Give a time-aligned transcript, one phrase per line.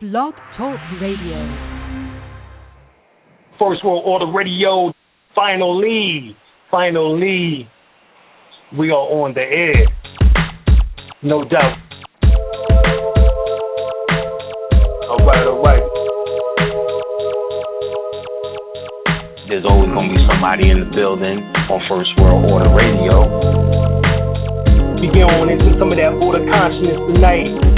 [0.00, 1.42] Blog Talk Radio.
[3.58, 4.92] First World Order Radio.
[5.34, 6.36] Finally,
[6.70, 7.68] finally,
[8.78, 9.74] we are on the air.
[11.24, 11.74] No doubt.
[15.10, 15.82] All right, all right.
[19.48, 23.26] There's always going to be somebody in the building on First World Order Radio.
[25.02, 27.77] We get on into some of that order consciousness tonight.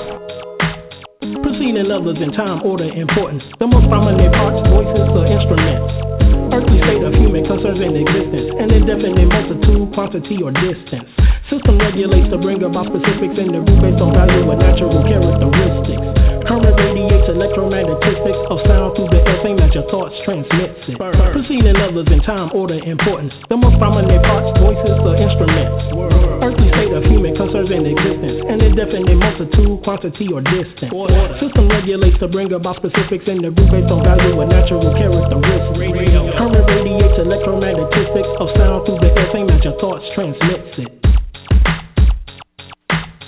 [1.71, 3.43] preceding others in time, order, importance.
[3.59, 5.87] The most prominent parts, voices, or instruments.
[6.51, 8.51] Earthly state of human concerns and existence.
[8.59, 11.07] An indefinite multitude, quantity, or distance.
[11.47, 16.05] System regulates to bring about specifics in the root based on value and natural characteristics.
[16.43, 20.99] Current radiates electromagnetistics of sound through the air, same as your thoughts transmits it.
[20.99, 23.31] Preceding others in time, order, importance.
[23.47, 28.65] The most prominent parts, voices, or instruments earthly state of human concerns and existence, an
[28.65, 30.89] indefinite multitude, quantity, or distance.
[30.89, 31.37] Order.
[31.37, 35.37] System regulates to bring about specifics in the group based on value and natural characteristics.
[36.41, 40.89] Current radiates electromagnetistics of sound through the air, same as your thoughts transmits it.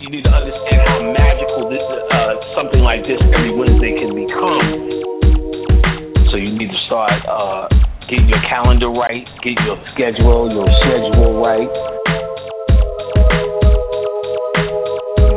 [0.02, 4.66] You need to understand how magical this, uh, something like this every Wednesday can become.
[6.34, 7.70] So you need to start uh,
[8.10, 11.93] getting your calendar right, get your schedule, your schedule right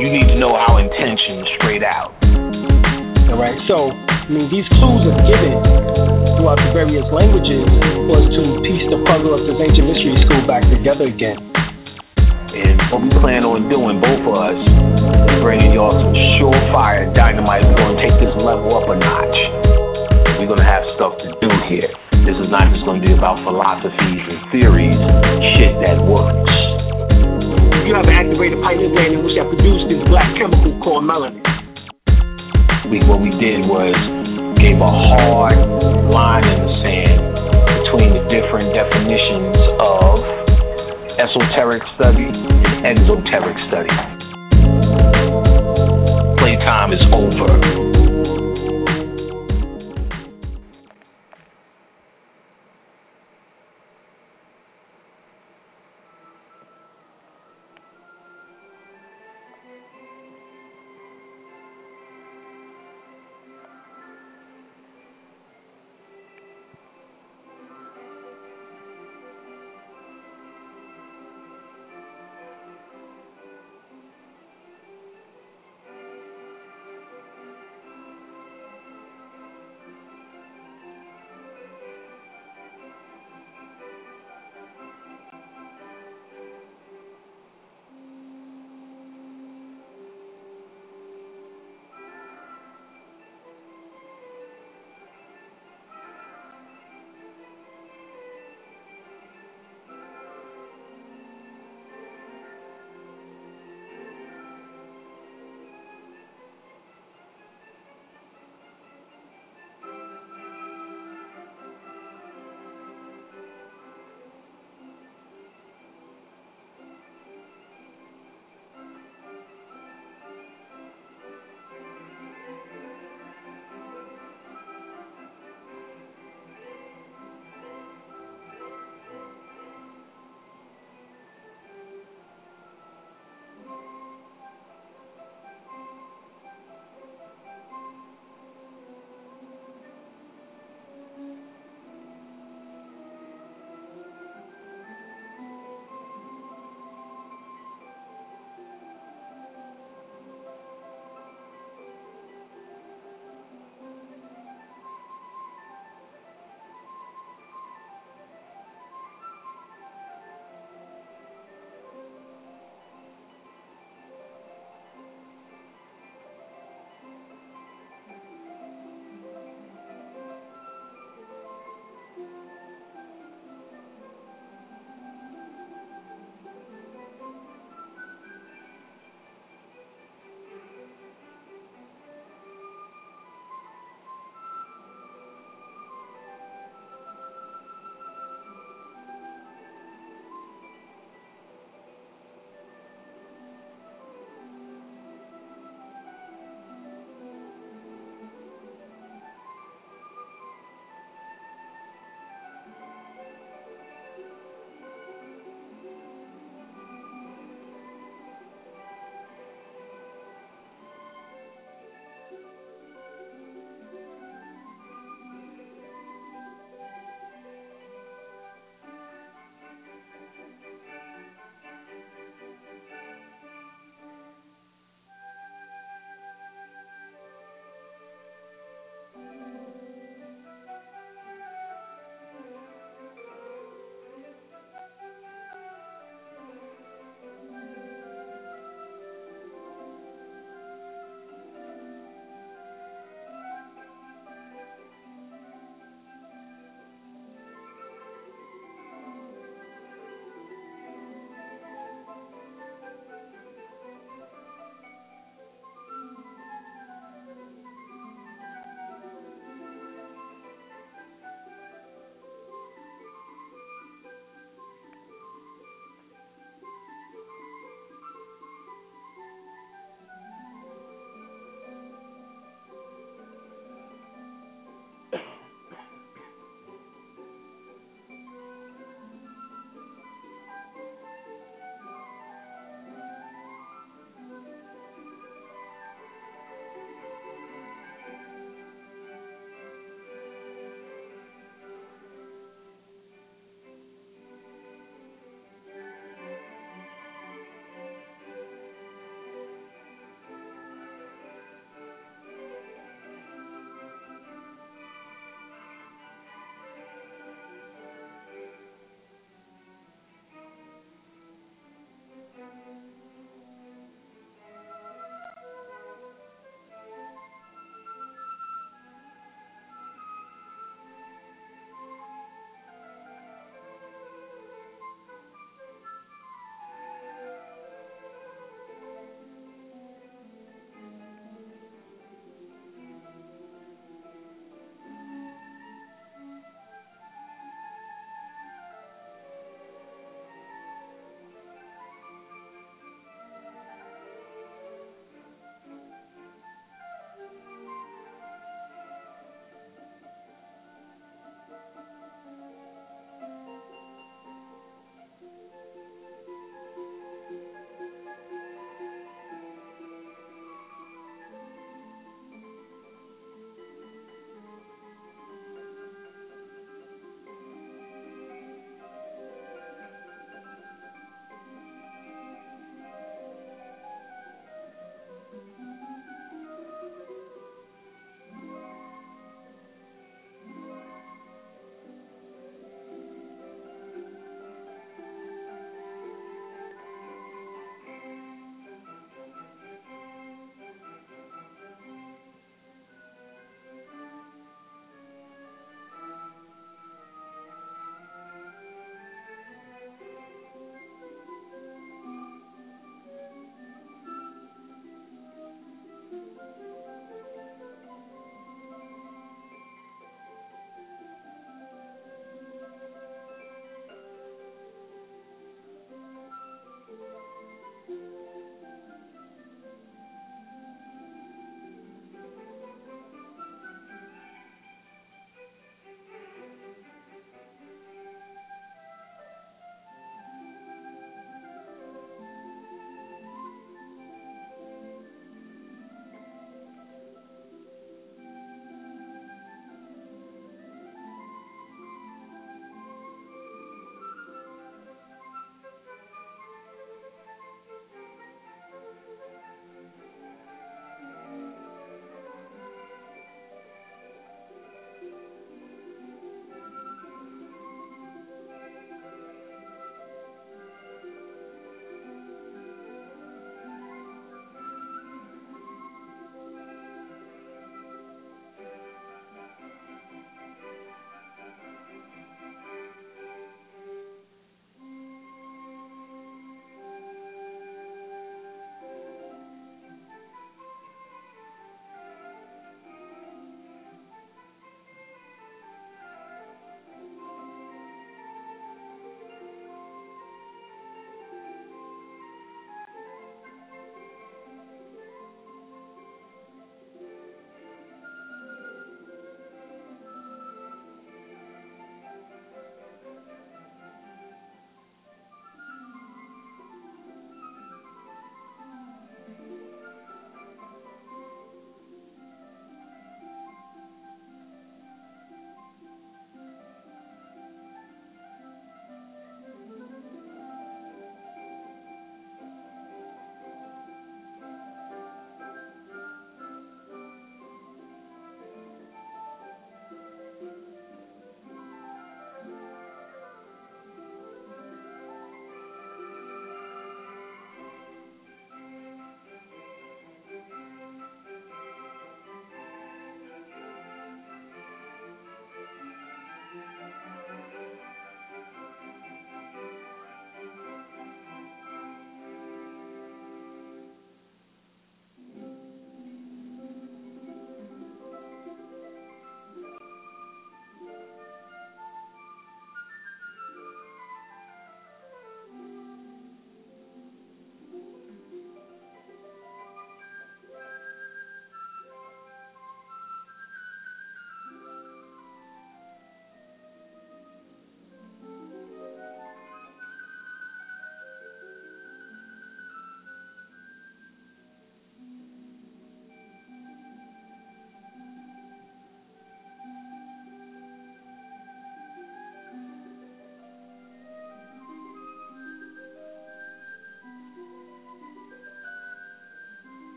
[0.00, 2.16] you need to know our intention straight out.
[3.28, 3.52] All right.
[3.68, 5.60] So, I mean, these clues are given
[6.40, 7.68] throughout the various languages
[8.08, 11.36] was to piece the puzzle of this ancient mystery school back together again.
[12.16, 17.68] And what we plan on doing, both of us, is bringing y'all some surefire dynamite.
[17.68, 19.38] We're going to take this level up a notch.
[20.40, 21.92] We're going to have stuff to do here.
[22.24, 25.00] This is not just going to be about philosophies and theories,
[25.60, 26.49] shit that works
[27.90, 31.42] you have activated pineal gland in which that produces this black chemical called melanin.
[32.86, 33.98] We, what we did was
[34.62, 35.58] gave a hard
[36.06, 37.18] line in the sand
[37.82, 40.22] between the different definitions of
[41.18, 43.90] esoteric study and exoteric study.
[46.38, 47.89] Playtime is over.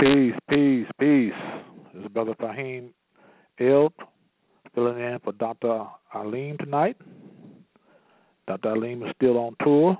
[0.00, 1.32] Peace, peace, peace.
[1.92, 2.88] This is Brother Fahim
[3.58, 3.92] Ill
[4.74, 5.84] filling in for Dr.
[6.14, 6.96] Alim tonight.
[8.48, 8.70] Dr.
[8.70, 9.98] Alim is still on tour,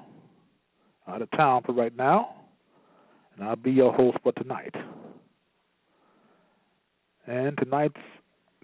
[1.07, 2.35] out of town for right now,
[3.37, 4.75] and I'll be your host for tonight.
[7.26, 8.00] And tonight's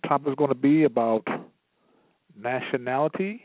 [0.09, 1.27] topic is going to be about
[2.35, 3.43] nationality,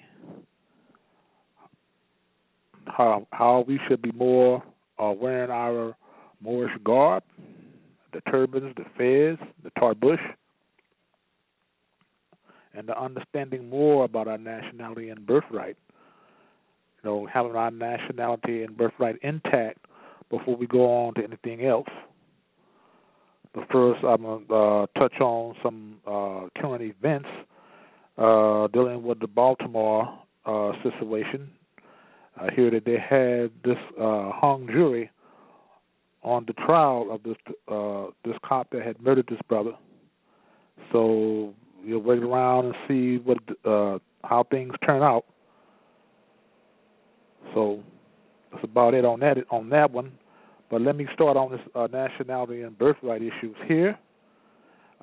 [2.86, 4.64] how how we should be more
[4.98, 5.94] uh, wearing our
[6.42, 7.24] Moorish garb,
[8.14, 10.20] the turbans, the fez, the tarbush,
[12.74, 15.78] and the understanding more about our nationality and birthright.
[17.04, 19.80] You know, having our nationality and birthright intact
[20.30, 21.90] before we go on to anything else.
[23.54, 27.28] But first, I'm going to uh, touch on some uh, current events
[28.18, 30.08] uh, dealing with the Baltimore
[30.46, 31.50] uh, situation.
[32.38, 35.12] I hear that they had this uh, hung jury
[36.24, 37.36] on the trial of this
[37.68, 39.74] uh, this cop that had murdered this brother.
[40.92, 45.26] So you'll wait around and see what uh, how things turn out.
[47.54, 47.84] So
[48.52, 50.12] that's about it on that on that one.
[50.70, 53.98] But let me start on this uh, nationality and birthright issues here.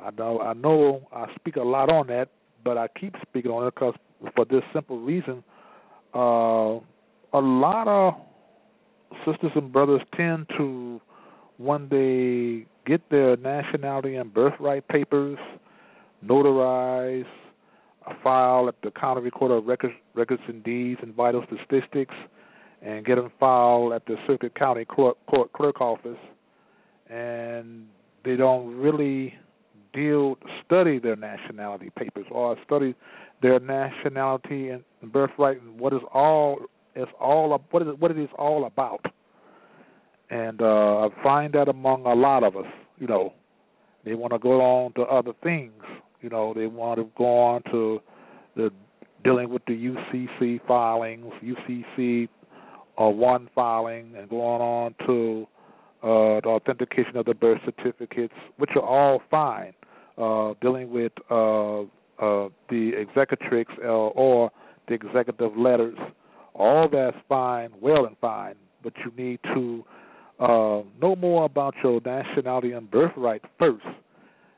[0.03, 2.29] I know I know I speak a lot on that,
[2.65, 3.95] but I keep speaking on it because
[4.35, 5.43] for this simple reason,
[6.15, 6.79] uh,
[7.33, 8.15] a lot of
[9.27, 11.01] sisters and brothers tend to
[11.59, 15.39] when they get their nationality and birthright papers
[16.25, 17.27] notarized,
[18.07, 22.15] a file at the county recorder of records, records and deeds and vital statistics,
[22.81, 26.17] and get them filed at the circuit county court, court clerk office,
[27.11, 27.87] and
[28.25, 29.35] they don't really
[29.93, 32.95] deal study their nationality papers or study
[33.43, 36.59] their nationality and birthright and what is all
[36.95, 39.05] is all what is what it is all about
[40.31, 42.67] and uh, I find that among a lot of us,
[42.99, 43.33] you know,
[44.05, 45.83] they want to go on to other things.
[46.21, 48.01] You know, they want to go on to
[48.57, 48.71] the
[49.25, 52.29] dealing with the UCC filings, UCC
[53.01, 55.47] uh, one filing, and going on to
[56.03, 59.73] uh, the authentication of the birth certificates, which are all fine.
[60.17, 64.51] Uh, dealing with uh, uh, the executrix uh, or
[64.89, 65.97] the executive letters,
[66.55, 69.85] all that's fine, well and fine, but you need to
[70.41, 73.85] uh, know more about your nationality and birthright first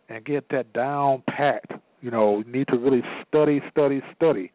[0.08, 1.64] and get that down pat.
[2.02, 4.52] You know, you need to really study, study, study,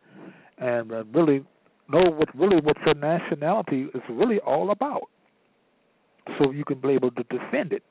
[0.58, 1.44] and uh, really
[1.90, 5.10] know what really what your nationality is really all about,
[6.38, 7.84] so you can be able to defend it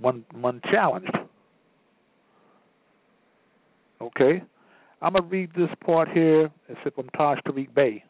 [0.00, 1.10] when when challenged.
[4.00, 4.42] Okay,
[5.02, 6.50] I'm gonna read this part here.
[6.68, 8.04] It's from Taj Tariq Bey.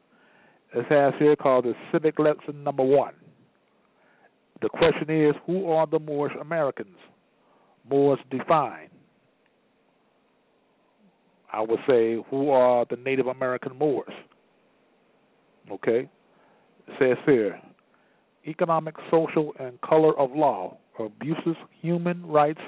[0.74, 3.14] It has here called the Civic Lesson Number One.
[4.60, 6.96] The question is, who are the Moorish Americans?
[7.88, 8.88] Moors define.
[11.52, 14.12] I would say, who are the Native American Moors?
[15.70, 16.08] Okay?
[16.88, 17.60] It says here,
[18.46, 22.60] economic, social, and color of law, abuses, human rights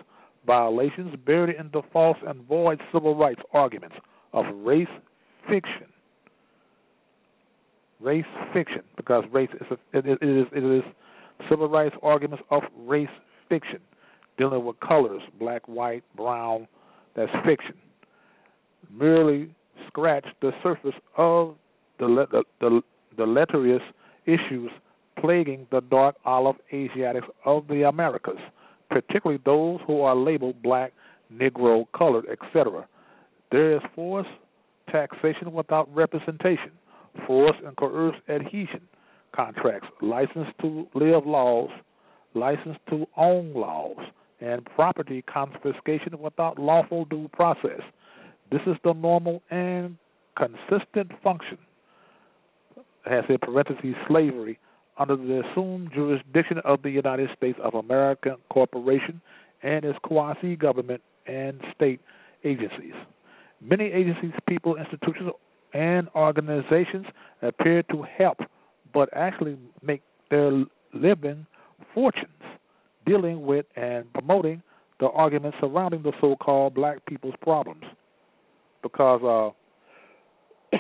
[0.46, 3.96] violations buried in the false and void civil rights arguments
[4.32, 4.88] of race
[5.48, 5.86] fiction.
[8.00, 10.82] Race fiction, because race is a, it is it is
[11.48, 13.08] civil rights arguments of race
[13.48, 13.80] fiction,
[14.38, 16.66] dealing with colors, black, white, brown,
[17.16, 17.74] that's fiction.
[18.90, 19.50] Merely
[19.86, 21.54] scratch the surface of
[21.98, 22.82] the, the, the,
[23.16, 23.82] deleterious
[24.26, 24.70] issues
[25.20, 28.38] plaguing the dark olive Asiatics of the Americas,
[28.88, 30.92] particularly those who are labeled black,
[31.32, 32.86] Negro, colored, etc.
[33.52, 34.30] There is forced
[34.90, 36.72] taxation without representation,
[37.26, 38.80] forced and coerced adhesion,
[39.34, 41.70] contracts, license to live laws,
[42.34, 43.98] license to own laws,
[44.40, 47.80] and property confiscation without lawful due process.
[48.50, 49.96] This is the normal and
[50.36, 51.58] consistent function,
[53.04, 54.58] has in parentheses slavery,
[54.98, 59.20] under the assumed jurisdiction of the United States of America Corporation
[59.62, 62.00] and its quasi government and state
[62.44, 62.94] agencies.
[63.62, 65.30] Many agencies, people, institutions,
[65.72, 67.06] and organizations
[67.42, 68.38] appear to help
[68.92, 70.50] but actually make their
[70.92, 71.46] living
[71.94, 72.26] fortunes
[73.06, 74.62] dealing with and promoting
[75.00, 77.84] the arguments surrounding the so-called black people's problems.
[78.82, 79.54] Because
[80.72, 80.76] uh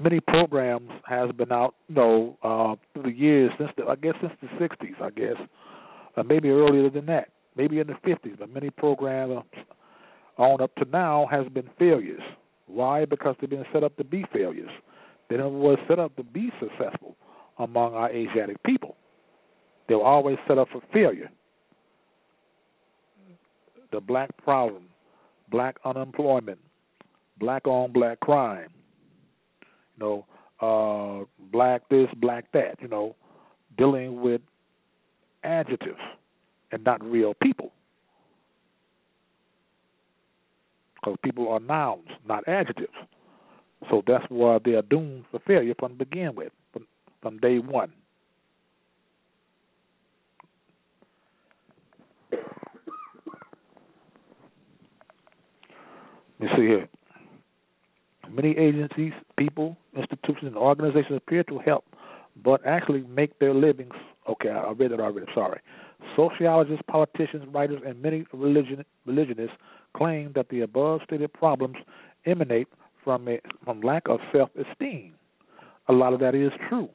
[0.00, 4.14] many programs has been out you know uh through the years since the, I guess
[4.20, 5.36] since the 60s I guess
[6.16, 9.42] uh, maybe earlier than that maybe in the 50s but many programs
[10.36, 12.22] on up to now has been failures.
[12.66, 13.04] Why?
[13.06, 14.70] Because they've been set up to be failures
[15.28, 17.16] they never was set up to be successful
[17.58, 18.96] among our Asiatic people.
[19.88, 21.30] They were always set up for failure.
[23.90, 24.84] the black problem,
[25.50, 26.58] black unemployment,
[27.38, 28.68] black on black crime,
[29.96, 30.26] you know,
[30.60, 33.14] uh, black this, black that, you know,
[33.76, 34.40] dealing with
[35.44, 36.00] adjectives
[36.72, 37.72] and not real people.
[40.96, 42.92] Because people are nouns, not adjectives.
[43.90, 46.86] So that's why they are doomed for failure from the begin with, from,
[47.22, 47.92] from day one.
[56.40, 56.88] Me see here.
[58.30, 61.84] Many agencies, people, institutions, and organizations appear to help,
[62.44, 63.94] but actually make their livings.
[64.28, 65.26] Okay, I read it already.
[65.34, 65.60] Sorry.
[66.14, 69.56] Sociologists, politicians, writers, and many religion, religionists
[69.96, 71.76] claim that the above stated problems
[72.26, 72.68] emanate
[73.04, 75.14] from a from lack of self esteem.
[75.88, 76.88] A lot of that is true.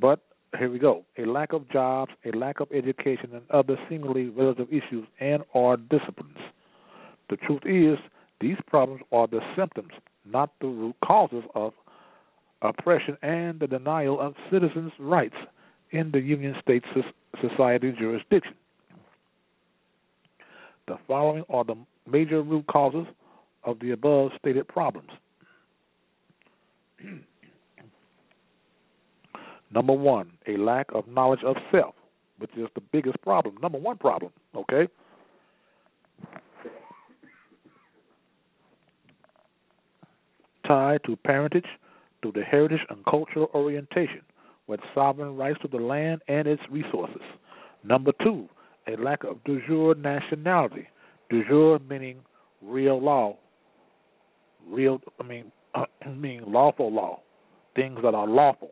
[0.00, 0.20] But
[0.58, 1.04] here we go.
[1.18, 5.76] A lack of jobs, a lack of education and other seemingly relative issues and or
[5.76, 6.38] disciplines.
[7.30, 7.98] The truth is
[8.40, 9.92] these problems are the symptoms,
[10.24, 11.72] not the root causes of
[12.62, 15.36] oppression and the denial of citizens' rights
[15.90, 16.86] in the Union States
[17.40, 18.54] Society jurisdiction.
[20.88, 21.76] The following are the
[22.10, 23.06] major root causes
[23.66, 25.10] of the above stated problems.
[29.70, 31.94] Number one, a lack of knowledge of self,
[32.38, 33.56] which is the biggest problem.
[33.60, 34.88] Number one problem, okay?
[40.66, 41.66] Tied to parentage,
[42.22, 44.22] to the heritage and cultural orientation,
[44.66, 47.22] with sovereign rights to the land and its resources.
[47.84, 48.48] Number two,
[48.88, 50.88] a lack of de jure nationality.
[51.30, 52.18] De jure meaning
[52.62, 53.36] real law,
[54.68, 55.52] real, I mean,
[56.16, 57.20] mean lawful law,
[57.74, 58.70] things that are lawful.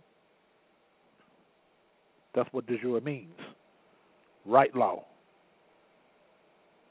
[2.34, 3.38] That's what de jure means.
[4.46, 5.04] Right law,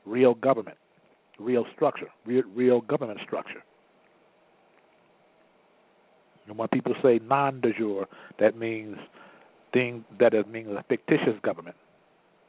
[0.06, 0.78] real government,
[1.40, 3.64] real structure, real, real government structure.
[6.48, 8.08] And when people say non de jure,
[8.40, 8.98] that means
[9.72, 11.76] thing that it means a fictitious government,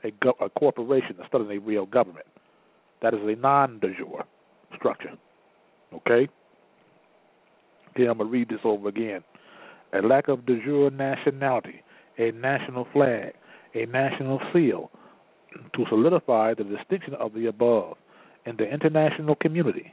[0.05, 2.27] a, go- a corporation instead of a real government.
[3.03, 4.25] That is a non de jure
[4.77, 5.13] structure.
[5.93, 6.29] Okay?
[7.97, 9.23] Here I'm going to read this over again.
[9.93, 11.83] A lack of de jure nationality,
[12.19, 13.33] a national flag,
[13.75, 14.91] a national seal
[15.75, 17.97] to solidify the distinction of the above
[18.47, 19.93] in the international community.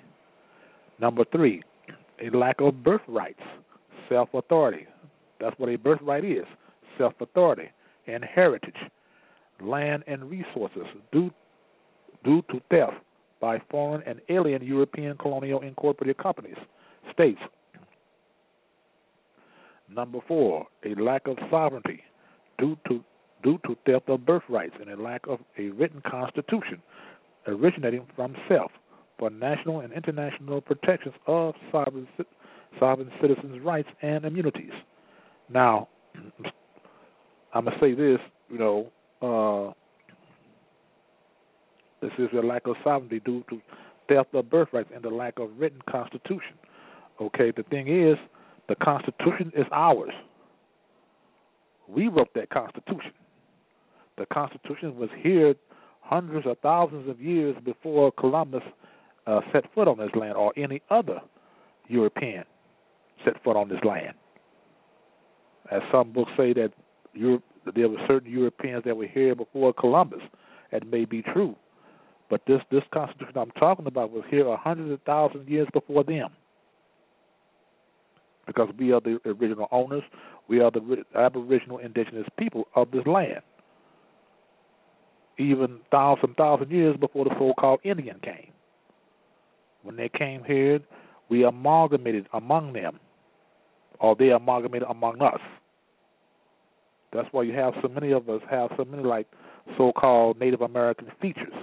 [0.99, 1.61] Number three,
[2.21, 3.41] a lack of birthrights,
[4.09, 4.87] self authority.
[5.39, 6.45] That's what a birthright is
[6.97, 7.69] self authority
[8.07, 8.75] and heritage,
[9.61, 11.31] land and resources due,
[12.23, 12.93] due to theft
[13.39, 16.57] by foreign and alien European colonial incorporated companies,
[17.11, 17.39] states,
[19.95, 22.03] Number four, a lack of sovereignty
[22.57, 23.03] due to
[23.43, 26.81] due to theft of birthrights and a lack of a written constitution
[27.47, 28.71] originating from self
[29.17, 32.07] for national and international protections of sovereign,
[32.79, 34.71] sovereign citizens' rights and immunities.
[35.49, 35.87] Now,
[37.53, 39.73] I'm gonna say this, you know, uh,
[42.01, 43.61] this is a lack of sovereignty due to
[44.07, 46.57] theft of birthrights and the lack of written constitution.
[47.19, 48.17] Okay, the thing is,
[48.71, 50.13] the Constitution is ours.
[51.89, 53.11] We wrote that Constitution.
[54.17, 55.55] The Constitution was here
[55.99, 58.63] hundreds of thousands of years before Columbus
[59.27, 61.19] uh, set foot on this land or any other
[61.89, 62.45] European
[63.25, 64.13] set foot on this land.
[65.69, 66.71] As some books say that
[67.13, 67.43] Europe,
[67.75, 70.21] there were certain Europeans that were here before Columbus.
[70.71, 71.57] That may be true,
[72.29, 76.29] but this this Constitution I'm talking about was here a hundred thousand years before them
[78.47, 80.03] because we are the original owners.
[80.47, 83.41] We are the aboriginal indigenous people of this land.
[85.37, 88.51] Even thousand thousand years before the so-called Indian came.
[89.83, 90.79] When they came here,
[91.29, 92.99] we amalgamated among them,
[93.99, 95.39] or they amalgamated among us.
[97.13, 99.27] That's why you have so many of us have so many like
[99.77, 101.53] so-called Native American features.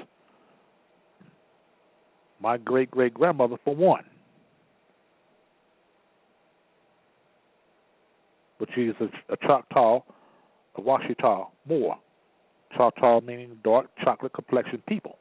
[2.41, 4.05] My great great grandmother, for one.
[8.59, 10.01] But is a, a Choctaw,
[10.77, 11.97] a Washitaw Moor.
[12.77, 15.17] Choctaw meaning dark chocolate complexion people.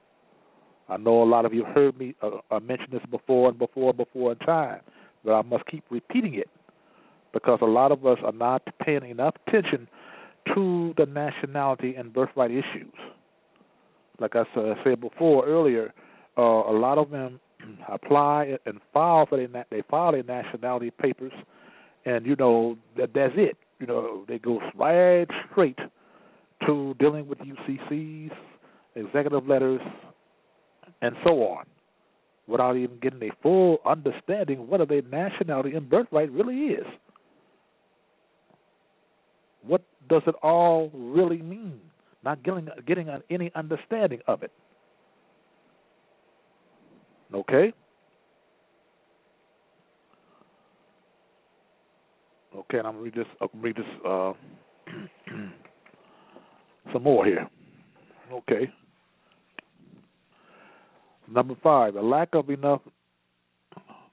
[0.90, 3.90] I know a lot of you heard me uh, uh, mention this before and before
[3.90, 4.82] and before in time,
[5.24, 6.50] but I must keep repeating it
[7.34, 9.88] because a lot of us are not paying enough attention
[10.54, 12.94] to the nationality and birthright issues.
[14.20, 14.44] Like I
[14.84, 15.94] said before earlier,
[16.38, 17.40] uh, a lot of them
[17.90, 21.34] apply and file for their they file their nationality papers
[22.08, 23.58] and you know that that's it.
[23.80, 25.78] You know, they go right straight
[26.66, 28.32] to dealing with UCCs,
[28.96, 29.82] executive letters,
[31.02, 31.66] and so on,
[32.48, 36.86] without even getting a full understanding what their nationality and birthright really is.
[39.62, 41.80] What does it all really mean?
[42.24, 44.52] Not getting getting any understanding of it.
[47.34, 47.74] Okay.
[52.58, 53.28] Okay, and I'm gonna read this.
[53.54, 54.34] Read this uh,
[56.94, 57.48] some more here.
[58.32, 58.72] Okay.
[61.30, 62.82] Number five, a lack of enough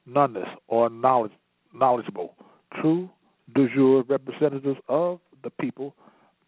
[0.07, 1.33] noneness or knowledge,
[1.73, 2.35] knowledgeable,
[2.81, 3.09] true
[3.55, 5.95] de jure representatives of the people,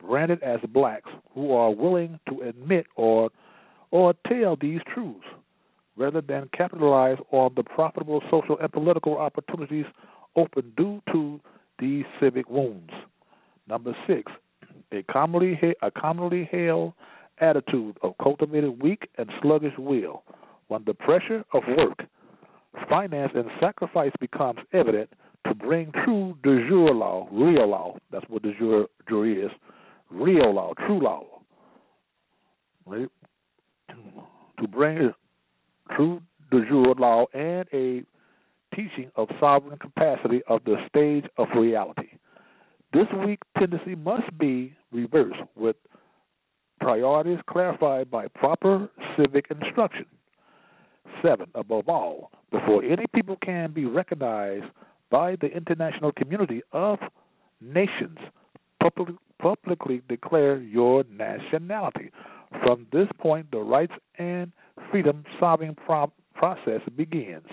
[0.01, 3.31] branded as blacks, who are willing to admit or
[3.91, 5.25] or tell these truths,
[5.97, 9.87] rather than capitalize on the profitable social and political opportunities
[10.37, 11.41] open due to
[11.79, 12.91] these civic wounds.
[13.69, 14.31] Number six,
[14.93, 16.93] a commonly a commonly held
[17.39, 20.23] attitude of cultivated weak and sluggish will.
[20.69, 22.03] When the pressure of work,
[22.89, 25.11] finance, and sacrifice becomes evident
[25.47, 29.51] to bring true de jure law, real law, that's what de jure, jure is,
[30.11, 31.25] real law, true law,
[32.85, 33.09] right?
[34.61, 35.13] To bring
[35.95, 38.03] true de jure law and a
[38.77, 42.09] teaching of sovereign capacity of the stage of reality.
[42.93, 45.77] This weak tendency must be reversed with
[46.81, 50.07] priorities clarified by proper civic instruction.
[51.23, 54.67] Seven, above all, before any people can be recognized
[55.11, 56.99] by the international community of
[57.61, 58.19] nations,
[58.83, 62.11] public, publicly declare your nationality.
[62.63, 64.53] From this point, the rights and
[64.91, 67.47] freedom solving pro- process begins.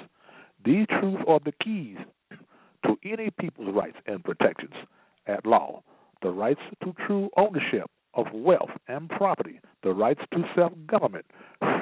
[0.65, 1.97] These truths are the keys
[2.86, 4.73] to any people's rights and protections
[5.28, 5.84] at law
[6.23, 11.26] the rights to true ownership of wealth and property, the rights to self government,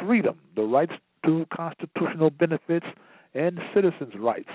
[0.05, 0.93] freedom, the rights
[1.25, 2.85] to constitutional benefits
[3.33, 4.49] and citizens' rights,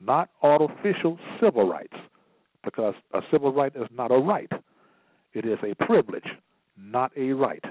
[0.00, 1.96] not artificial civil rights,
[2.64, 4.50] because a civil right is not a right,
[5.32, 6.26] it is a privilege,
[6.76, 7.64] not a right.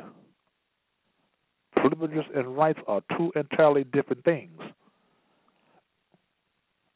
[1.75, 4.59] Privileges and rights are two entirely different things.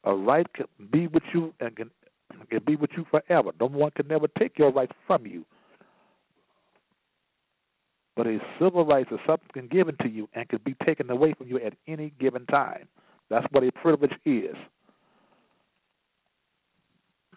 [0.06, 1.92] A right can be with you and can,
[2.50, 3.52] can be with you forever.
[3.60, 5.46] No one can never take your rights from you.
[8.16, 11.48] But a civil right is something given to you and can be taken away from
[11.48, 12.88] you at any given time.
[13.30, 14.56] That's what a privilege is.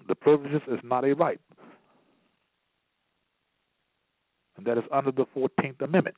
[0.09, 1.41] The privilege is not a right.
[4.57, 6.17] And that is under the 14th Amendment.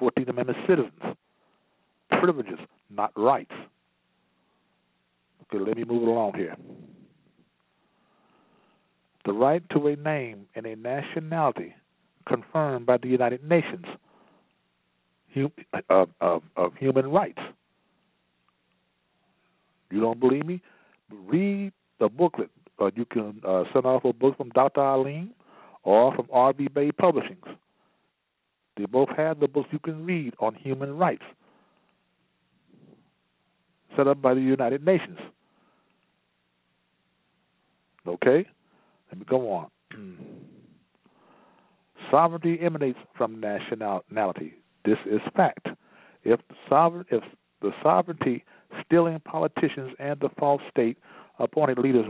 [0.00, 1.16] 14th Amendment citizens.
[2.10, 2.58] Privileges,
[2.90, 3.52] not rights.
[5.52, 6.56] Let me move along here.
[9.24, 11.74] The right to a name and a nationality
[12.26, 13.86] confirmed by the United Nations
[15.88, 17.38] of, human rights.
[19.90, 20.60] You don't believe me?
[21.10, 22.50] Read the booklet.
[22.80, 24.80] Uh, you can uh, send off a book from Dr.
[24.80, 25.30] Alim
[25.82, 26.68] or from R.V.
[26.68, 27.56] Bey Publishings.
[28.76, 31.24] They both have the books you can read on human rights
[33.96, 35.18] set up by the United Nations.
[38.08, 38.46] Okay?
[39.10, 39.68] Let me go on.
[42.10, 44.54] Sovereignty emanates from nationality.
[44.84, 45.68] This is fact.
[46.24, 47.22] If the sovereign, if
[47.60, 48.44] the sovereignty
[48.84, 50.98] stealing politicians and the false state
[51.38, 52.06] appointed leaders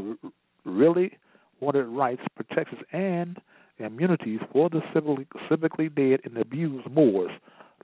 [0.64, 1.12] really
[1.60, 3.38] wanted rights, protections, and
[3.78, 7.30] immunities for the civically, civically dead and abused Moors,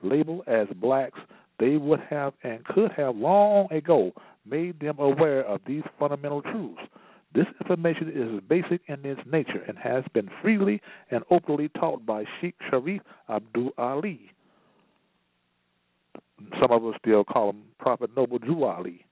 [0.03, 1.19] labeled as blacks,
[1.59, 4.13] they would have and could have long ago
[4.45, 6.83] made them aware of these fundamental truths.
[7.35, 12.25] This information is basic in its nature and has been freely and openly taught by
[12.41, 14.31] Sheikh Sharif Abdul Ali.
[16.61, 19.05] Some of us still call him Prophet Noble Drew Ali,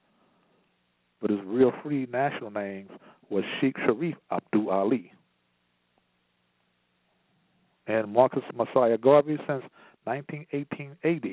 [1.21, 2.89] but his real free national name
[3.29, 5.13] was Sheikh Sharif Abdul Ali.
[7.89, 9.65] And Marcus Mosiah Garvey since
[10.05, 11.25] 1918 AD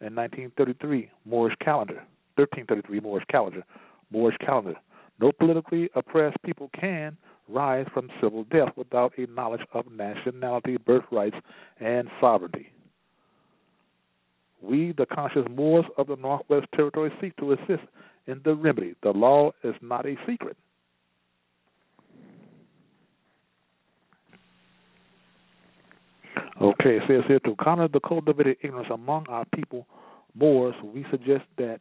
[0.00, 2.02] and 1933 Moorish calendar,
[2.36, 3.62] 1333 Moorish calendar,
[4.10, 4.76] Moorish calendar
[5.20, 7.16] no politically oppressed people can
[7.48, 11.36] rise from civil death without a knowledge of nationality, birthrights,
[11.80, 12.70] and sovereignty.
[14.60, 17.86] We, the conscious Moors of the Northwest Territory, seek to assist
[18.26, 18.94] in the remedy.
[19.02, 20.56] The law is not a secret.
[26.60, 29.86] Okay, it says here to counter the cultivated ignorance among our people,
[30.34, 31.80] Moors, we suggest that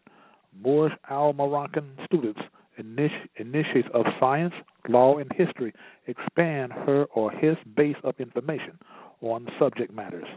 [0.61, 2.41] Moorish Al Moroccan students
[2.77, 4.53] initiates of science,
[4.87, 5.73] law, and history
[6.07, 8.77] expand her or his base of information
[9.21, 10.27] on subject matters.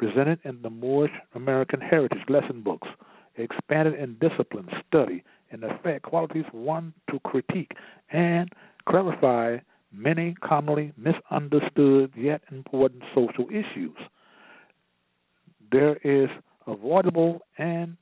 [0.00, 2.88] presented in the Moorish American Heritage lesson books,
[3.36, 7.72] expanded in discipline, study, and effect qualities one to critique
[8.10, 8.48] and
[8.88, 9.58] clarify
[9.92, 13.96] many commonly misunderstood yet important social issues.
[15.70, 16.30] There is
[16.66, 17.96] avoidable and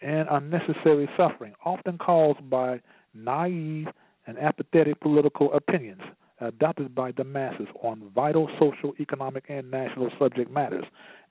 [0.00, 2.80] and unnecessary suffering, often caused by
[3.14, 3.88] naive
[4.26, 6.02] and apathetic political opinions
[6.40, 10.84] adopted by the masses on vital social, economic, and national subject matters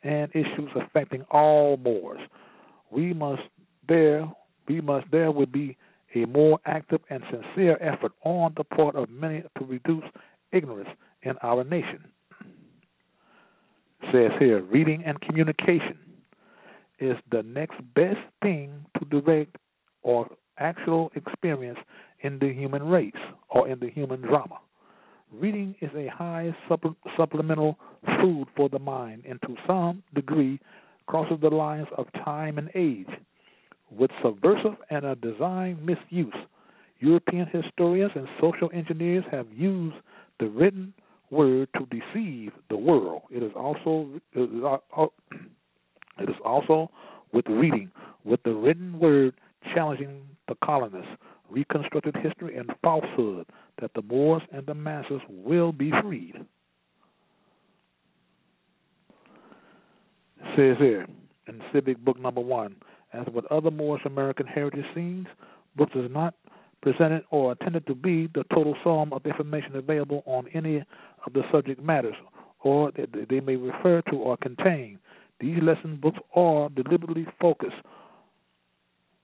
[0.04, 2.20] and issues affecting all Moors.
[2.92, 3.42] We must
[3.88, 4.32] there
[4.68, 5.78] we must there would be
[6.16, 10.04] a more active and sincere effort on the part of many to reduce
[10.52, 10.90] ignorance
[11.24, 12.04] in our nation.
[14.12, 15.98] Says here, reading and communication
[17.00, 19.56] is the next best thing to direct
[20.02, 21.80] or actual experience
[22.22, 23.14] in the human race
[23.50, 24.60] or in the human drama.
[25.32, 26.56] Reading is a high
[27.18, 27.78] supplemental
[28.22, 30.60] food for the mind and to some degree
[31.08, 33.08] crosses the lines of time and age
[33.92, 36.34] with subversive and a design misuse.
[37.00, 39.96] European historians and social engineers have used
[40.40, 40.94] the written
[41.32, 43.22] word to deceive the world.
[43.30, 45.08] It is also it is uh, uh,
[46.44, 46.90] also
[47.34, 47.92] with reading,
[48.24, 49.34] with the written word
[49.74, 51.12] challenging the colonists,
[51.50, 53.46] reconstructed history and falsehood
[53.82, 56.36] that the Moors and the masses will be freed.
[60.42, 61.08] It says here
[61.48, 62.76] in Civic Book Number One,
[63.14, 65.28] as with other Moorish American heritage scenes,
[65.76, 66.36] books is not
[66.82, 71.42] presented or intended to be the total sum of information available on any of the
[71.52, 72.16] subject matters,
[72.62, 75.00] or that they may refer to or contain.
[75.40, 77.76] These lesson books are deliberately focused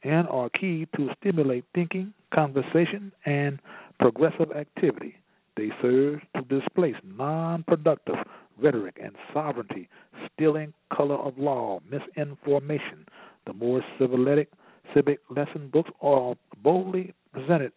[0.03, 3.59] and are key to stimulate thinking, conversation, and
[3.99, 5.15] progressive activity.
[5.57, 8.15] They serve to displace non productive
[8.61, 9.89] rhetoric and sovereignty,
[10.33, 13.05] stealing color of law, misinformation,
[13.45, 14.49] the more civic,
[14.93, 17.71] civic lesson books are boldly presented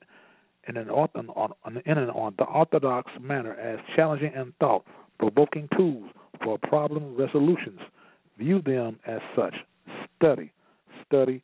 [0.69, 0.89] in an,
[1.87, 4.85] in an orthodox manner as challenging and thought
[5.19, 6.11] provoking tools
[6.43, 7.81] for problem resolutions.
[8.39, 9.55] View them as such.
[10.17, 10.53] Study,
[11.07, 11.43] study,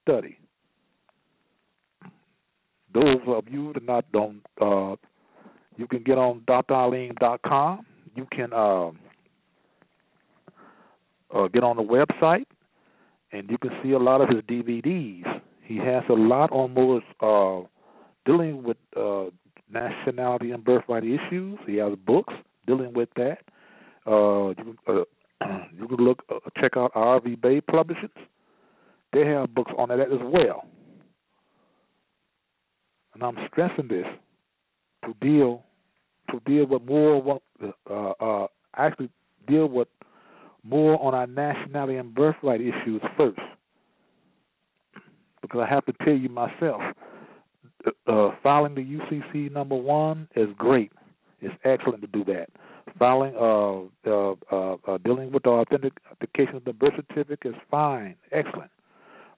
[0.00, 0.38] study.
[2.92, 4.96] Those of you that not don't, uh,
[5.76, 7.86] you can get on draleem.com.
[8.14, 8.88] You can uh,
[11.34, 12.44] uh, get on the website
[13.32, 15.24] and you can see a lot of his DVDs.
[15.64, 17.66] He has a lot on more uh,
[18.26, 19.26] dealing with uh,
[19.72, 21.58] nationality and birthright issues.
[21.66, 22.34] He has books
[22.66, 23.38] dealing with that.
[24.06, 25.04] Uh, you, uh,
[25.78, 28.10] you can look uh, check out RV Bey Publishers.
[29.12, 30.64] They have books on that as well.
[33.14, 34.06] And I'm stressing this
[35.04, 35.64] to deal
[36.30, 37.42] to deal with more what
[37.90, 39.10] uh, uh, actually
[39.46, 39.88] deal with
[40.64, 43.40] more on our nationality and birthright issues first.
[45.42, 46.80] Because I have to tell you myself,
[48.06, 50.92] uh, filing the UCC number one is great.
[51.40, 52.48] It's excellent to do that.
[52.98, 54.34] Filing, uh, uh,
[54.86, 58.70] uh, dealing with the authentication of the birth certificate is fine, excellent.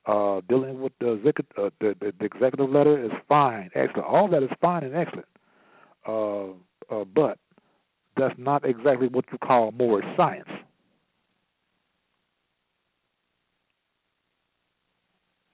[0.06, 1.12] Uh, dealing with the,
[1.58, 4.06] uh, the, the, the executive letter is fine, excellent.
[4.06, 5.26] All that is fine and excellent.
[6.06, 6.50] Uh,
[6.94, 7.38] uh, but
[8.16, 10.48] that's not exactly what you call more science.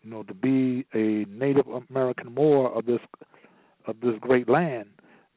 [0.02, 3.00] you know, to be a Native American Moor of this
[3.86, 4.88] of this great land,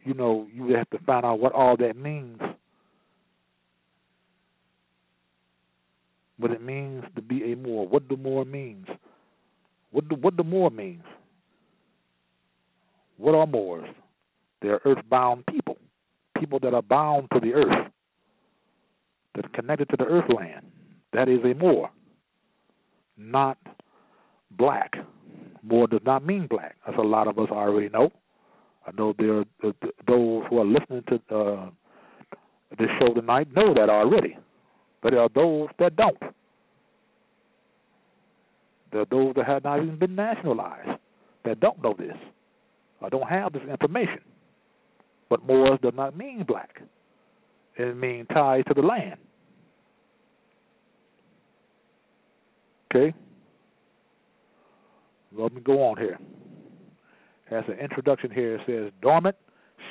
[0.03, 2.39] you know, you have to find out what all that means.
[6.37, 7.87] What it means to be a Moor.
[7.87, 8.87] What the Moor means.
[9.91, 11.03] What the what the Moor means.
[13.17, 13.87] What are Moors?
[14.61, 15.77] They're earthbound people.
[16.39, 17.91] People that are bound to the earth.
[19.35, 20.65] That are connected to the earth land.
[21.13, 21.89] That is a Moor.
[23.17, 23.57] Not
[24.51, 24.95] black.
[25.61, 28.11] Moor does not mean black, as a lot of us already know.
[28.85, 29.45] I know there are
[30.07, 31.69] those who are listening to uh,
[32.77, 34.37] this show tonight know that already,
[35.01, 36.17] but there are those that don't.
[38.91, 40.99] There are those that have not even been nationalized
[41.45, 42.15] that don't know this
[43.01, 44.19] or don't have this information.
[45.29, 46.81] But Moors does not mean black.
[47.77, 49.17] It means tied to the land.
[52.93, 53.15] Okay?
[55.35, 56.19] Let me go on here.
[57.53, 58.55] Has an introduction here.
[58.55, 59.35] It says dormant,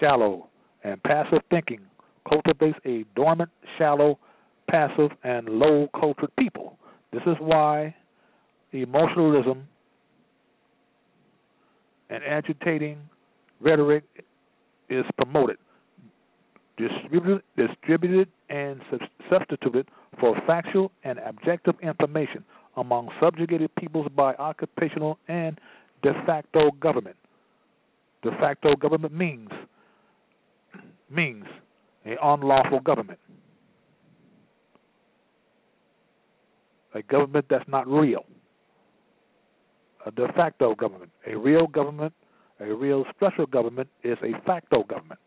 [0.00, 0.48] shallow,
[0.82, 1.78] and passive thinking
[2.28, 4.18] cultivates a dormant, shallow,
[4.68, 6.76] passive, and low cultured people.
[7.12, 7.94] This is why
[8.72, 9.68] emotionalism
[12.10, 12.98] and agitating
[13.60, 14.02] rhetoric
[14.90, 15.58] is promoted,
[16.76, 18.80] distributed, distributed and
[19.30, 19.86] substituted
[20.18, 22.44] for factual and objective information
[22.76, 25.60] among subjugated peoples by occupational and
[26.02, 27.16] de facto government.
[28.22, 29.50] De facto government means
[31.10, 31.44] means
[32.04, 33.18] an unlawful government.
[36.94, 38.24] A government that's not real.
[40.06, 41.10] A de facto government.
[41.26, 42.12] A real government,
[42.60, 45.20] a real special government is a facto government.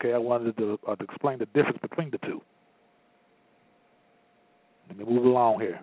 [0.00, 2.42] Okay, I wanted to, uh, to explain the difference between the two.
[4.88, 5.80] Let me move along here.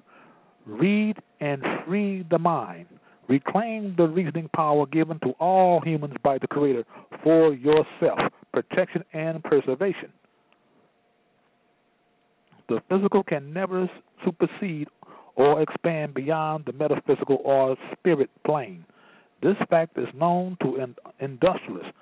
[0.65, 2.87] Read and free the mind.
[3.31, 6.83] Reclaim the reasoning power given to all humans by the Creator
[7.23, 8.19] for yourself,
[8.51, 10.11] protection and preservation.
[12.67, 13.89] The physical can never
[14.25, 14.89] supersede
[15.37, 18.83] or expand beyond the metaphysical or spirit plane.
[19.41, 21.93] This fact is known to industrialists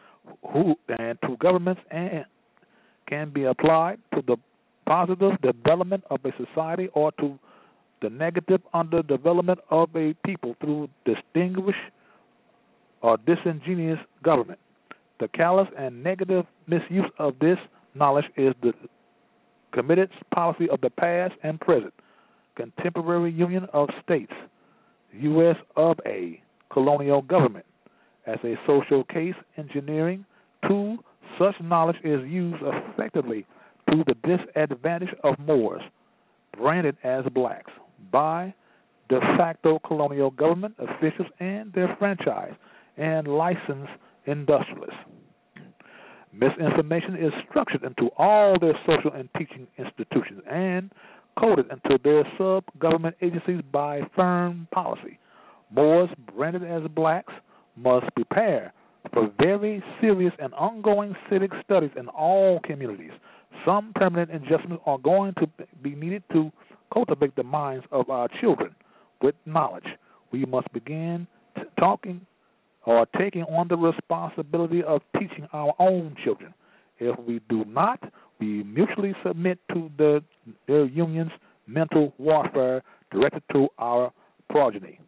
[0.52, 2.26] who and to governments and
[3.08, 4.38] can be applied to the
[4.88, 7.38] positive development of a society or to
[8.02, 11.78] the negative underdevelopment of a people through distinguished
[13.02, 14.60] or disingenuous government.
[15.20, 17.58] The callous and negative misuse of this
[17.96, 18.74] knowledge is the
[19.74, 21.94] committed policy of the past and present,
[22.56, 24.32] contemporary Union of States,
[25.14, 25.56] U.S.
[25.76, 27.66] of A, colonial government,
[28.26, 30.26] as a social case engineering
[30.68, 30.98] tool.
[31.38, 33.46] Such knowledge is used effectively
[33.90, 34.16] to the
[34.56, 35.82] disadvantage of Moors,
[36.58, 37.72] branded as blacks
[38.12, 38.54] by
[39.10, 42.54] de facto colonial government officials and their franchise
[42.98, 43.92] and licensed
[44.26, 45.00] industrialists.
[46.32, 50.92] Misinformation is structured into all their social and teaching institutions and
[51.40, 55.18] coded into their sub government agencies by firm policy.
[55.72, 57.34] Moors branded as blacks
[57.76, 58.74] must prepare
[59.14, 63.12] for very serious and ongoing civic studies in all communities.
[63.66, 65.48] Some permanent adjustments are going to
[65.82, 66.52] be needed to
[66.94, 68.76] cultivate the minds of our children
[69.22, 69.86] with knowledge.
[70.32, 72.22] We must begin t- talking
[72.86, 76.54] or taking on the responsibility of teaching our own children.
[77.00, 78.00] If we do not,
[78.40, 80.24] we mutually submit to the,
[80.68, 81.32] their union's
[81.68, 84.12] mental warfare directed to our
[84.50, 85.00] progeny.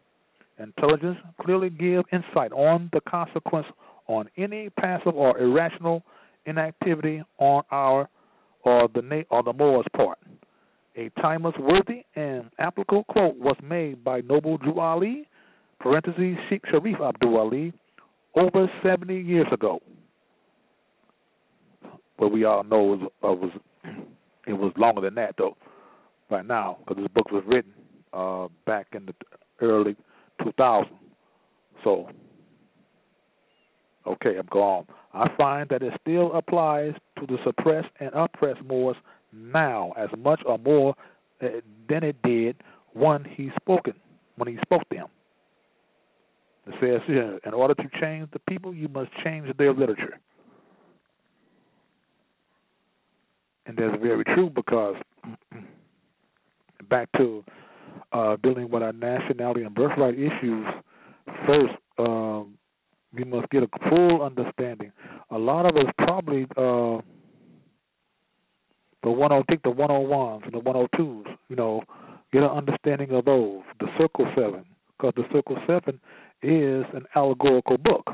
[0.58, 3.66] Intelligence clearly give insight on the consequence
[4.06, 6.02] on any passive or irrational
[6.46, 8.08] inactivity on our
[8.64, 10.18] or the or the Moor's part.
[10.96, 15.26] A timeless, worthy, and applicable quote was made by Noble Drew Ali,
[15.80, 17.72] parentheses Sheikh Sharif Abdul Ali,
[18.36, 19.80] over 70 years ago.
[22.18, 23.50] But we all know it was, uh, was
[24.46, 25.56] it was longer than that though.
[26.30, 27.72] Right now, because this book was written
[28.12, 29.14] uh, back in the
[29.60, 29.96] early
[30.40, 30.88] 2000s.
[31.84, 32.08] So,
[34.06, 34.86] okay, I'm going.
[35.12, 38.96] I find that it still applies to the suppressed and oppressed Moors
[39.32, 40.94] now as much or more
[41.42, 41.46] uh,
[41.88, 42.56] than it did
[42.92, 43.94] when he spoken
[44.36, 45.06] when he spoke them.
[46.66, 50.18] It says here, in order to change the people, you must change their literature.
[53.66, 54.96] And that's very true because
[56.90, 57.44] back to
[58.12, 60.66] uh, dealing with our nationality and birthright issues,
[61.46, 62.54] first um,
[63.14, 64.92] we must get a full understanding.
[65.30, 66.98] A lot of us probably uh,
[69.02, 71.82] the one oh take the one oh ones and the one oh twos, you know,
[72.32, 73.62] get an understanding of those.
[73.80, 74.64] The Circle Seven,
[74.96, 76.00] because the Circle Seven
[76.42, 78.10] is an allegorical book.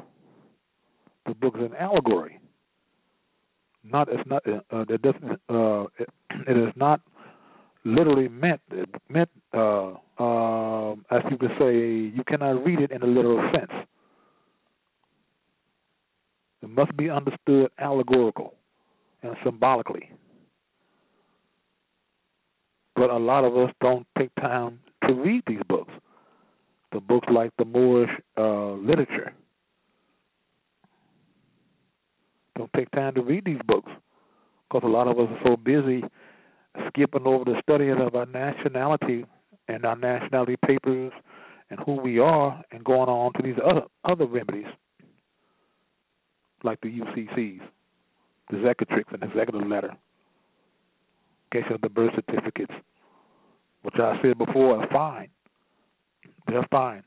[1.27, 2.41] The book is an allegory.
[3.85, 6.09] Not it's not uh, it doesn't uh, it,
[6.47, 7.01] it is not
[7.85, 8.61] literally meant
[9.09, 13.73] meant uh, uh, as you could say you cannot read it in a literal sense.
[16.63, 18.55] It must be understood allegorical
[19.23, 20.11] and symbolically.
[22.99, 25.93] But a lot of us don't take time to read these books.
[26.91, 29.33] The books like the Moorish uh, literature.
[32.57, 33.93] Don't take time to read these books
[34.69, 36.03] because a lot of us are so busy
[36.89, 39.25] skipping over the study of our nationality
[39.69, 41.13] and our nationality papers
[41.71, 44.67] and who we are and going on to these other other remedies
[46.65, 47.61] like the UCCs,
[48.51, 49.97] the Zecatrix and the executive letter,
[51.49, 52.73] case of the birth certificates,
[53.83, 55.29] which I said before are fine.
[56.47, 57.03] They're fine.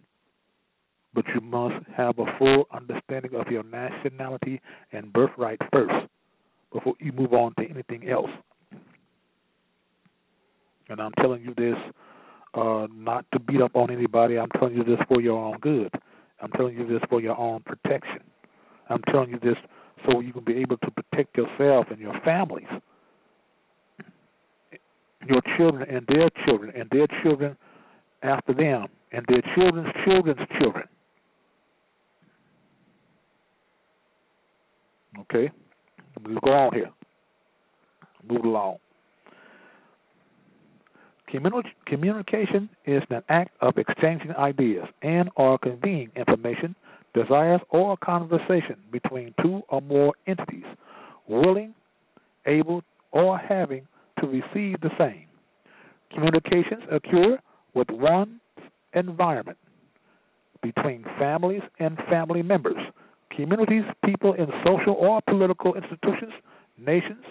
[1.13, 4.61] But you must have a full understanding of your nationality
[4.91, 6.07] and birthright first
[6.71, 8.29] before you move on to anything else.
[10.89, 11.75] And I'm telling you this
[12.53, 14.37] uh, not to beat up on anybody.
[14.37, 15.93] I'm telling you this for your own good.
[16.41, 18.21] I'm telling you this for your own protection.
[18.89, 19.55] I'm telling you this
[20.05, 22.67] so you can be able to protect yourself and your families.
[25.27, 27.55] Your children and their children and their children
[28.23, 30.87] after them and their children's children's children.
[35.19, 35.51] Okay?
[36.25, 36.91] Let's go on here.
[38.27, 38.77] Move along.
[41.85, 46.75] Communication is an act of exchanging ideas and or conveying information,
[47.13, 50.65] desires, or conversation between two or more entities,
[51.29, 51.73] willing,
[52.45, 53.87] able, or having
[54.21, 55.25] to receive the same.
[56.13, 57.37] Communications occur
[57.73, 58.39] with one's
[58.93, 59.57] environment,
[60.61, 62.77] between families and family members,
[63.35, 66.33] communities, people in social or political institutions,
[66.77, 67.23] nations,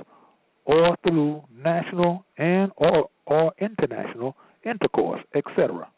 [0.65, 5.89] or through national and or, or international intercourse, etc.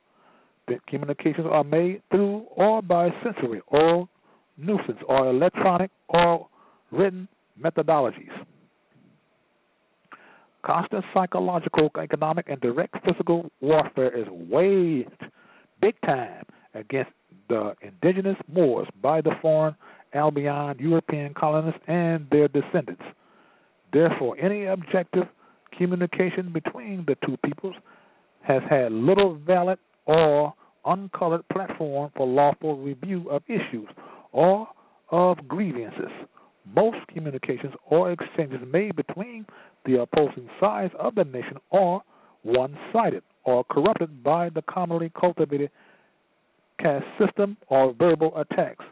[0.68, 4.08] The communications are made through or by sensory or
[4.56, 6.48] nuisance or electronic or
[6.90, 7.28] written
[7.60, 8.30] methodologies.
[10.64, 15.24] Constant psychological, economic, and direct physical warfare is waged
[15.80, 16.44] big time
[16.74, 17.10] against
[17.48, 19.74] the indigenous Moors by the foreign
[20.14, 23.02] Albion European colonists and their descendants.
[23.92, 25.24] Therefore, any objective
[25.76, 27.74] communication between the two peoples
[28.42, 30.54] has had little valid or
[30.84, 33.88] uncolored platform for lawful review of issues
[34.32, 34.68] or
[35.10, 36.10] of grievances.
[36.74, 39.44] Most communications or exchanges made between
[39.84, 42.02] the opposing sides of the nation are
[42.42, 45.70] one sided or corrupted by the commonly cultivated
[46.80, 48.84] caste system or verbal attacks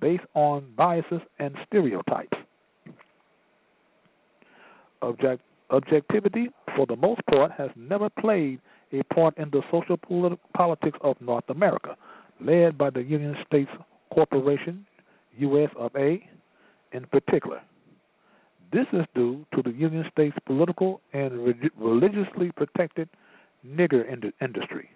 [0.00, 2.36] based on biases and stereotypes.
[5.02, 8.60] Object, objectivity, for the most part, has never played
[8.92, 9.98] a part in the social
[10.54, 11.96] politics of North America,
[12.40, 13.70] led by the Union States
[14.12, 14.86] Corporation,
[15.38, 15.70] U.S.
[15.76, 16.26] of A.
[16.92, 17.60] in particular.
[18.74, 23.08] This is due to the Union States political and religiously protected
[23.64, 24.04] nigger
[24.42, 24.90] industry,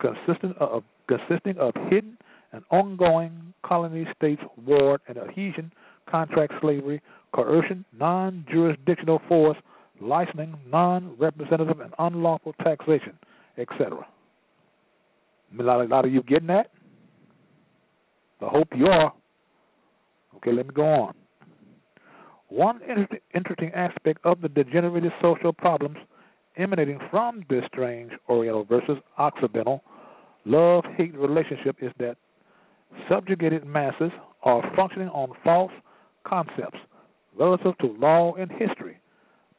[0.00, 2.16] consisting of, consisting of hidden
[2.52, 5.72] and ongoing colony states ward and adhesion,
[6.08, 7.02] contract slavery,
[7.34, 9.58] coercion, non jurisdictional force,
[10.00, 13.18] licensing, non representative, and unlawful taxation,
[13.58, 14.06] etc.
[15.58, 16.70] A lot, a lot of you getting that?
[18.40, 19.12] I hope you are.
[20.36, 21.14] Okay, let me go on.
[22.48, 22.80] One
[23.34, 25.98] interesting aspect of the degenerated social problems
[26.56, 29.82] emanating from this strange Oriental versus Occidental
[30.44, 32.16] love hate relationship is that
[33.08, 34.10] subjugated masses
[34.44, 35.72] are functioning on false
[36.26, 36.78] concepts
[37.38, 38.98] relative to law and history.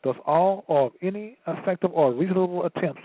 [0.04, 3.02] Thus, all of any effective or reasonable attempts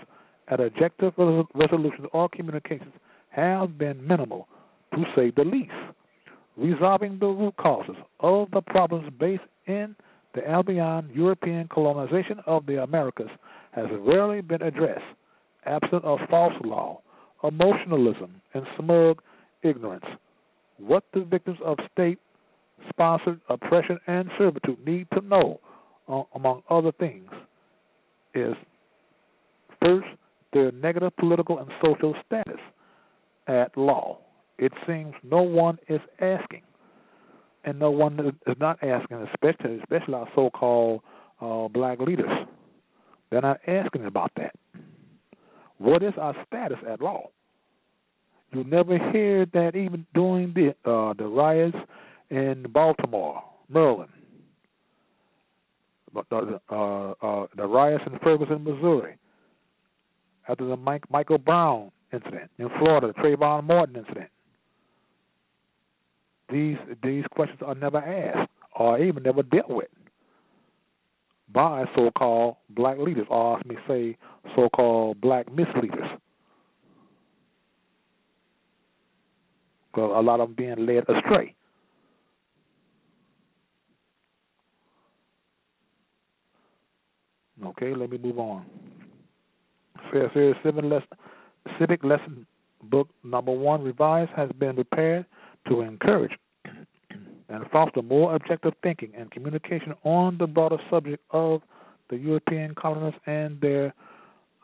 [0.47, 1.13] at objective
[1.53, 2.93] resolutions or communications
[3.29, 4.47] have been minimal,
[4.93, 5.71] to say the least.
[6.57, 9.95] Resolving the root causes of the problems based in
[10.33, 13.29] the Albion European colonization of the Americas
[13.71, 15.03] has rarely been addressed,
[15.65, 17.01] absent of false law,
[17.43, 19.21] emotionalism, and smug
[19.63, 20.05] ignorance.
[20.77, 22.19] What the victims of state
[22.89, 25.59] sponsored oppression and servitude need to know,
[26.09, 27.29] uh, among other things,
[28.33, 28.53] is
[29.81, 30.07] first,
[30.53, 32.59] their negative political and social status
[33.47, 34.17] at law.
[34.57, 36.61] It seems no one is asking
[37.65, 41.01] and no one is not asking, especially especially our so-called
[41.41, 42.29] uh, black leaders.
[43.29, 44.55] They're not asking about that.
[45.77, 47.29] What is our status at law?
[48.53, 51.75] You never hear that even during the uh, the riots
[52.29, 54.11] in Baltimore, Maryland,
[56.13, 59.17] the uh, uh, the riots in Ferguson, Missouri,
[60.47, 64.29] after the Mike, Michael Brown incident in Florida, the Trayvon Martin incident
[66.49, 69.87] these these questions are never asked or even never dealt with
[71.53, 74.17] by so-called black leaders, or let me say,
[74.55, 76.09] so-called black misleaders.
[79.91, 81.55] Because a lot of them being led astray.
[87.63, 88.65] Okay, let me move on.
[90.11, 91.07] Fair, fair, civic lesson,
[91.79, 92.45] civic lesson
[92.83, 95.25] book number one revised has been prepared
[95.67, 96.31] to encourage
[97.49, 101.61] and foster more objective thinking and communication on the broader subject of
[102.09, 103.93] the European colonists and their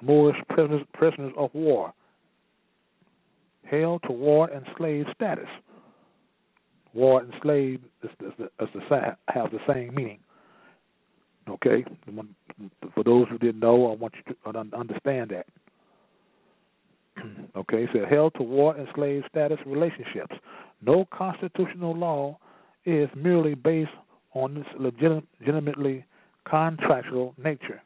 [0.02, 1.94] Moorish prisoners, prisoners of war
[3.72, 5.48] held to war and slave status.
[6.94, 10.20] War and slave is, is, is the, have the same meaning.
[11.50, 11.86] Okay,
[12.94, 15.48] for those who didn't know, I want you to understand that.
[17.56, 20.36] okay, so held to war and slave status relationships.
[20.82, 22.38] No constitutional law
[22.86, 23.92] is merely based
[24.34, 26.06] on its legitimately
[26.50, 27.82] contractual nature.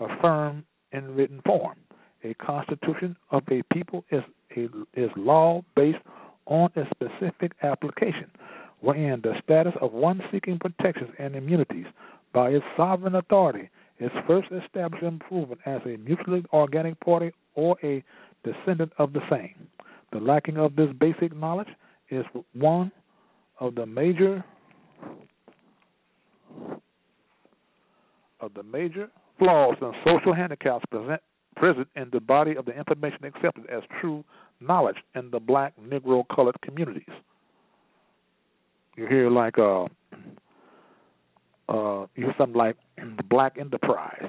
[0.00, 1.76] affirmed in written form.
[2.24, 4.22] A constitution of a people is
[4.56, 5.98] a, is law based
[6.46, 8.30] on a specific application,
[8.80, 11.86] wherein the status of one seeking protections and immunities
[12.32, 13.68] by its sovereign authority
[14.00, 18.02] is first established and proven as a mutually organic party or a
[18.44, 19.68] descendant of the same.
[20.12, 21.68] The lacking of this basic knowledge
[22.10, 22.92] is one
[23.58, 24.44] of the major
[28.40, 31.20] of the major flaws and social handicaps present
[31.56, 34.24] present in the body of the information accepted as true
[34.60, 37.04] knowledge in the black, Negro, colored communities.
[38.96, 39.84] You hear like uh
[41.68, 44.28] uh you hear something like the black enterprise.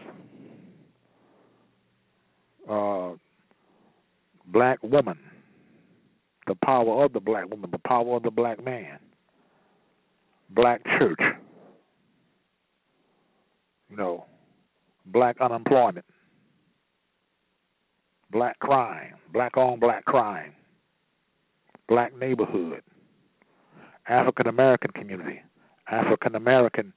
[2.69, 3.11] Uh
[4.47, 5.17] black woman,
[6.47, 8.99] the power of the black woman, the power of the black man,
[10.49, 11.19] black church,
[13.89, 14.25] you know,
[15.07, 16.05] black unemployment,
[18.31, 20.53] black crime, black on black crime,
[21.87, 22.81] black neighborhood,
[24.07, 25.41] African American community,
[25.89, 26.93] African American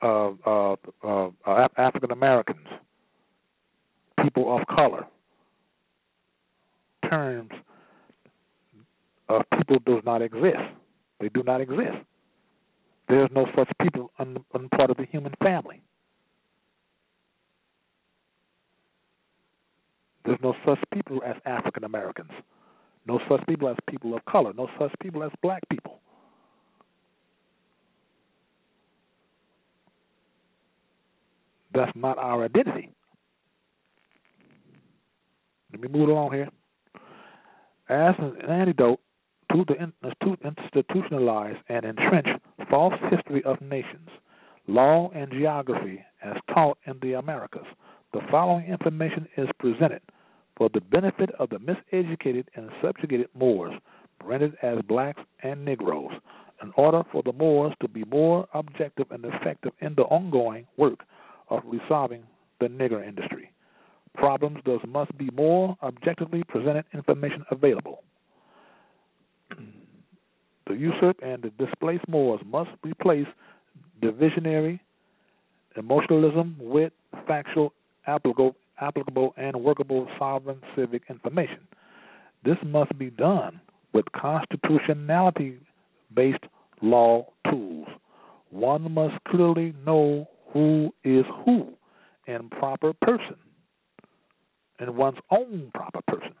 [0.00, 2.66] uh, uh, uh, African Americans,
[4.22, 5.04] people of color,
[7.10, 7.50] terms
[9.28, 10.58] of people does not exist.
[11.20, 11.98] They do not exist.
[13.08, 15.82] There's no such people on, on part of the human family.
[20.24, 22.30] There's no such people as African Americans,
[23.06, 26.00] no such people as people of color, no such people as black people.
[31.72, 32.90] That's not our identity.
[35.72, 36.48] Let me move along here.
[37.88, 39.00] As an antidote
[39.50, 39.92] to the
[40.44, 44.10] institutionalized and entrenched false history of nations,
[44.66, 47.64] law, and geography as taught in the Americas,
[48.12, 50.02] the following information is presented
[50.58, 53.72] for the benefit of the miseducated and subjugated Moors,
[54.22, 56.12] branded as blacks and Negroes,
[56.62, 61.00] in order for the Moors to be more objective and effective in the ongoing work
[61.48, 62.24] of resolving
[62.60, 63.50] the nigger industry.
[64.14, 68.02] Problems thus must be more objectively presented information available.
[70.66, 73.26] the usurped and the displaced Moors must replace
[74.02, 74.80] divisionary
[75.76, 76.92] emotionalism with
[77.26, 77.72] factual,
[78.06, 81.60] applicable, applicable and workable sovereign civic information.
[82.44, 83.60] This must be done
[83.92, 85.58] with constitutionality
[86.14, 86.44] based
[86.82, 87.88] law tools.
[88.50, 91.68] One must clearly know who is who
[92.26, 93.36] and proper person,
[94.80, 96.34] in one's own proper person,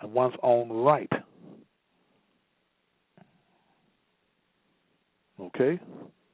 [0.00, 1.10] and one's own right.
[5.40, 5.78] Okay?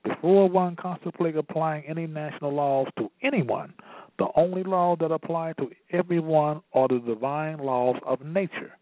[0.05, 3.73] Before one contemplates applying any national laws to anyone,
[4.19, 8.73] the only law that apply to everyone are the divine laws of nature.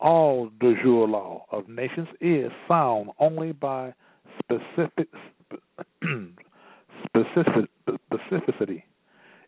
[0.00, 3.94] All de jure law of nations is sound only by
[4.38, 5.08] specific
[7.06, 8.82] specific specificity.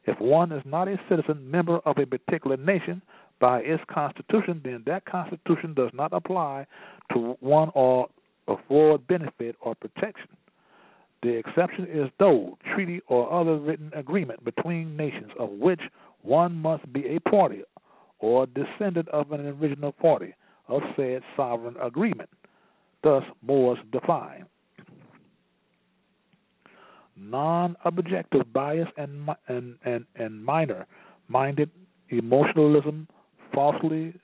[0.06, 3.02] If one is not a citizen member of a particular nation
[3.40, 6.66] by its constitution, then that constitution does not apply
[7.12, 8.08] to one or
[8.48, 10.28] afford benefit or protection.
[11.22, 15.80] The exception is though treaty or other written agreement between nations of which
[16.22, 17.62] one must be a party
[18.20, 20.34] or descendant of an original party
[20.68, 22.30] of said sovereign agreement.
[23.02, 24.46] Thus, Moors define
[27.16, 31.70] non-objective bias and and and, and minor-minded
[32.10, 33.08] emotionalism,
[33.54, 34.14] falsely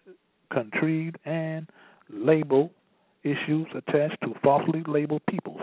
[0.52, 1.66] contrived and
[2.10, 2.70] label
[3.24, 5.60] issues attached to falsely labeled peoples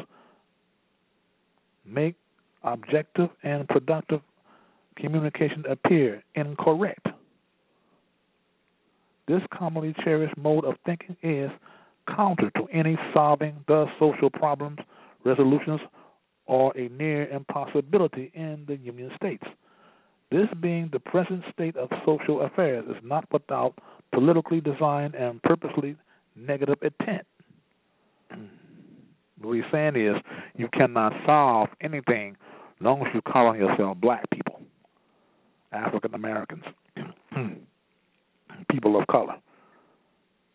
[1.85, 2.15] make
[2.63, 4.21] objective and productive
[4.97, 7.07] communication appear incorrect.
[9.27, 11.51] This commonly cherished mode of thinking is
[12.15, 14.79] counter to any solving the social problems,
[15.23, 15.79] resolutions,
[16.49, 19.43] or a near impossibility in the Union States.
[20.31, 23.75] This being the present state of social affairs is not without
[24.11, 25.95] politically designed and purposely
[26.35, 27.25] negative intent.
[29.41, 30.15] What he's saying is
[30.57, 32.35] you cannot solve anything
[32.81, 34.59] long as you call on yourself black people,
[35.71, 36.65] African Americans,
[38.69, 39.35] people of color.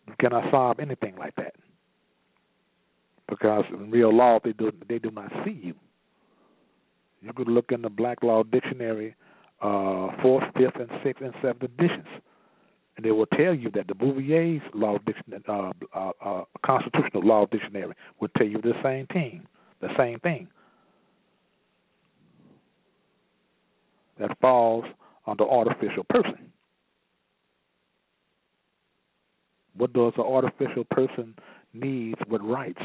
[0.06, 1.54] You cannot solve anything like that.
[3.34, 5.74] Because in real law they do they do not see you.
[7.20, 9.16] You could look in the Black Law Dictionary,
[9.62, 12.06] uh, fourth, fifth, and sixth and seventh editions
[12.96, 17.44] and they will tell you that the Bouvier's law dictionary, uh, uh, uh, constitutional law
[17.46, 19.44] dictionary will tell you the same thing,
[19.80, 20.46] the same thing.
[24.18, 24.84] that falls
[25.26, 26.50] under artificial person.
[29.76, 31.34] What does an artificial person
[31.72, 32.82] needs with rights?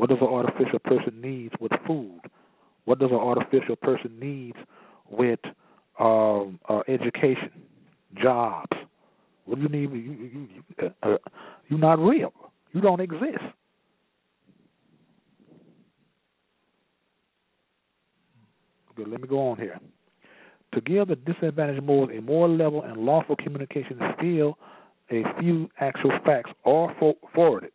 [0.00, 2.22] What does an artificial person needs with food?
[2.86, 4.56] What does an artificial person needs
[5.10, 5.40] with
[5.98, 7.50] um, uh, education,
[8.14, 8.78] jobs?
[9.44, 9.92] What do you need?
[9.92, 11.16] You, you, you, uh,
[11.68, 12.32] you're not real.
[12.72, 13.42] You don't exist.
[18.92, 19.78] Okay, let me go on here.
[20.72, 24.56] To give the disadvantaged Moors a more level and lawful communication, still
[25.10, 26.96] a few actual facts are
[27.34, 27.72] forwarded,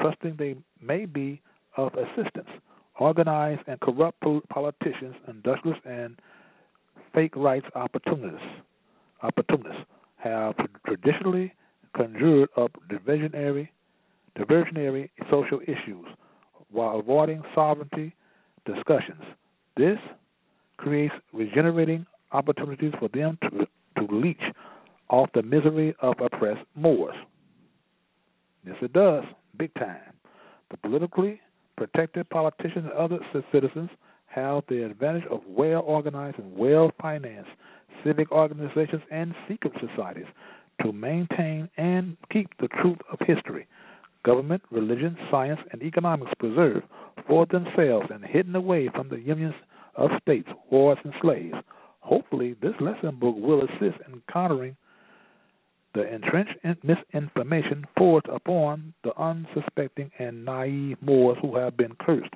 [0.00, 1.42] trusting they may be
[1.76, 2.48] of assistance.
[2.98, 6.16] Organized and corrupt politicians, industrialists, and
[7.14, 8.46] fake rights opportunists,
[9.22, 9.82] opportunists
[10.16, 10.54] have
[10.86, 11.52] traditionally
[11.94, 13.68] conjured up diversionary,
[14.38, 16.06] diversionary social issues
[16.70, 18.14] while avoiding sovereignty
[18.64, 19.22] discussions.
[19.76, 19.98] This
[20.78, 23.66] creates regenerating opportunities for them to,
[23.98, 24.42] to leech
[25.08, 27.14] off the misery of oppressed Moors.
[28.66, 29.24] Yes, it does,
[29.58, 30.00] big time.
[30.70, 31.40] The politically
[31.76, 33.18] protected politicians and other
[33.52, 33.90] citizens
[34.26, 37.50] have the advantage of well organized and well financed
[38.04, 40.26] civic organizations and secret societies
[40.82, 43.66] to maintain and keep the truth of history,
[44.24, 46.84] government, religion, science, and economics preserved
[47.26, 49.54] for themselves and hidden away from the unions
[49.94, 51.54] of states, wars, and slaves.
[52.00, 54.76] Hopefully, this lesson book will assist in countering
[55.96, 62.34] the entrenched misinformation forced upon the unsuspecting and naive Moors who have been cursed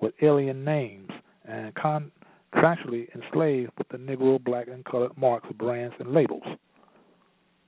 [0.00, 1.10] with alien names
[1.44, 6.44] and contractually enslaved with the Negro, black, and colored marks, brands, and labels.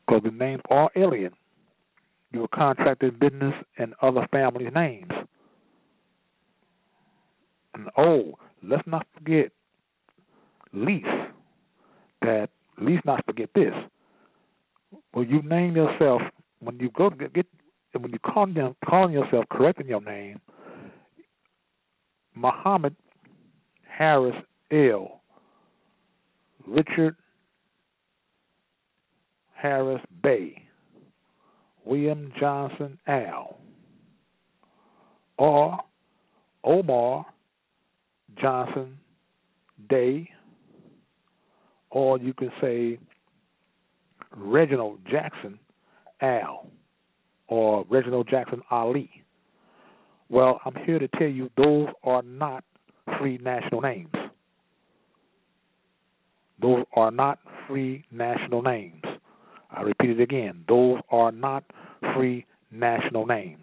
[0.06, 1.32] Because the names are alien.
[2.30, 5.10] You are contracted business and other family names.
[7.74, 9.50] And oh, let's not forget,
[10.72, 11.06] least
[12.22, 12.48] that,
[12.78, 13.74] least not forget this
[15.12, 16.22] when you name yourself,
[16.60, 17.46] when you go get, get
[17.98, 20.40] when you call them, calling yourself, correcting your name,
[22.34, 22.94] Muhammad
[23.88, 24.36] Harris
[24.70, 25.20] El.
[26.66, 27.16] Richard
[29.54, 30.62] Harris Bey,
[31.84, 33.58] William Johnson Al,
[35.38, 35.78] or
[36.64, 37.26] Omar
[38.40, 38.98] Johnson
[39.88, 40.28] Dey,
[41.90, 42.98] or you can say
[44.34, 45.58] Reginald Jackson
[46.20, 46.66] Al
[47.48, 49.10] or Reginald Jackson Ali.
[50.28, 52.64] Well, I'm here to tell you those are not
[53.18, 54.10] free national names.
[56.60, 59.02] Those are not free national names.
[59.70, 60.64] I repeat it again.
[60.68, 61.64] Those are not
[62.14, 63.62] free national names.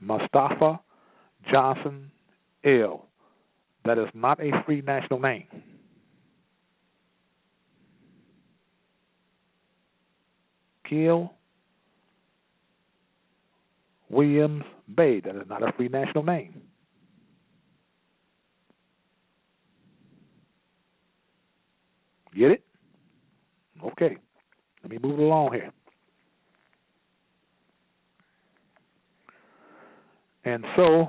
[0.00, 0.80] Mustafa
[1.50, 2.10] Johnson
[2.64, 3.06] El.
[3.84, 5.46] That is not a free national name.
[10.92, 11.32] Kill
[14.10, 14.64] Williams
[14.94, 15.20] Bey.
[15.20, 16.60] That is not a free national name.
[22.38, 22.64] Get it?
[23.82, 24.18] Okay.
[24.82, 25.70] Let me move along here.
[30.44, 31.06] And so,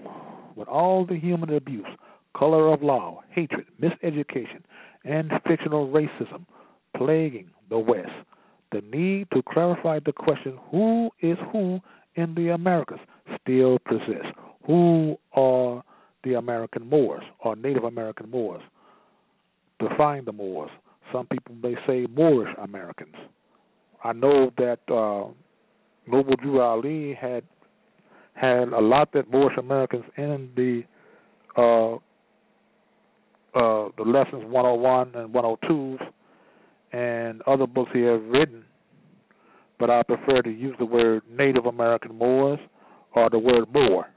[0.56, 1.86] with all the human abuse,
[2.38, 4.62] color of law, hatred, miseducation,
[5.04, 6.46] and fictional racism
[6.96, 8.12] plaguing the West,
[8.74, 11.80] the need to clarify the question who is who
[12.16, 13.00] in the Americas
[13.42, 14.28] still persists.
[14.66, 15.84] Who are
[16.24, 18.62] the American Moors or Native American Moors?
[19.80, 20.72] Define the Moors.
[21.12, 23.16] Some people may say Moorish Americans.
[24.04, 25.32] I know that uh,
[26.12, 27.44] Noble Drew Ali had
[28.34, 30.84] had a lot that Moorish Americans in the
[31.56, 31.96] uh,
[33.56, 36.02] uh, the lessons 101 and 102s
[36.94, 38.64] and other books he has written,
[39.80, 42.60] but I prefer to use the word Native American Moors
[43.16, 44.08] or the word Moor,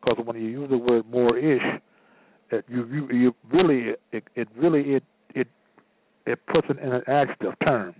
[0.00, 1.62] because when you use the word Moorish,
[2.50, 5.04] it, you, you you really it, it really it
[5.34, 5.46] it
[6.26, 7.94] it puts it in an adjective term.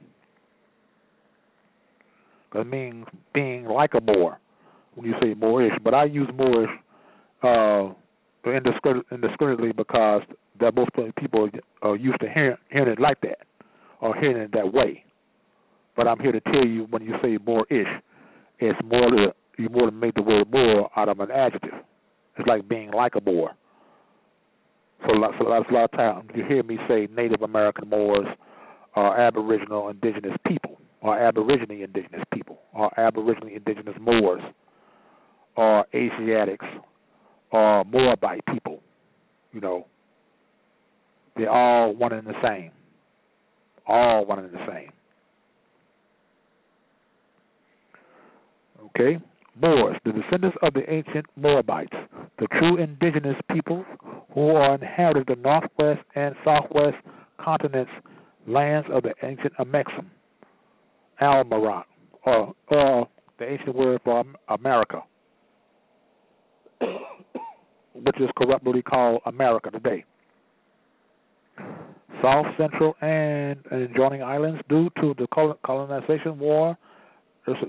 [2.54, 4.38] It means being like a Moor
[4.94, 6.70] when you say Moorish, but I use Moorish
[7.42, 7.94] uh,
[8.44, 10.22] indiscriminately because
[10.60, 11.48] that most people
[11.80, 13.38] are used to hearing, hearing it like that
[14.02, 15.04] or hearing it that way.
[15.96, 17.86] But I'm here to tell you when you say more ish,
[18.58, 21.74] it's more to you more to make the word more out of an adjective.
[22.36, 23.52] It's like being like a Moor.
[25.06, 28.26] So, so that's a lot of times you hear me say Native American Moors
[28.96, 34.42] or Aboriginal Indigenous people or Aborigine Indigenous people or Aboriginal Indigenous Moors
[35.56, 36.66] or Asiatics
[37.50, 38.80] or Moabite people.
[39.52, 39.86] You know,
[41.36, 42.70] they're all one and the same.
[43.86, 44.90] All one and the same.
[48.86, 49.18] Okay?
[49.60, 51.92] Moors, the descendants of the ancient Moabites,
[52.38, 53.84] the true indigenous peoples
[54.32, 56.96] who are inherited the northwest and southwest
[57.38, 57.90] continents,
[58.46, 60.06] lands of the ancient Amexem,
[61.20, 61.84] Almarak,
[62.24, 63.08] or, or
[63.38, 65.02] the ancient word for America,
[67.94, 70.04] which is corruptly called America today.
[72.20, 75.26] South Central and adjoining islands due to the
[75.64, 76.76] colonization war,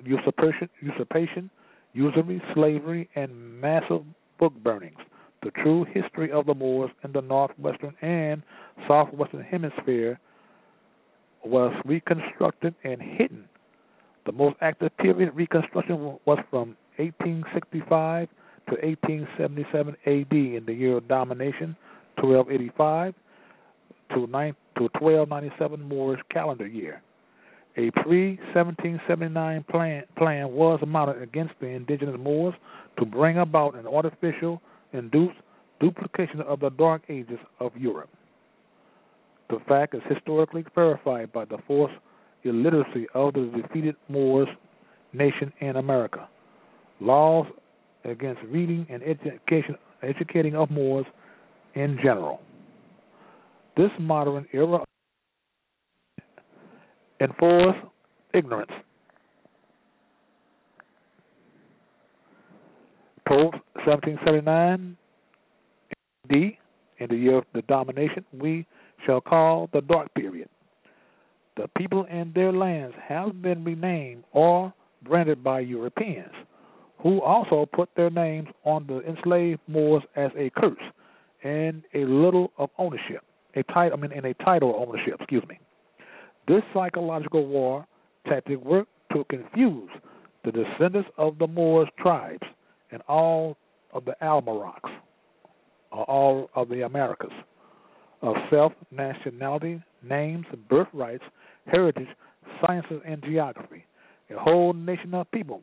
[0.05, 1.49] usurpation, usurpation,
[1.93, 4.03] usury, slavery, and massive
[4.39, 4.97] book burnings.
[5.43, 8.43] The true history of the Moors in the northwestern and
[8.87, 10.19] southwestern hemisphere
[11.43, 13.45] was reconstructed and hidden.
[14.25, 18.29] The most active period of reconstruction was from 1865
[18.69, 21.75] to 1877 AD in the year of domination,
[22.21, 23.13] 1285
[24.13, 27.01] to, 9, to 1297 Moorish calendar year.
[27.75, 32.53] A pre 1779 plan, plan was mounted against the indigenous Moors
[32.99, 34.61] to bring about an artificial
[34.93, 35.37] induced
[35.79, 38.09] duplication of the Dark Ages of Europe.
[39.49, 41.95] The fact is historically verified by the forced
[42.43, 44.47] illiteracy of the defeated Moors
[45.13, 46.27] nation in America.
[46.99, 47.47] Laws
[48.05, 51.05] against reading and education, educating of Moors
[51.73, 52.39] in general.
[53.75, 54.83] This modern era
[57.19, 57.75] enforce
[58.33, 58.71] ignorance.
[63.27, 63.55] Post
[63.85, 64.97] 1779
[66.29, 66.57] D,
[66.99, 68.65] in the year of the domination, we
[69.05, 70.49] shall call the dark period.
[71.57, 76.31] The people and their lands have been renamed or branded by Europeans,
[76.99, 80.77] who also put their names on the enslaved Moors as a curse
[81.43, 83.23] and a little of ownership,
[83.55, 85.15] a title, I mean, in a title ownership.
[85.19, 85.59] Excuse me.
[86.47, 87.85] This psychological war
[88.27, 89.89] tactic worked to confuse
[90.43, 92.43] the descendants of the Moors tribes
[92.91, 93.57] and all
[93.93, 94.89] of the Almaraks,
[95.91, 97.31] or all of the Americas,
[98.21, 101.23] of self, nationality, names, birthrights,
[101.67, 102.07] heritage,
[102.61, 103.85] sciences, and geography.
[104.29, 105.61] A whole nation of people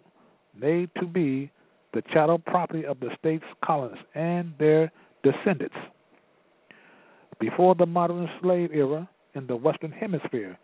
[0.59, 1.51] made to be
[1.93, 5.75] the chattel property of the state's colonists and their descendants.
[7.41, 10.59] Before the modern slave era in the Western Hemisphere,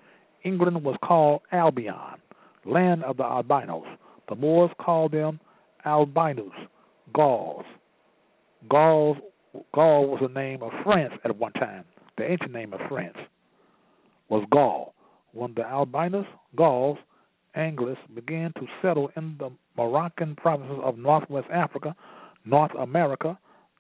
[0.45, 2.21] England was called Albion,
[2.65, 3.87] land of the albinos.
[4.29, 5.41] The Moors called them
[5.85, 6.53] albinos,
[7.13, 7.65] Gauls.
[8.69, 9.17] Gauls
[9.75, 11.85] Gaul was the name of France at one time.
[12.19, 13.17] The ancient name of France
[14.29, 14.95] was Gaul.
[15.33, 16.99] When the albinos, Gauls,
[17.55, 21.95] Angles began to settle in the Moroccan provinces of northwest Africa,
[22.45, 23.39] North America,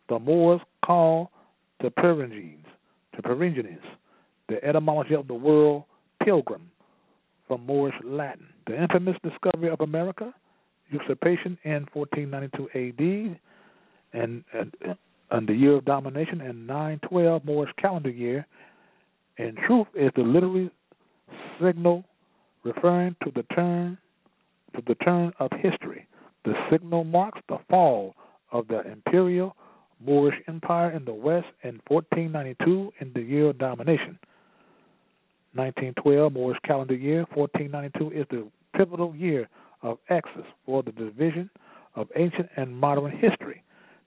[0.08, 1.28] the Moors called
[1.82, 2.65] the Peruvians,
[3.16, 3.80] the Peruvians,
[4.48, 5.82] the etymology of the word
[6.22, 6.70] pilgrim
[7.46, 8.46] from Moorish Latin.
[8.66, 10.34] The infamous discovery of America,
[10.90, 13.34] usurpation in 1492
[14.14, 14.74] AD, and, and,
[15.30, 18.46] and the year of domination in 912 Moorish calendar year,
[19.38, 20.70] in truth is the literary
[21.60, 22.04] signal
[22.64, 23.98] referring to the turn
[24.74, 26.06] to the turn of history.
[26.44, 28.14] The signal marks the fall
[28.52, 29.56] of the imperial
[30.04, 34.18] Moorish Empire in the West in 1492 in the year of domination.
[35.54, 39.48] 1912 Moorish calendar year 1492 is the pivotal year
[39.82, 41.48] of axis for the division
[41.94, 43.62] of ancient and modern history.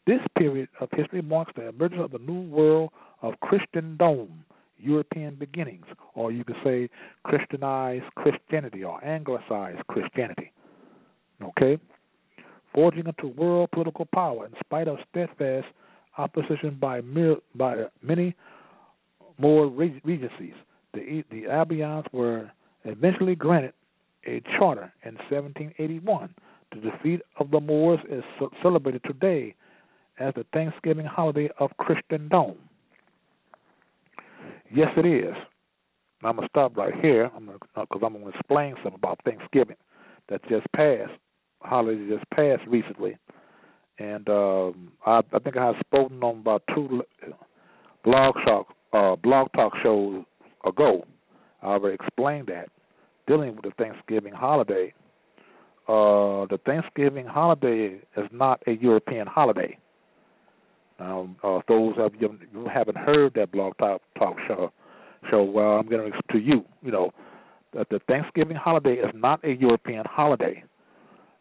[0.06, 4.46] This period of history marks the emergence of the new world of Christendom,
[4.78, 6.90] European beginnings, or you could say
[7.24, 10.52] Christianized Christianity or Anglicized Christianity.
[11.44, 11.78] Okay?
[12.74, 15.68] Forging into world political power in spite of steadfast
[16.18, 17.02] opposition by,
[17.56, 18.36] by many
[19.38, 20.54] more regencies
[20.94, 22.52] the the Albions were
[22.86, 23.74] eventually granted
[24.26, 26.34] a charter in 1781.
[26.72, 28.24] The defeat of the Moors is
[28.62, 29.56] celebrated today
[30.20, 32.56] as the Thanksgiving holiday of Christendom.
[34.72, 35.36] Yes, it is.
[36.24, 39.78] I'm gonna stop right here because I'm gonna explain something about Thanksgiving
[40.30, 41.14] that just passed,
[41.62, 43.18] holiday just passed recently,
[43.98, 47.04] and um, I, I think I have spoken on about two
[48.04, 50.24] blog talk uh, blog talk shows
[50.66, 51.06] ago.
[51.62, 52.70] I already explained that.
[53.28, 54.94] Dealing with the Thanksgiving holiday,
[55.88, 59.78] uh, the Thanksgiving holiday is not a European holiday.
[61.00, 64.72] Now, uh, those of you who haven't heard that blog talk talk show,
[65.30, 67.12] show well, I'm going to to you, you know,
[67.74, 70.64] that the Thanksgiving holiday is not a European holiday.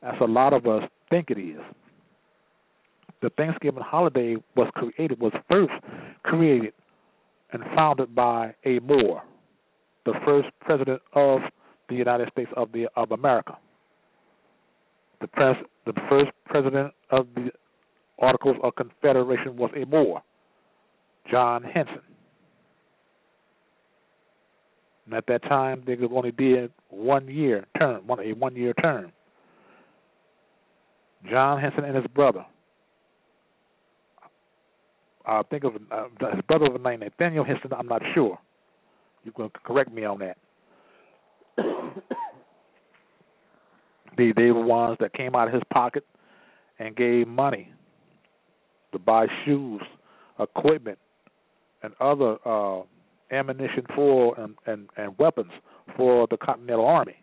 [0.03, 1.61] As a lot of us think it is.
[3.23, 5.73] the Thanksgiving holiday was created was first
[6.23, 6.73] created
[7.53, 9.23] and founded by a Moor,
[10.05, 11.41] the first president of
[11.89, 13.57] the United States of the of America.
[15.21, 17.51] The pres the first president of the
[18.19, 20.23] Articles of Confederation was a Moor,
[21.31, 22.03] John Hanson.
[25.07, 28.75] And at that time, they could only did one year term, one a one year
[28.75, 29.13] term.
[31.31, 32.45] John Hanson and his brother.
[35.27, 36.05] I think of uh,
[36.35, 37.73] his brother was named Nathaniel Hanson.
[37.77, 38.39] I'm not sure.
[39.25, 40.39] You can correct me on that.
[44.17, 46.07] they they were ones that came out of his pocket
[46.79, 47.71] and gave money
[48.93, 49.83] to buy shoes,
[50.39, 50.99] equipment,
[51.83, 52.83] and other uh,
[53.31, 55.53] ammunition for and, and, and weapons
[55.97, 57.17] for the Continental Army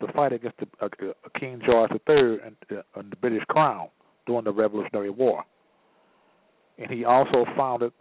[0.00, 3.88] to fight against the, uh, uh King George III and, uh, and the British Crown
[4.26, 5.44] during the Revolutionary War.
[6.78, 7.92] And he also founded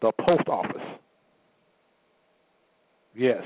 [0.00, 0.82] the post office.
[3.14, 3.42] Yes,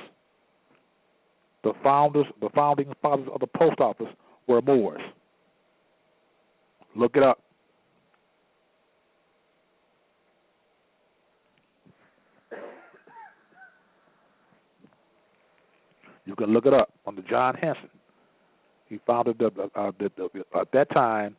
[1.64, 4.07] the founders, the founding fathers of the post office
[4.47, 5.01] were Moors.
[6.95, 7.41] Look it up.
[16.27, 17.89] You can look it up on the John Hanson.
[18.89, 21.37] He founded the, uh, the, the at that time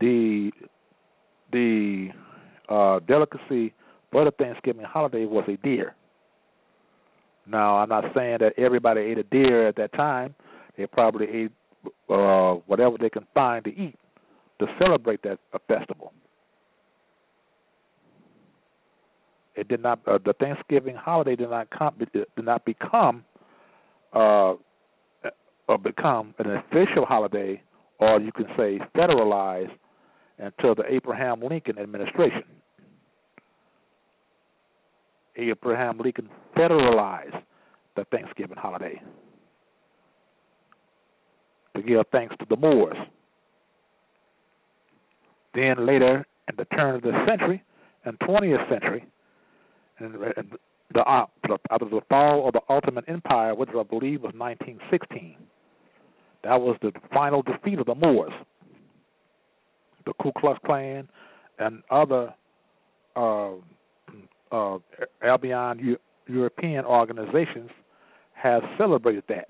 [0.00, 0.50] the
[1.52, 2.08] the
[2.68, 3.72] uh, delicacy
[4.10, 5.94] for the Thanksgiving holiday was a deer.
[7.46, 10.34] Now I'm not saying that everybody ate a deer at that time.
[10.76, 11.52] They probably ate
[12.10, 13.96] uh, whatever they can find to eat
[14.58, 16.12] to celebrate that uh, festival.
[19.54, 20.00] It did not.
[20.06, 23.24] Uh, the Thanksgiving holiday did not come, did not become
[24.16, 24.54] uh,
[25.68, 27.62] uh, become an official holiday,
[27.98, 29.72] or you can say federalized,
[30.38, 32.44] until the Abraham Lincoln administration.
[35.36, 37.42] Abraham Lincoln federalized
[37.94, 39.00] the Thanksgiving holiday
[41.74, 42.96] to give thanks to the Moors.
[45.54, 47.62] Then later, in the turn of the century
[48.04, 49.04] and 20th century,
[49.98, 50.14] and
[50.92, 51.26] the uh,
[51.70, 55.36] out of the fall of the Ottoman Empire, which I believe was 1916.
[56.44, 58.32] That was the final defeat of the Moors.
[60.04, 61.08] The Ku Klux Klan
[61.58, 62.32] and other
[63.16, 63.52] uh,
[64.52, 64.78] uh,
[65.22, 65.96] Albion
[66.28, 67.70] European organizations
[68.34, 69.48] have celebrated that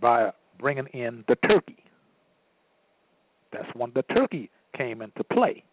[0.00, 1.78] by bringing in the turkey.
[3.52, 5.64] That's when the turkey came into play.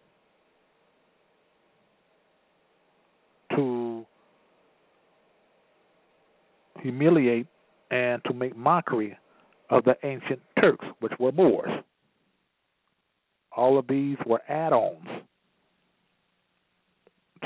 [3.55, 4.05] to
[6.82, 7.47] humiliate
[7.89, 9.17] and to make mockery
[9.69, 11.71] of the ancient Turks, which were Moors.
[13.55, 15.07] All of these were add ons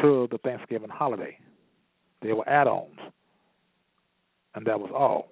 [0.02, 1.38] to the Thanksgiving holiday.
[2.22, 3.00] They were add ons.
[4.54, 5.30] And that was all.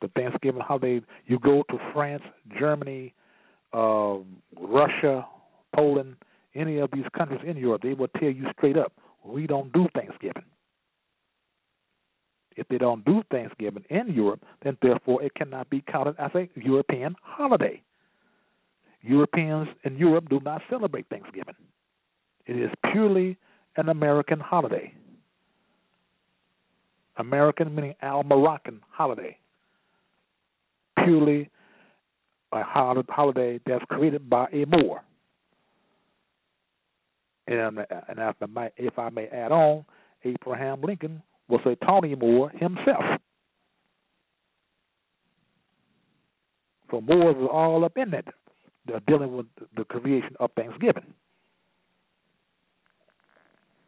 [0.00, 2.22] The Thanksgiving holiday, you go to France,
[2.58, 3.14] Germany,
[3.72, 4.16] uh,
[4.60, 5.26] Russia,
[5.74, 6.16] Poland,
[6.54, 8.92] any of these countries in Europe, they will tell you straight up,
[9.24, 10.44] we don't do Thanksgiving.
[12.56, 16.48] If they don't do Thanksgiving in Europe, then therefore it cannot be counted as a
[16.54, 17.82] European holiday.
[19.02, 21.54] Europeans in Europe do not celebrate Thanksgiving.
[22.46, 23.36] It is purely
[23.76, 24.94] an American holiday.
[27.16, 29.36] American meaning Al Moroccan holiday.
[31.04, 31.50] Purely
[32.52, 35.02] a holiday that's created by a Moor.
[37.46, 37.80] And,
[38.76, 39.84] if I may add on,
[40.24, 43.04] Abraham Lincoln was a Tawny Moor himself.
[46.90, 48.26] So Moors was all up in that,
[49.06, 51.12] dealing with the creation of Thanksgiving.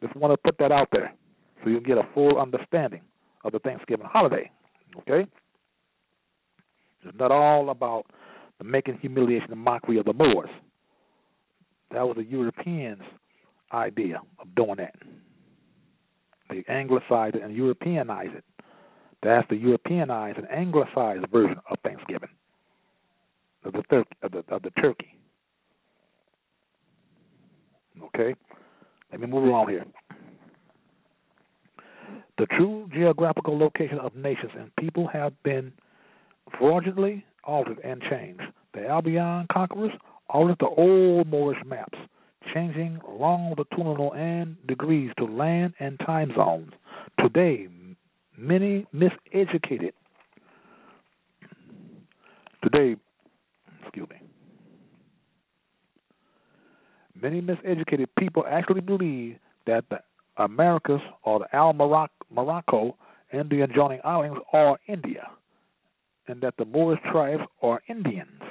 [0.01, 1.13] Just want to put that out there
[1.63, 3.01] so you can get a full understanding
[3.43, 4.51] of the Thanksgiving holiday.
[4.99, 5.25] Okay?
[7.03, 8.05] It's not all about
[8.57, 10.49] the making humiliation and mockery of the Moors.
[11.91, 13.01] That was the Europeans'
[13.71, 14.95] idea of doing that.
[16.49, 18.43] They anglicize it and Europeanize it.
[19.23, 22.29] That's the Europeanized and anglicized version of Thanksgiving
[23.65, 25.17] of the, thir- of the of the turkey.
[28.03, 28.35] Okay,
[29.11, 29.85] let me move along here.
[32.37, 35.73] The true geographical location of nations and people have been
[36.57, 38.43] fraudulently altered and changed.
[38.73, 39.91] The Albion conquerors
[40.29, 41.97] altered the old Moorish maps
[42.53, 46.71] changing longitudinal and degrees to land and time zones.
[47.19, 47.67] Today,
[48.37, 49.91] many miseducated–
[52.63, 52.95] today,
[53.83, 54.17] excuse me,
[57.21, 59.99] Many miseducated people actually believe that the
[60.37, 62.95] Americas or the Al Morocco
[63.31, 65.27] and the adjoining islands are India,
[66.27, 68.41] and that the Moorish tribes are Indians.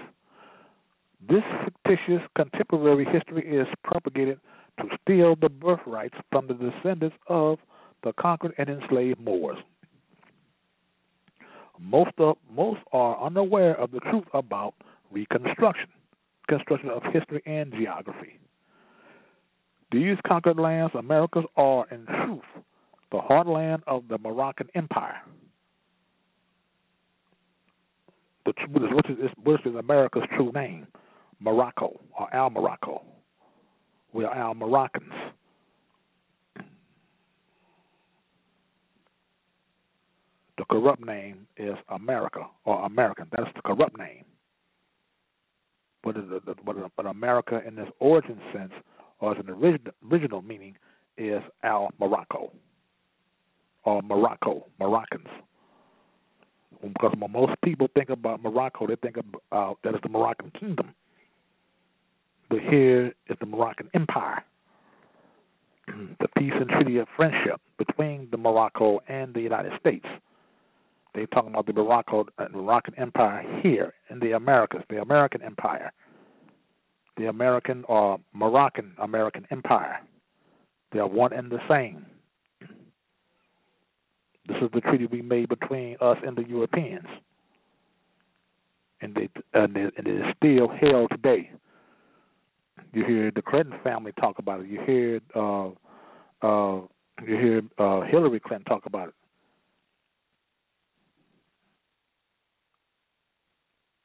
[1.20, 4.38] This fictitious contemporary history is propagated
[4.78, 7.58] to steal the birthrights from the descendants of
[8.04, 9.58] the conquered and enslaved Moors.
[11.80, 14.74] Most of most are unaware of the truth about
[15.10, 15.88] Reconstruction,
[16.48, 18.38] construction of history and geography.
[19.92, 22.42] These conquered lands, Americas, are in truth
[23.12, 25.22] the heartland of the Moroccan Empire,
[28.44, 30.86] The, which is, which is America's true name,
[31.40, 33.02] Morocco or Al Morocco.
[34.12, 35.12] We are Al Moroccans.
[40.58, 43.26] The corrupt name is America or American.
[43.36, 44.24] That's the corrupt name.
[46.02, 46.16] But,
[46.96, 48.72] but America, in this origin sense,
[49.20, 50.76] or as an original, original meaning,
[51.18, 52.52] is Al Morocco
[53.84, 55.28] or Morocco, Moroccans.
[56.82, 60.52] Because when most people think about Morocco, they think about uh, that is the Moroccan
[60.58, 60.94] kingdom.
[62.48, 64.44] But here is the Moroccan Empire,
[65.88, 70.06] the peace and treaty of friendship between the Morocco and the United States.
[71.14, 75.90] They're talking about the Morocco, uh, Moroccan Empire here in the Americas, the American Empire,
[77.16, 80.00] the American or Moroccan American Empire.
[80.92, 82.06] They are one and the same.
[84.48, 87.06] This is the treaty we made between us and the Europeans,
[89.00, 91.50] and, they, and, it, and it is still held today.
[92.96, 94.68] You hear the Clinton family talk about it.
[94.68, 95.66] You hear uh,
[96.40, 96.80] uh,
[97.26, 99.14] you hear uh, Hillary Clinton talk about it.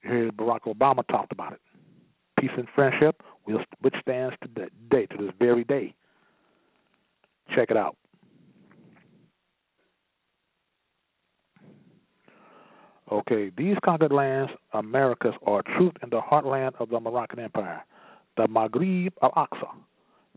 [0.04, 1.62] You hear Barack Obama talked about it.
[2.38, 5.96] Peace and friendship, which stands to day, to this very day.
[7.56, 7.96] Check it out.
[13.10, 17.86] Okay, these conquered lands, Americas, are truth in the heartland of the Moroccan Empire,
[18.38, 19.68] the Maghreb al Aqsa,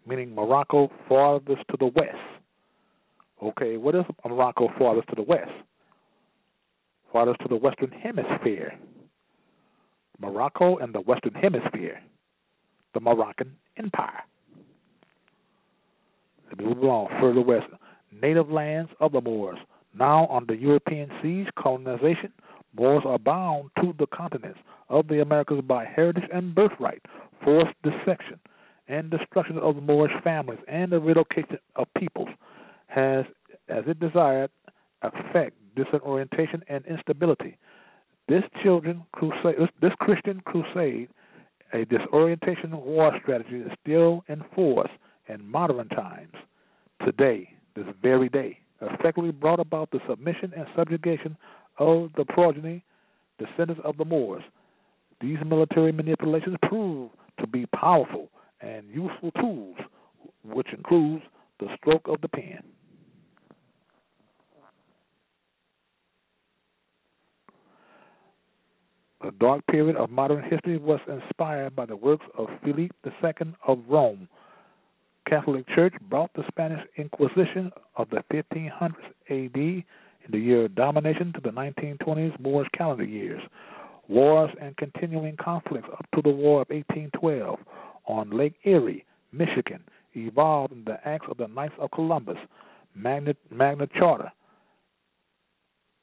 [0.06, 2.16] meaning Morocco farthest to the west.
[3.42, 5.50] Okay, what is Morocco farthest to the west?
[7.12, 8.78] Farthest to the Western Hemisphere.
[10.20, 12.00] Morocco and the Western Hemisphere,
[12.94, 14.22] the Moroccan Empire.
[16.56, 17.66] Me move along further west.
[18.22, 19.58] Native lands of the Moors,
[19.98, 22.32] now under European siege, colonization,
[22.76, 27.02] Moors are bound to the continents of the Americas by heritage and birthright,
[27.44, 28.40] forced dissection,
[28.88, 32.28] and destruction of the Moorish families and the relocation of peoples
[32.86, 33.24] has,
[33.68, 34.50] as it desired,
[35.02, 37.56] effect disorientation and instability.
[38.28, 41.08] This children crusade, this, this Christian crusade,
[41.72, 44.90] a disorientation war strategy is still in force
[45.28, 46.34] in modern times.
[47.04, 51.36] Today, this very day, effectively brought about the submission and subjugation
[51.78, 52.84] of the progeny,
[53.38, 54.44] descendants of the Moors.
[55.20, 57.10] These military manipulations prove
[57.40, 58.30] to be powerful
[58.60, 59.76] and useful tools,
[60.44, 61.24] which includes
[61.60, 62.62] the stroke of the pen.
[69.22, 73.78] The dark period of modern history was inspired by the works of Philip II of
[73.88, 74.28] Rome.
[75.26, 78.92] Catholic Church brought the Spanish Inquisition of the 1500s
[79.30, 79.84] AD in
[80.30, 83.40] the year of domination to the 1920s Moorish calendar years.
[84.08, 87.58] Wars and continuing conflicts up to the War of 1812
[88.06, 89.82] on Lake Erie, Michigan,
[90.14, 92.36] evolved in the acts of the Knights of Columbus,
[92.94, 94.32] Magna, Magna Charta,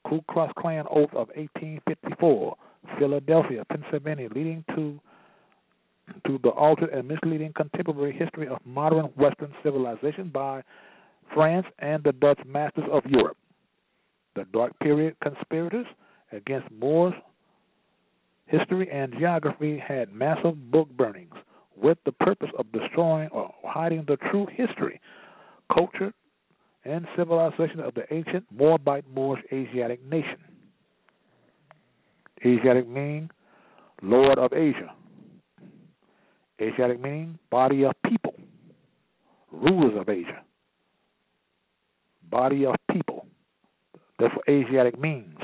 [0.06, 2.56] Ku Klux Klan Oath of 1854,
[2.98, 5.00] Philadelphia, Pennsylvania, leading to
[6.26, 10.62] to the altered and misleading contemporary history of modern Western civilization by
[11.32, 13.36] France and the Dutch masters of Europe.
[14.34, 15.86] The Dark Period conspirators
[16.32, 17.14] against Moors
[18.46, 21.34] history and geography had massive book burnings
[21.76, 25.00] with the purpose of destroying or hiding the true history,
[25.72, 26.12] culture,
[26.84, 30.38] and civilization of the ancient Moabite Moorish Asiatic nation.
[32.44, 33.30] Asiatic meaning
[34.02, 34.92] Lord of Asia.
[36.60, 38.34] Asiatic meaning body of people,
[39.50, 40.42] rulers of Asia.
[42.30, 43.26] Body of people.
[44.18, 45.38] That's what Asiatic means.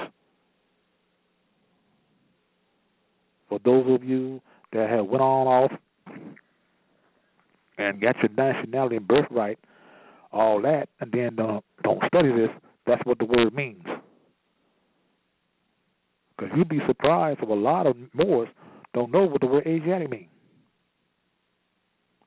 [3.58, 4.40] For those of you
[4.72, 5.72] that have went on off
[7.78, 9.58] and got your nationality and birthright,
[10.32, 12.50] all that, and then don't don't study this,
[12.86, 13.82] that's what the word means.
[16.36, 18.48] Because you'd be surprised if a lot of Moors
[18.94, 20.28] don't know what the word Asiatic means.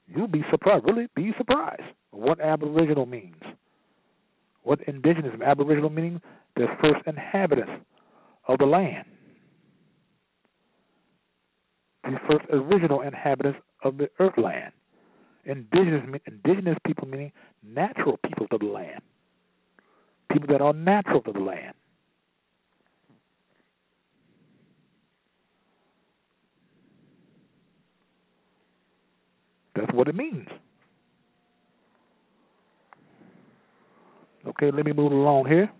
[0.08, 3.36] You'll be surprised, really be surprised what Aboriginal means.
[4.64, 6.22] What indigenous Aboriginal meaning?
[6.56, 7.72] The first inhabitants
[8.48, 9.06] of the land.
[12.04, 14.74] The first original inhabitants of the earth land.
[15.46, 17.32] Indigenous, indigenous people meaning
[17.64, 19.02] natural people to the land.
[20.32, 21.74] People that are natural to the land.
[29.76, 30.48] That's what it means.
[34.48, 35.72] Okay, let me move along here.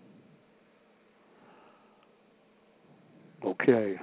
[3.44, 3.98] Okay.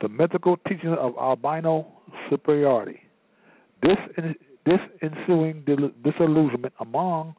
[0.00, 1.86] The mythical teaching of albino
[2.30, 3.00] superiority.
[3.82, 3.96] This
[4.66, 5.64] this ensuing
[6.02, 7.34] disillusionment among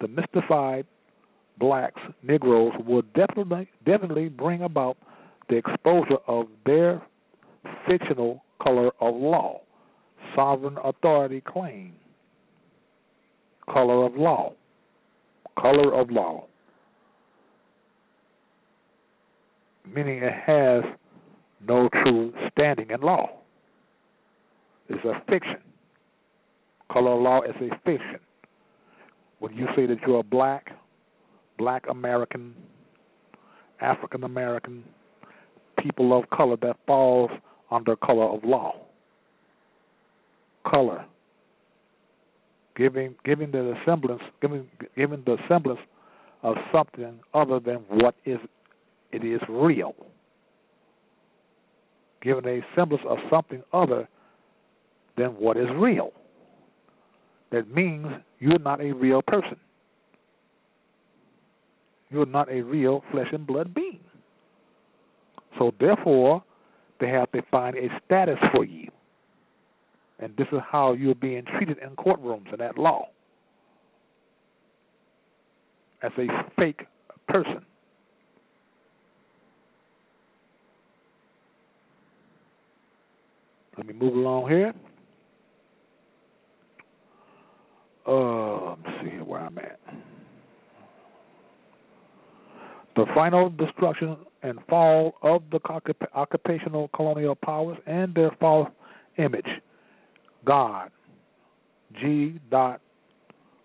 [0.00, 0.86] the mystified
[1.58, 4.96] blacks, Negroes, would definitely definitely bring about
[5.48, 7.02] the exposure of their
[7.86, 9.60] fictional color of law,
[10.34, 11.92] sovereign authority claim,
[13.70, 14.52] color of law,
[15.58, 16.46] color of law,
[19.92, 20.84] meaning it has
[21.66, 23.28] no true standing in law.
[24.88, 25.58] It's a fiction.
[26.90, 28.18] Color of law is a fiction.
[29.38, 30.72] When you say that you're black,
[31.58, 32.54] black American,
[33.80, 34.84] African American,
[35.78, 37.30] people of color that falls
[37.70, 38.74] under color of law.
[40.68, 41.04] Color.
[42.76, 44.66] Giving giving the semblance giving
[44.96, 45.80] giving the semblance
[46.42, 48.38] of something other than what is
[49.12, 49.94] it is real.
[52.22, 54.08] Giving a semblance of something other
[55.16, 56.12] than what is real.
[57.52, 58.06] That means
[58.38, 59.56] you're not a real person.
[62.10, 64.00] You're not a real flesh and blood being.
[65.58, 66.42] So therefore,
[67.00, 68.88] they have to find a status for you.
[70.18, 73.08] And this is how you're being treated in courtrooms and at law.
[76.02, 76.26] As a
[76.58, 76.86] fake
[77.28, 77.64] person.
[83.80, 84.74] Let me move along here.
[88.06, 89.80] Uh, let me see here where I'm at.
[92.94, 95.60] The final destruction and fall of the
[96.14, 98.68] occupational colonial powers and their false
[99.16, 99.48] image.
[100.44, 100.90] God,
[102.02, 102.38] G.
[102.50, 102.82] Dot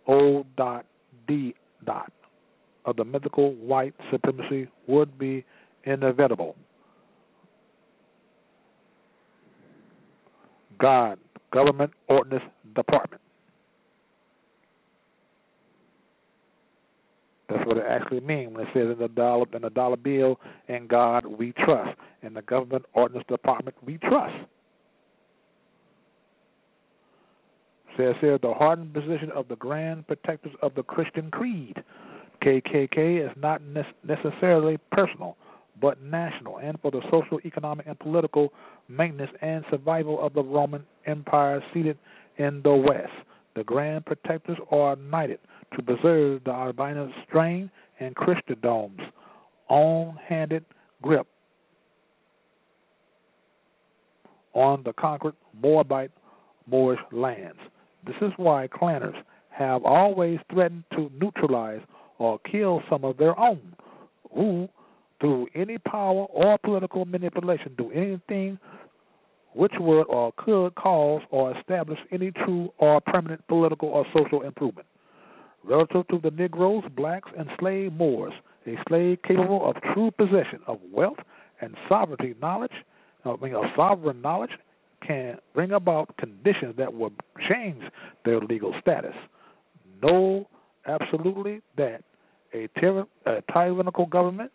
[0.07, 0.45] O.
[0.55, 0.85] Dot
[1.27, 1.53] D.
[1.85, 2.13] Dot
[2.85, 5.43] of the mythical white supremacy would be
[5.83, 6.55] inevitable.
[10.79, 11.19] God,
[11.51, 12.43] Government Ordnance
[12.75, 13.21] Department.
[17.49, 20.39] That's what it actually means when it says in the dollar in the dollar bill,
[20.67, 21.97] in God we trust.
[22.23, 24.35] In the government ordnance department we trust.
[27.97, 31.83] Says here the hardened position of the grand protectors of the Christian creed.
[32.43, 33.61] KKK is not
[34.03, 35.37] necessarily personal,
[35.81, 38.53] but national, and for the social, economic, and political
[38.87, 41.97] maintenance and survival of the Roman Empire seated
[42.37, 43.11] in the West.
[43.55, 45.39] The grand protectors are knighted
[45.75, 48.99] to preserve the albino strain and Christendom's
[49.69, 50.65] own handed
[51.01, 51.27] grip
[54.53, 56.11] on the conquered Moabite
[56.67, 57.59] Moorish lands.
[58.05, 59.15] This is why clanners
[59.49, 61.81] have always threatened to neutralize
[62.17, 63.75] or kill some of their own
[64.33, 64.67] who,
[65.19, 68.59] through any power or political manipulation, do anything
[69.53, 74.87] which would or could cause or establish any true or permanent political or social improvement
[75.67, 78.33] relative to the Negroes, blacks, and slave Moors,
[78.67, 81.17] a slave capable of true possession of wealth
[81.61, 82.71] and sovereignty knowledge,
[83.23, 84.51] I mean, of sovereign knowledge,
[85.05, 87.11] can bring about conditions that will
[87.49, 87.81] change
[88.23, 89.15] their legal status.
[90.01, 90.47] Know
[90.87, 92.03] absolutely that
[92.53, 92.67] a,
[93.25, 94.51] a tyrannical government,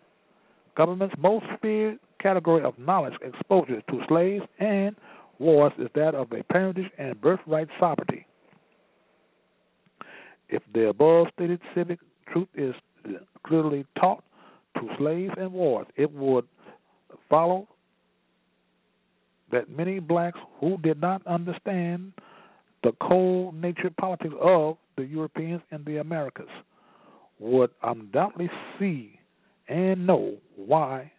[0.81, 4.97] government's most feared category of knowledge exposure to slaves and
[5.39, 8.27] wars is that of a parentage and birthright sovereignty.
[10.49, 11.99] If the above stated civic
[12.33, 12.75] truth is
[13.47, 14.25] clearly taught
[14.77, 16.47] to slaves and wards, it would
[17.29, 17.69] follow
[19.53, 22.15] that many blacks who did not understand
[22.85, 26.49] the cold natured politics of the Europeans in the Americas
[27.39, 28.49] would undoubtedly
[28.79, 29.20] see
[29.71, 31.11] and know why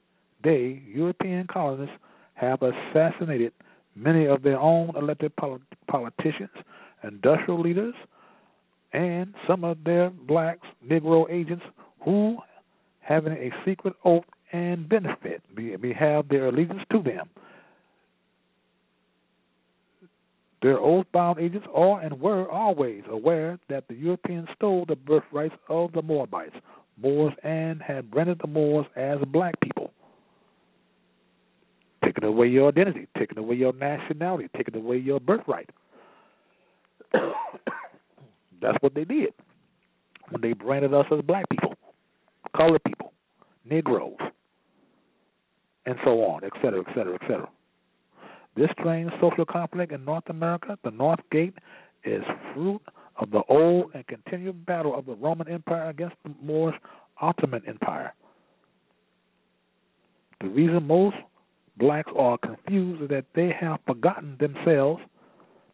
[0.44, 1.96] they, European colonists,
[2.34, 3.54] have assassinated
[3.96, 5.32] many of their own elected
[5.88, 6.50] politicians,
[7.04, 7.94] industrial leaders,
[8.94, 11.64] and some of their blacks, Negro agents,
[12.04, 12.38] who,
[13.00, 17.30] having a secret oath and benefit, we, we have their allegiance to them.
[20.62, 25.56] Their oath bound agents are and were always aware that the Europeans stole the birthrights
[25.70, 26.56] of the Moabites,
[27.02, 29.92] Moors, and had branded the Moors as black people.
[32.04, 35.70] Taking away your identity, taking away your nationality, taking away your birthright.
[38.62, 39.34] That's what they did
[40.30, 41.76] when they branded us as black people,
[42.56, 43.14] colored people,
[43.66, 44.18] Negroes,
[45.86, 47.50] and so on, et cetera, et cetera, et cetera.
[48.56, 51.56] This strange social conflict in North America, the North Gate,
[52.04, 52.24] is
[52.54, 52.82] fruit
[53.22, 56.76] of the old and continued battle of the Roman Empire against the Moorish
[57.22, 58.14] Ottoman Empire.
[60.42, 61.16] The reason most
[61.78, 65.02] blacks are confused is that they have forgotten themselves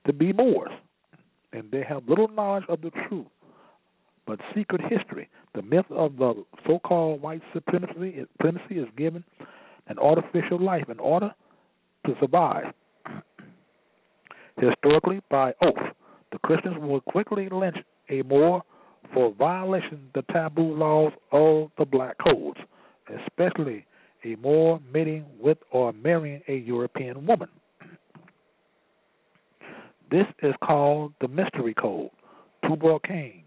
[0.06, 0.72] to be Moors,
[1.54, 3.28] and they have little knowledge of the truth,
[4.26, 5.30] but secret history.
[5.56, 9.24] The myth of the so-called white supremacy, supremacy is given
[9.88, 11.34] an artificial life in order
[12.06, 12.74] to survive.
[14.60, 15.94] Historically, by oath,
[16.32, 17.78] the Christians would quickly lynch
[18.10, 18.62] a Moor
[19.14, 22.60] for violation of the taboo laws of the black codes,
[23.26, 23.86] especially
[24.26, 27.50] a Moor mating with or marrying a European woman.
[30.10, 32.10] This is called the mystery code,
[32.66, 33.44] Tubal Cain,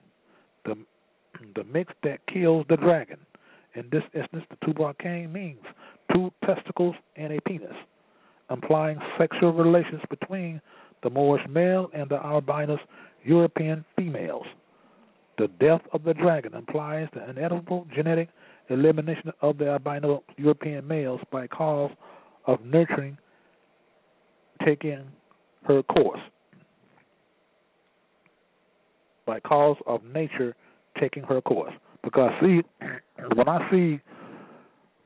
[0.65, 0.77] the
[1.55, 3.17] the mix that kills the dragon.
[3.75, 5.61] In this instance, the Tubal Cain means
[6.13, 7.75] two testicles and a penis,
[8.51, 10.61] implying sexual relations between
[11.03, 12.81] the Moorish male and the albinous
[13.25, 14.47] European females.
[15.39, 18.29] The death of the dragon implies the inevitable genetic
[18.69, 21.91] elimination of the albino European males by cause
[22.47, 23.17] of nurturing
[24.65, 25.05] taking
[25.65, 26.21] her course.
[29.27, 30.55] By cause of nature
[31.01, 31.73] taking her course.
[32.03, 32.61] Because see,
[33.35, 34.01] when I see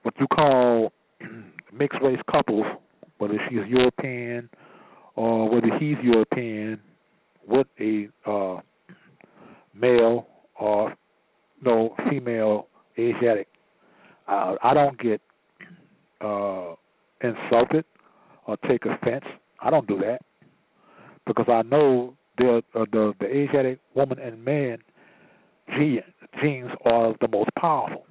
[0.02, 0.92] what you call
[1.72, 2.66] mixed race couples,
[3.18, 4.48] whether she's European
[5.16, 6.80] or whether he's European,
[7.46, 8.60] with a uh,
[9.74, 10.26] male
[10.58, 10.94] or
[11.62, 12.68] no female
[12.98, 13.48] Asiatic,
[14.26, 15.20] I don't get
[16.20, 16.74] uh,
[17.20, 17.84] insulted
[18.46, 19.24] or take offense.
[19.60, 20.20] I don't do that
[21.26, 24.78] because I know the uh, the the Asiatic woman and man
[25.76, 28.06] genes are the most powerful.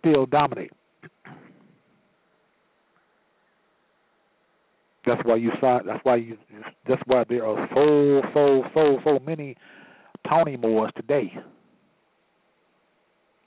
[0.00, 0.72] Still dominate.
[5.06, 5.78] That's why you saw.
[5.86, 6.36] That's why you.
[6.88, 9.56] That's why there are so so so so many
[10.28, 11.32] Tony Moors today.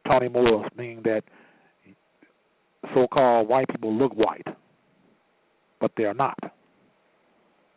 [0.08, 1.24] Tony Moors meaning that
[2.94, 4.48] so-called white people look white,
[5.82, 6.38] but they are not.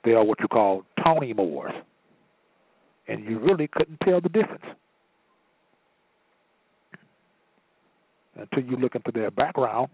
[0.04, 1.72] They are what you call Tony Moors,
[3.08, 4.64] and you really couldn't tell the difference
[8.36, 9.88] until you look into their background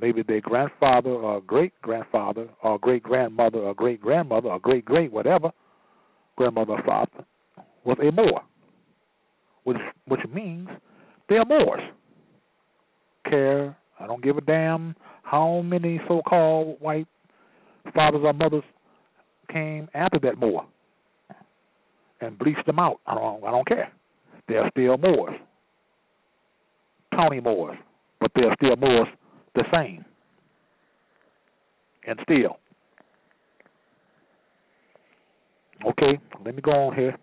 [0.00, 5.12] maybe their grandfather or great grandfather or great grandmother or great grandmother or great great
[5.12, 5.50] whatever
[6.36, 7.24] grandmother or father
[7.84, 8.42] was a Moor,
[9.64, 10.68] which which means
[11.28, 11.82] they are Moors.
[13.28, 17.06] Care I don't give a damn how many so-called white
[17.94, 18.64] fathers or mothers
[19.52, 20.66] came after that Moor
[22.20, 23.00] and bleached them out.
[23.06, 23.92] I don't I don't care.
[24.48, 25.34] They're still Moors.
[27.14, 27.76] Tony Moors,
[28.20, 29.08] but they're still Moors
[29.54, 30.04] the same
[32.06, 32.58] and still.
[35.86, 37.16] Okay, let me go on here.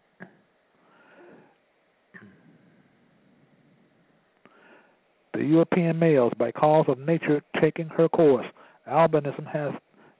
[5.33, 8.47] The European males, by cause of nature taking her course,
[8.89, 9.71] albinism has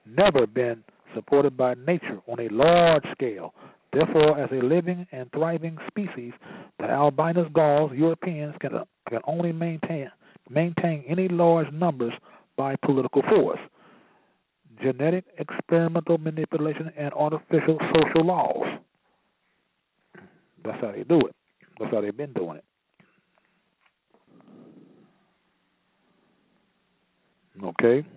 [0.06, 0.84] never been
[1.16, 3.54] supported by nature on a large scale.
[3.92, 6.34] Therefore, as a living and thriving species,
[6.78, 8.72] the albinous Gauls, Europeans, can,
[9.10, 10.12] can only maintain
[10.50, 12.14] maintain any large numbers
[12.56, 13.60] by political force,
[14.82, 18.80] genetic experimental manipulation, and artificial social laws.
[20.64, 21.36] That's how they do it.
[21.80, 22.64] That's how they've been doing it.
[27.64, 28.08] Okay.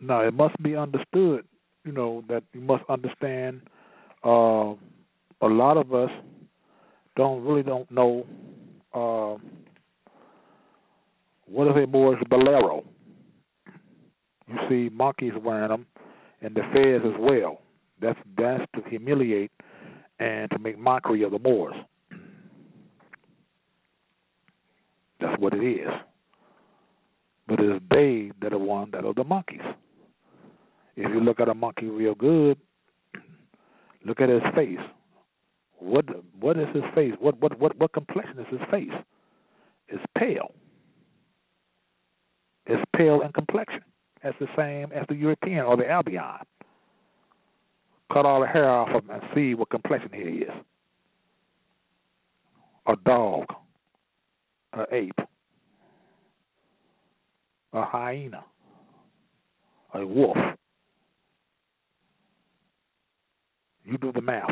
[0.00, 1.44] Now it must be understood,
[1.84, 3.62] you know, that you must understand.
[4.24, 4.74] Uh,
[5.40, 6.10] a lot of us
[7.16, 8.26] don't really don't know
[8.94, 9.36] uh,
[11.48, 12.84] what if it was bolero?
[14.48, 15.86] You see monkeys wearing them,
[16.40, 17.60] and the fez as well.
[18.00, 19.50] That's that's to humiliate
[20.18, 21.74] and to make mockery of the Moors.
[25.20, 25.88] That's what it is.
[27.46, 29.60] But it's they that are one that are the monkeys.
[30.96, 32.58] If you look at a monkey real good,
[34.04, 34.78] look at his face.
[35.78, 36.04] What
[36.38, 37.14] what is his face?
[37.20, 38.92] What what what what complexion is his face?
[39.88, 40.52] It's pale.
[42.68, 43.80] It's pale in complexion.
[44.22, 46.44] That's the same as the European or the Albion.
[48.12, 50.50] Cut all the hair off of him and see what complexion he is.
[52.86, 53.44] A dog,
[54.74, 55.18] a ape,
[57.72, 58.44] a hyena,
[59.94, 60.36] a wolf.
[63.84, 64.50] You do the math.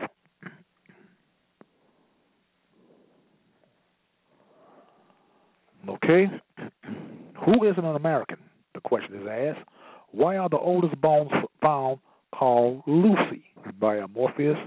[5.89, 6.31] Okay?
[7.45, 8.39] Who is an American?
[8.75, 9.67] The question is asked.
[10.11, 11.31] Why are the oldest bones
[11.61, 11.99] found
[12.35, 13.45] called Lucy
[13.79, 14.59] by Morpheus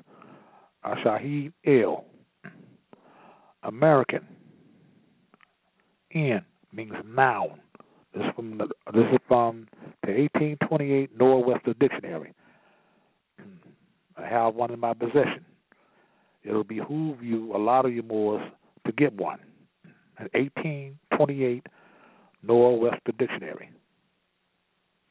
[0.85, 2.05] Shahid El?
[3.63, 4.25] American.
[6.13, 6.43] N
[6.73, 7.59] means noun.
[8.13, 9.67] This is from the, this is from
[10.03, 12.33] the 1828 Noah Webster Dictionary.
[14.17, 15.45] I have one in my possession.
[16.43, 18.43] It'll behoove you, a lot of you more,
[18.85, 19.39] to get one.
[20.17, 21.67] An 1828
[22.43, 23.71] Noah Webster Dictionary.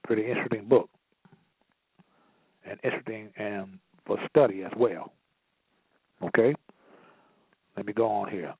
[0.04, 0.88] Pretty interesting book.
[2.68, 5.12] And interesting and for study as well.
[6.22, 6.54] Okay?
[7.76, 8.54] Let me go on here.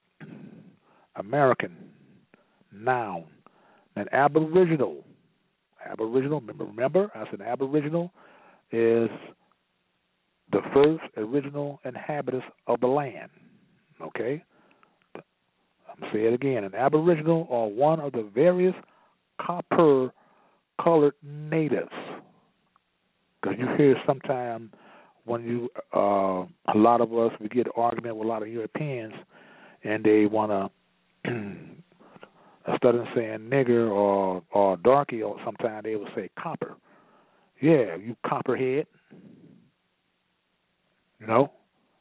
[1.16, 1.76] American,
[2.72, 3.24] noun.
[3.96, 5.04] An aboriginal.
[5.84, 8.12] Aboriginal, remember, remember I said aboriginal
[8.70, 9.08] is
[10.52, 13.30] the first original inhabitants of the land.
[14.00, 14.44] Okay?
[16.12, 16.64] Say it again.
[16.64, 18.74] An aboriginal or one of the various
[19.40, 20.12] copper
[20.82, 21.90] colored natives.
[23.40, 24.70] Because you hear sometimes
[25.24, 29.12] when you, uh, a lot of us, we get argument with a lot of Europeans
[29.84, 30.72] and they want
[31.24, 31.30] to,
[32.66, 36.76] instead of saying nigger or, or darky, or sometimes they will say copper.
[37.60, 38.86] Yeah, you copperhead.
[41.20, 41.52] You know,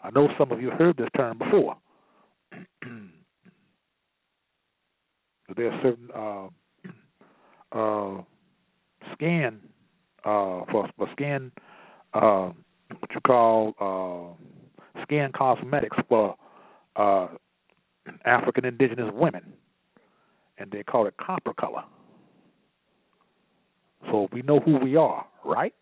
[0.02, 1.78] I know some of you heard this term before.
[5.56, 6.48] there are certain uh,
[7.78, 8.22] uh,
[9.14, 9.60] skin
[10.26, 11.52] uh, for for skin
[12.14, 12.52] uh,
[13.00, 16.36] what you call uh, skin cosmetics for
[16.96, 17.28] uh,
[18.26, 19.54] African indigenous women,
[20.58, 21.84] and they call it copper color.
[24.10, 25.74] So we know who we are, right?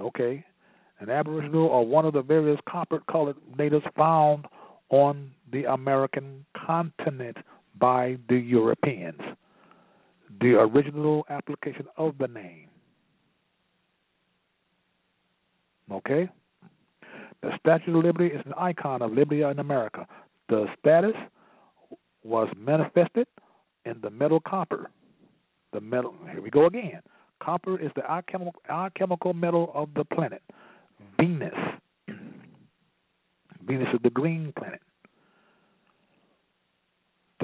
[0.00, 0.44] Okay.
[0.98, 4.46] An Aboriginal or one of the various copper colored natives found
[4.88, 7.36] on the American continent
[7.78, 9.20] by the Europeans.
[10.40, 12.68] The original application of the name.
[15.90, 16.28] Okay?
[17.42, 20.06] The Statue of Liberty is an icon of liberty in America.
[20.48, 21.14] The status
[22.24, 23.26] was manifested
[23.84, 24.90] in the metal copper.
[25.72, 27.00] The metal, here we go again.
[27.40, 30.42] Copper is the alchemical, alchemical metal of the planet.
[31.20, 31.54] Venus.
[33.66, 34.80] Venus is the green planet.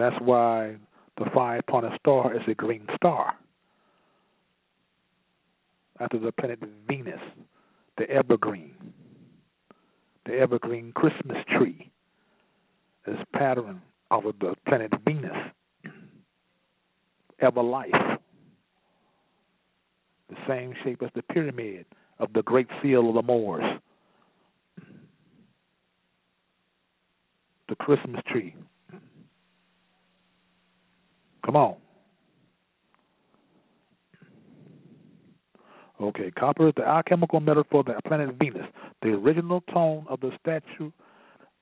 [0.02, 0.74] That's why
[1.16, 3.34] the five pointed star is a green star.
[6.00, 6.58] After the planet
[6.88, 7.20] Venus,
[7.96, 8.74] the evergreen,
[10.26, 11.88] the evergreen Christmas tree
[13.06, 13.80] is pattern
[14.10, 15.36] of the planet Venus.
[17.38, 18.18] Ever life,
[20.30, 21.86] the same shape as the pyramid
[22.18, 23.78] of the Great Seal of the Moors.
[27.68, 28.56] The Christmas tree.
[31.44, 31.76] Come on.
[36.00, 38.66] Okay, copper is the alchemical metal for the planet Venus.
[39.02, 40.90] The original tone of the statue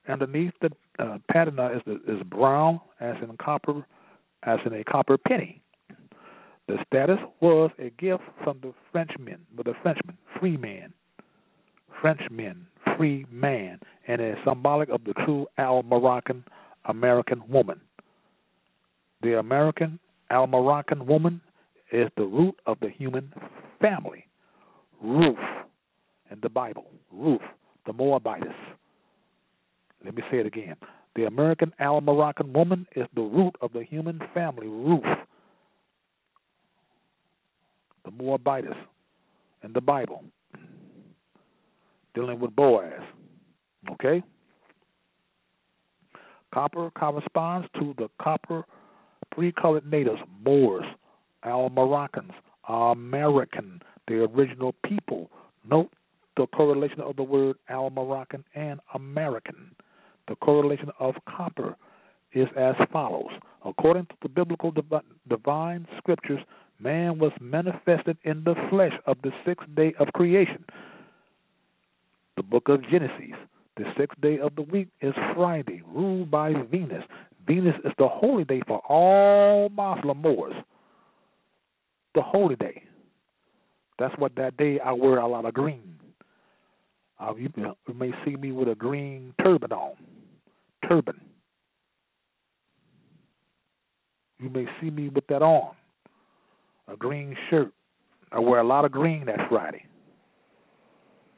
[0.09, 3.85] underneath the uh, patina is the, is brown, as in copper,
[4.43, 5.61] as in a copper penny.
[6.67, 10.93] The status was a gift from the Frenchman, but the Frenchman, free man,
[12.01, 12.65] Frenchman,
[12.97, 16.43] free man, and is symbolic of the true Al Moroccan
[16.85, 17.79] American woman.
[19.21, 19.99] The American
[20.29, 21.41] Al Moroccan woman
[21.91, 23.33] is the root of the human
[23.79, 24.25] family.
[25.01, 25.37] Ruth
[26.31, 27.41] in the Bible, Ruth,
[27.85, 28.55] the Moabitess.
[30.03, 30.75] Let me say it again.
[31.15, 35.03] The American Al Moroccan woman is the root of the human family, Ruth,
[38.05, 38.77] the Moabitess
[39.63, 40.23] in the Bible,
[42.15, 43.01] dealing with Boaz.
[43.91, 44.23] Okay?
[46.53, 48.63] Copper corresponds to the copper
[49.33, 50.85] three colored natives, Moors,
[51.43, 52.31] Al Moroccans,
[52.65, 55.29] our American, the original people.
[55.69, 55.89] Note
[56.37, 59.75] the correlation of the word Al Moroccan and American.
[60.27, 61.75] The correlation of copper
[62.33, 63.31] is as follows.
[63.65, 64.73] According to the biblical
[65.27, 66.39] divine scriptures,
[66.79, 70.63] man was manifested in the flesh of the sixth day of creation.
[72.37, 73.35] the book of Genesis.
[73.77, 77.03] The sixth day of the week is Friday, ruled by Venus.
[77.47, 80.53] Venus is the holy day for all Muslim Moors.
[82.15, 82.83] The holy day.
[83.99, 85.95] That's what that day I wear a lot of green.
[87.19, 89.93] Uh, you, you may see me with a green turban on.
[90.87, 91.21] Turban.
[94.39, 95.75] You may see me with that on.
[96.87, 97.71] A green shirt.
[98.31, 99.85] I wear a lot of green that Friday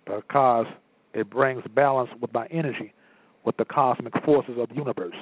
[0.06, 0.68] because
[1.14, 2.94] it brings balance with my energy,
[3.46, 5.16] with the cosmic forces of the universe.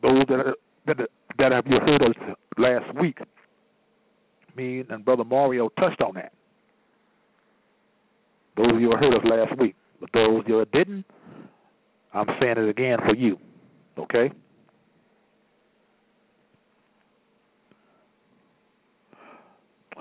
[0.00, 0.54] Those that
[0.86, 0.96] that
[1.38, 3.18] that have you heard us last week,
[4.56, 6.32] me and Brother Mario touched on that.
[8.56, 11.04] Those of you who heard us last week, but those you didn't,
[12.12, 13.38] I'm saying it again for you.
[13.98, 14.30] Okay?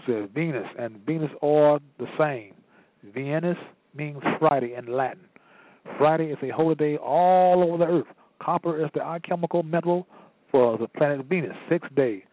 [0.08, 2.54] says Venus, and Venus are the same.
[3.14, 3.58] Venus
[3.96, 5.26] means Friday in Latin.
[5.98, 8.16] Friday is a holiday all over the earth.
[8.42, 10.08] Copper is the alchemical metal
[10.52, 11.56] for the planet Venus.
[11.70, 12.24] Six day,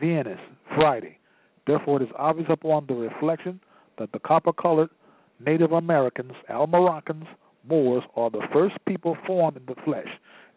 [0.00, 0.38] Venus,
[0.74, 1.18] Friday.
[1.66, 3.60] Therefore, it is obvious upon the reflection
[3.98, 4.90] that the copper colored
[5.44, 7.26] Native Americans, Al Moroccans,
[7.68, 10.08] Moors are the first people formed in the flesh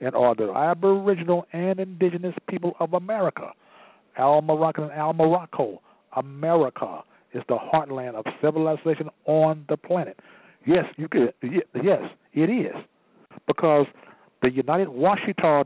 [0.02, 3.52] and are the aboriginal and indigenous people of America.
[4.18, 5.82] Al Moroccan and Al Morocco,
[6.18, 7.04] America
[7.34, 10.20] is the heartland of civilization on the planet.
[10.66, 11.34] Yes, you could.
[11.42, 12.02] Yes,
[12.34, 12.76] it is
[13.48, 13.86] because
[14.42, 15.66] the United Washitaw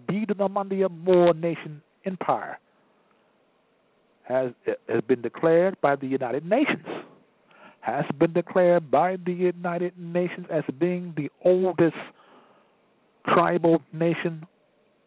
[0.90, 2.58] Moor Nation Empire
[4.24, 4.52] has
[4.88, 6.86] has been declared by the United Nations.
[7.82, 11.96] Has been declared by the United Nations as being the oldest
[13.28, 14.46] tribal nation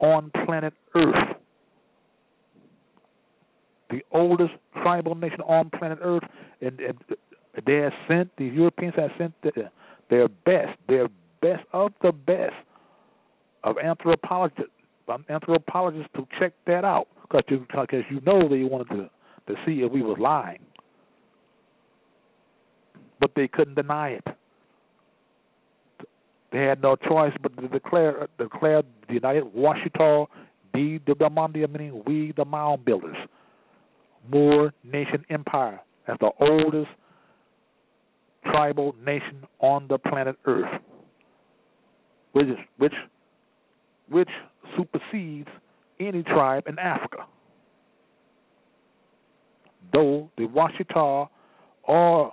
[0.01, 1.37] on planet Earth.
[3.91, 6.25] The oldest tribal nation on planet Earth,
[6.61, 6.99] and, and
[7.65, 9.71] they have sent the Europeans have sent the,
[10.11, 11.07] their best, their
[11.41, 12.55] best of the best
[13.65, 14.71] of anthropologists,
[15.09, 17.09] um, anthropologists to check that out.
[17.23, 19.11] Because you, because you know they wanted to
[19.47, 20.61] to see if we was lying,
[23.21, 24.25] but they couldn't deny it.
[26.53, 30.27] They had no choice but to declare declare the United Washitaw
[30.73, 33.17] be the Damandia, meaning we the mound builders,
[34.31, 36.91] Moor Nation Empire as the oldest
[38.45, 40.81] tribal nation on the planet Earth,
[42.33, 42.47] which
[42.77, 42.93] which
[44.09, 44.29] which
[44.77, 45.49] supersedes
[46.01, 47.27] any tribe in Africa.
[49.93, 51.29] Though the Washitaw
[51.87, 52.33] are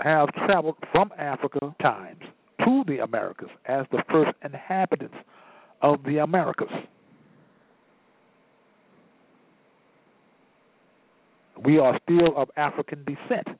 [0.00, 2.20] have traveled from Africa times
[2.64, 5.14] to the Americas as the first inhabitants
[5.82, 6.68] of the Americas.
[11.64, 13.58] We are still of African descent.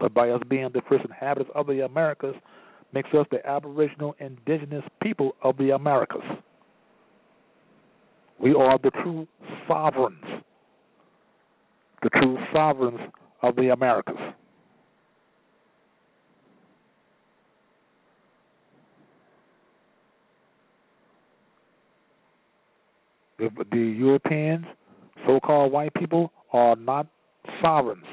[0.00, 2.34] But by us being the first inhabitants of the Americas,
[2.92, 6.22] makes us the aboriginal indigenous people of the Americas.
[8.40, 9.26] We are the true
[9.66, 10.24] sovereigns,
[12.02, 13.00] the true sovereigns
[13.42, 14.16] of the Americas.
[23.38, 24.64] The, the Europeans,
[25.26, 27.06] so called white people, are not
[27.62, 28.04] sovereigns.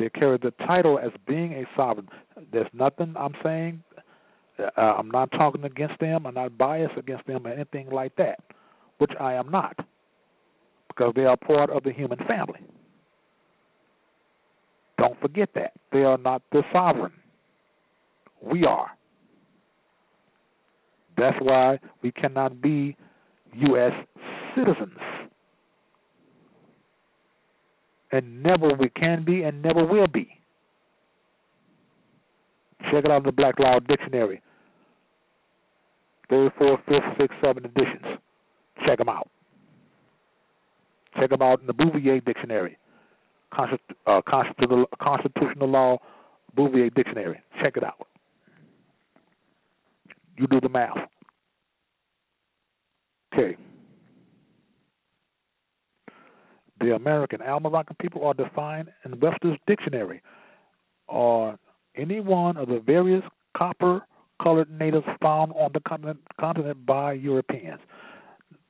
[0.00, 2.08] They carry the title as being a sovereign.
[2.50, 3.82] There's nothing I'm saying.
[4.58, 6.26] Uh, I'm not talking against them.
[6.26, 8.40] I'm not biased against them or anything like that,
[8.96, 9.76] which I am not,
[10.88, 12.60] because they are part of the human family.
[14.96, 15.74] Don't forget that.
[15.92, 17.12] They are not the sovereign.
[18.40, 18.88] We are.
[21.18, 22.96] That's why we cannot be
[23.52, 23.92] U.S.
[24.56, 24.96] citizens
[28.12, 30.28] and never we can be and never will be.
[32.90, 34.42] Check it out in the Black Law Dictionary.
[36.28, 38.18] Third, fourth, fifth, sixth, seventh editions.
[38.86, 39.28] Check them out.
[41.18, 42.78] Check them out in the Bouvier Dictionary.
[43.52, 45.98] uh, constitutional, constitutional Law
[46.56, 47.40] Bouvier Dictionary.
[47.62, 48.06] Check it out.
[50.38, 50.96] You do the math.
[53.34, 53.56] Okay.
[56.80, 60.22] The American Almoroccan people are defined in Webster's Dictionary
[61.08, 61.58] or
[61.96, 63.22] any one of the various
[63.56, 64.02] copper
[64.42, 67.80] colored natives found on the continent, continent by Europeans.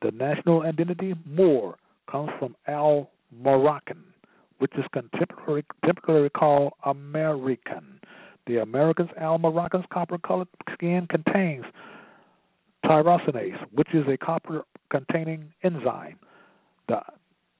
[0.01, 1.77] The national identity Moor
[2.09, 4.03] comes from Al Moroccan,
[4.57, 7.99] which is contemporary, contemporarily called American.
[8.47, 11.63] The Americans' Al Moroccan's copper colored skin contains
[12.83, 16.17] tyrosinase, which is a copper containing enzyme.
[16.89, 17.01] The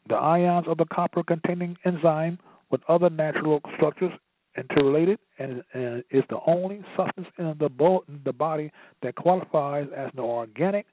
[0.09, 4.11] The ions of the copper containing enzyme with other natural structures
[4.57, 5.63] interrelated and,
[6.11, 8.71] is the only substance in the, bo- the body
[9.01, 10.85] that qualifies as an organic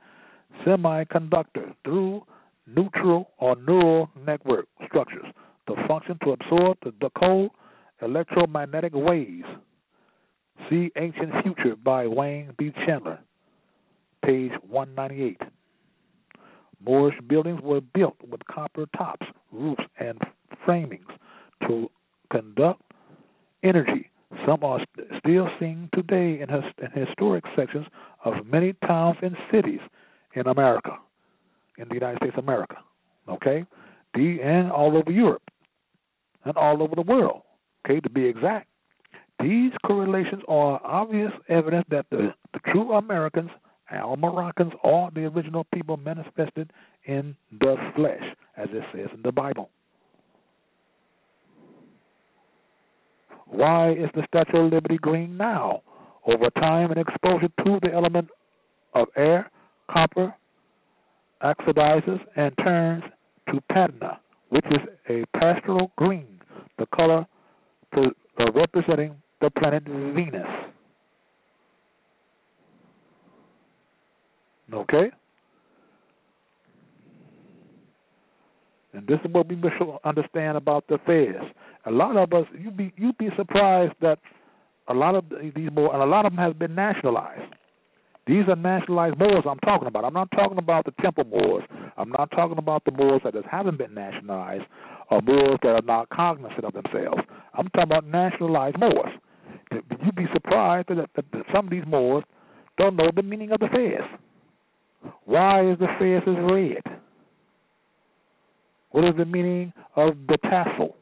[0.66, 2.22] semiconductor through
[2.66, 5.26] neutral or neural network structures.
[5.66, 7.51] The function to absorb the decode
[8.02, 9.47] electromagnetic waves.
[10.68, 12.72] See Ancient Future by Wayne B.
[12.86, 13.18] Chandler,
[14.24, 15.40] page 198.
[16.84, 20.18] Moorish buildings were built with copper tops, roofs, and
[20.66, 21.09] framings
[21.66, 21.90] to
[22.30, 22.82] conduct
[23.62, 24.10] energy.
[24.46, 24.80] Some are
[25.18, 27.86] still seen today in, in historic sections
[28.24, 29.80] of many towns and cities
[30.34, 30.96] in America,
[31.78, 32.76] in the United States of America.
[33.28, 33.64] Okay?
[34.14, 35.42] The, and all over Europe
[36.44, 37.42] and all over the world.
[37.84, 38.68] Okay, to be exact.
[39.40, 43.50] These correlations are obvious evidence that the, the true Americans,
[43.90, 46.70] Al Moroccans, are the original people manifested
[47.06, 48.23] in the flesh,
[48.56, 49.70] as it says in the Bible.
[53.47, 55.82] Why is the Statue of Liberty green now?
[56.27, 58.28] Over time and exposure to the element
[58.94, 59.51] of air,
[59.90, 60.35] copper
[61.43, 63.02] oxidizes and turns
[63.51, 64.20] to patina,
[64.51, 66.27] which is a pastoral green,
[66.78, 67.24] the color
[67.97, 70.47] uh, representing the planet Venus.
[74.73, 75.11] Okay?
[78.93, 79.74] And this is what we must
[80.05, 81.45] understand about the fairs.
[81.86, 84.19] A lot of us, you be you be surprised that
[84.89, 85.24] a lot of
[85.55, 87.55] these Moors, and a lot of them have been nationalized.
[88.27, 90.05] These are nationalized Moors I'm talking about.
[90.05, 91.65] I'm not talking about the temple Moors.
[91.97, 94.65] I'm not talking about the Moors that haven't been nationalized
[95.11, 97.23] or Moors that are not cognizant of themselves.
[97.55, 99.12] I'm talking about nationalized Moors.
[99.70, 102.24] You'd be surprised that, that, that some of these Moors
[102.77, 104.20] don't know the meaning of the fez.
[105.24, 107.00] Why is the fez is red?
[108.90, 110.96] What is the meaning of the tassel?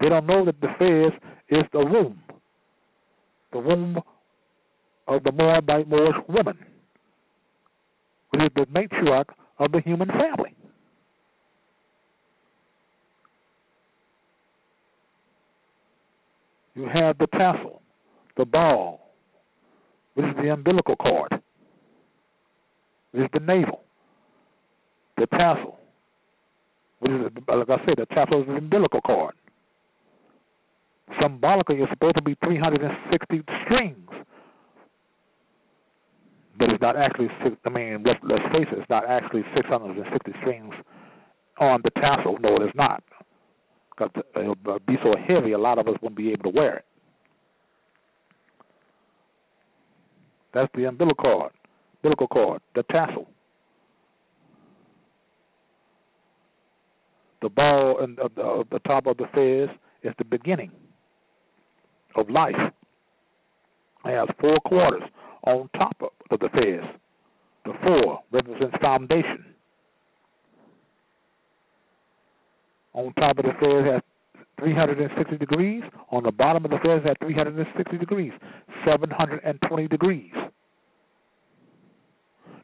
[0.00, 1.12] They don't know that the fez
[1.48, 2.22] is the womb
[3.52, 3.98] the womb
[5.06, 6.58] of the Moabite Moorish woman,
[8.30, 9.28] which is the matriarch
[9.58, 10.54] of the human family.
[16.74, 17.82] You have the tassel,
[18.38, 19.01] the ball,
[20.14, 21.32] which is the umbilical cord,
[23.12, 23.82] This is the navel,
[25.16, 25.78] the tassel,
[27.00, 29.34] which is, like I said, the tassel is the umbilical cord
[31.20, 34.10] symbolically it's supposed to be 360 strings.
[36.58, 37.28] But it's not actually,
[37.64, 40.74] I mean, let's, let's face it, it's not actually 660 strings
[41.58, 42.38] on the tassel.
[42.40, 43.02] No, it is not.
[43.90, 46.76] Because uh, it'll be so heavy, a lot of us won't be able to wear
[46.78, 46.84] it.
[50.54, 51.52] That's the umbilical cord,
[52.02, 53.26] umbilical cord, the tassel.
[57.40, 60.70] The ball and the, the, the top of the fez is the beginning
[62.14, 62.54] of life.
[64.04, 65.02] It has four quarters
[65.44, 65.96] on top
[66.30, 66.88] of the fez.
[67.64, 69.44] The four represents foundation.
[72.94, 74.02] On top of the fez has
[74.60, 75.82] 360 degrees.
[76.10, 78.32] On the bottom of the fez has 360 degrees,
[78.84, 80.32] 720 degrees.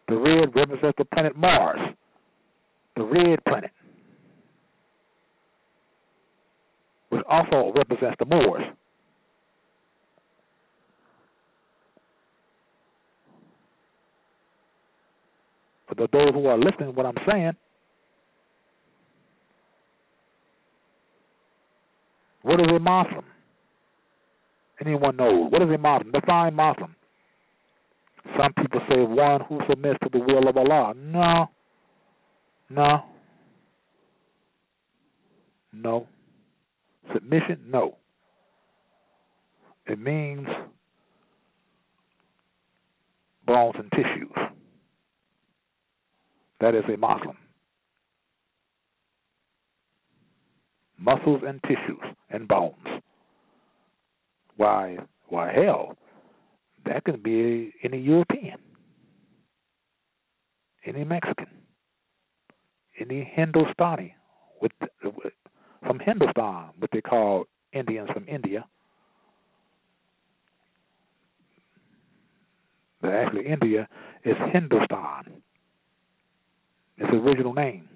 [0.08, 1.80] The red represents the planet Mars,
[2.96, 3.70] the red planet,
[7.10, 8.64] which also represents the Moors.
[15.98, 17.52] for those who are listening what I'm saying.
[22.42, 23.24] What is a Muslim?
[24.80, 25.50] Anyone knows.
[25.50, 26.12] What is a Muslim?
[26.12, 26.94] Define Muslim.
[28.36, 30.94] Some people say one who submits to the will of Allah.
[30.96, 31.46] No.
[32.70, 33.04] No.
[35.72, 36.06] No.
[37.12, 37.58] Submission?
[37.68, 37.96] No.
[39.86, 40.46] It means
[43.46, 44.36] bones and tissues.
[46.60, 47.36] That is a Muslim.
[50.98, 52.74] Muscles and tissues and bones.
[54.56, 54.98] Why,
[55.28, 55.96] why, hell,
[56.88, 58.58] that can be any European,
[60.84, 61.46] any Mexican,
[63.00, 64.14] any Hindustani,
[64.60, 64.72] with,
[65.86, 68.64] from Hindustan, what they call Indians from India.
[73.00, 73.88] But actually, India
[74.24, 75.42] is Hindustan.
[76.96, 77.88] It's the original name.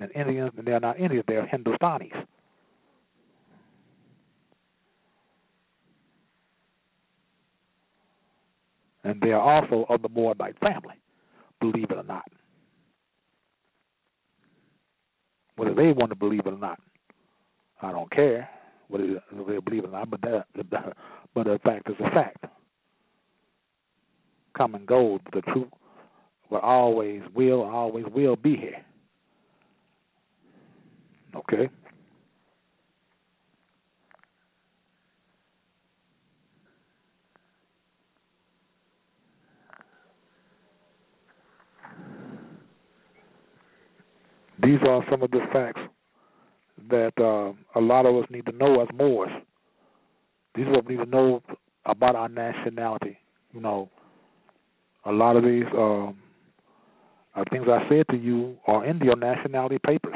[0.00, 2.26] And Indians, they're not Indians, they're Hindustanis.
[9.10, 10.94] And they are also of the Moabite family.
[11.60, 12.30] believe it or not.
[15.56, 16.78] Whether they want to believe it or not,
[17.82, 18.48] I don't care
[18.86, 20.10] whether they believe it or not.
[20.10, 20.46] But that,
[21.34, 22.44] but the fact is a fact.
[24.56, 25.68] Come and go, the truth
[26.50, 28.84] will always will always will be here.
[31.34, 31.68] Okay.
[44.62, 45.80] These are some of the facts
[46.90, 49.30] that uh, a lot of us need to know as Moors.
[50.54, 51.42] These are what we need to know
[51.86, 53.18] about our nationality.
[53.52, 53.88] You know,
[55.04, 56.16] a lot of these um,
[57.34, 60.14] uh, things I said to you are in your nationality papers.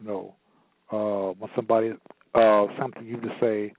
[0.00, 0.34] You know,
[0.90, 1.92] uh, when somebody
[2.34, 3.72] uh, something you to say,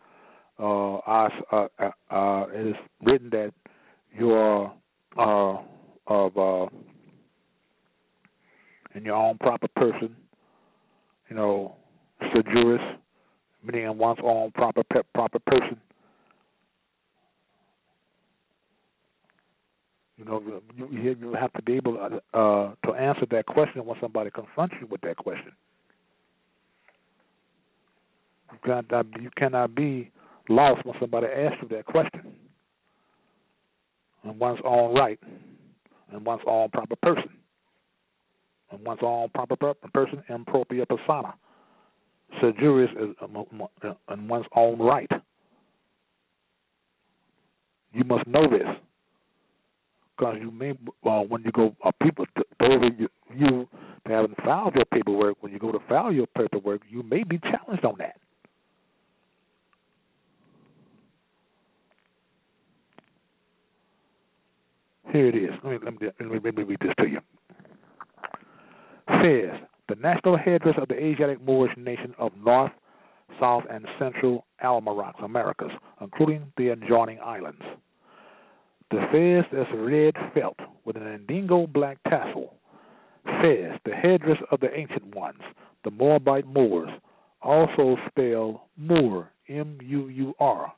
[0.59, 3.53] uh, I, uh, uh, uh, it is written that
[4.17, 4.73] you are
[5.17, 5.61] uh,
[6.07, 6.65] of uh,
[8.95, 10.15] in your own proper person,
[11.29, 11.75] you know,
[12.33, 12.81] sed juris,
[13.63, 15.79] meaning in one's own proper pe- proper person.
[20.17, 21.97] You know, you, you have to be able
[22.33, 25.51] uh, to answer that question when somebody confronts you with that question.
[28.51, 30.11] You cannot, you cannot be
[30.49, 32.33] lost when somebody asks you that question.
[34.23, 35.19] In one's own right,
[36.13, 37.29] in one's own proper person
[38.73, 41.33] and one's own proper person and propria persona.
[42.41, 43.15] Sed juris is
[44.11, 45.11] in one's own right.
[47.93, 48.67] You must know this,
[50.17, 50.71] because you may
[51.05, 52.25] uh, when you go uh, people
[52.59, 53.67] those of you, you
[54.07, 55.37] haven't filed your paperwork.
[55.41, 58.15] When you go to file your paperwork, you may be challenged on that.
[65.11, 65.51] Here it is.
[65.63, 66.07] Let me, let me,
[66.43, 67.19] let me read this to you.
[69.07, 69.51] Fez,
[69.89, 72.71] the national headdress of the Asiatic Moorish nation of North,
[73.39, 75.71] South, and Central Almorox Americas,
[76.01, 77.63] including the adjoining islands.
[78.91, 82.53] The fez is red felt with an indigo black tassel.
[83.25, 85.41] Fez, the headdress of the ancient ones,
[85.83, 86.89] the Moabite Moors,
[87.41, 90.71] also spelled Moor, M U U R.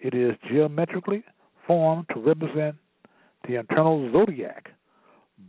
[0.00, 1.24] It is geometrically
[1.66, 2.76] formed to represent
[3.46, 4.70] the internal zodiac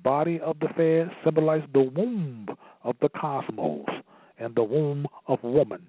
[0.04, 2.48] body of the fez symbolizes the womb
[2.84, 3.86] of the cosmos
[4.38, 5.86] and the womb of woman.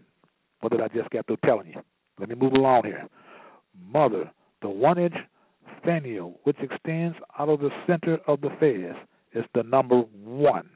[0.60, 1.80] What did I just get through telling you?
[2.18, 3.06] Let me move along here.
[3.92, 4.30] Mother,
[4.62, 5.14] the one inch
[5.84, 8.96] finial, which extends out of the center of the fez,
[9.32, 10.68] is the number one.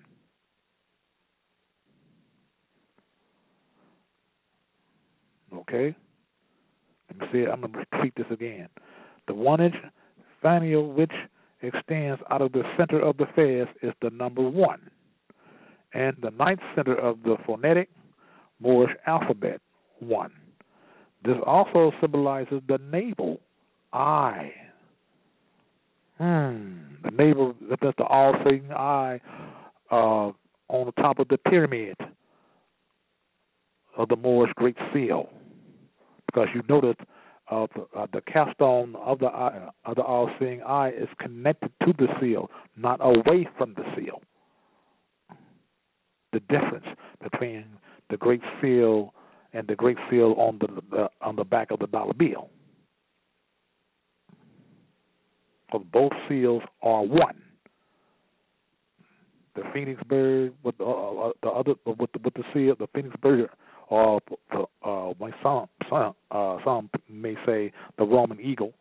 [5.52, 5.94] Okay?
[7.10, 7.46] Let me see.
[7.50, 8.68] I'm going to repeat this again.
[9.26, 9.76] The one inch
[10.42, 11.12] finial, which
[11.64, 14.90] extends out of the center of the fez is the number one,
[15.92, 17.88] and the ninth center of the phonetic
[18.60, 19.60] Moorish alphabet,
[20.00, 20.32] one.
[21.24, 23.40] This also symbolizes the navel,
[23.92, 24.52] eye.
[26.18, 26.74] Hmm.
[27.02, 29.20] The navel, that's the all-seeing eye
[29.90, 30.30] uh,
[30.68, 31.96] on the top of the pyramid
[33.96, 35.28] of the Moorish Great Seal.
[36.26, 36.96] Because you notice
[37.48, 42.06] of uh, the capstone of the eye, of the all-seeing eye is connected to the
[42.20, 44.22] seal, not away from the seal.
[46.32, 46.86] The difference
[47.22, 47.64] between
[48.10, 49.14] the Great Seal
[49.52, 52.48] and the Great Seal on the, the on the back of the dollar bill,
[55.66, 57.40] because both seals are one.
[59.54, 62.88] The phoenix bird with the, uh, uh the other with the, with the seal, the
[62.92, 63.48] phoenix bird
[63.88, 64.20] or
[64.52, 65.12] uh,
[65.42, 65.66] some uh,
[67.46, 68.72] say the Roman eagle,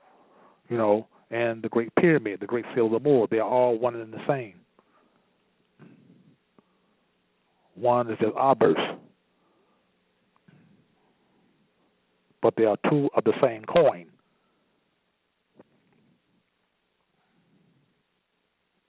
[0.69, 3.77] you know, and the Great Pyramid, the Great Seal of the Moor, they are all
[3.77, 4.53] one and the same.
[7.75, 8.77] One is just obverse,
[12.41, 14.05] but they are two of the same coin.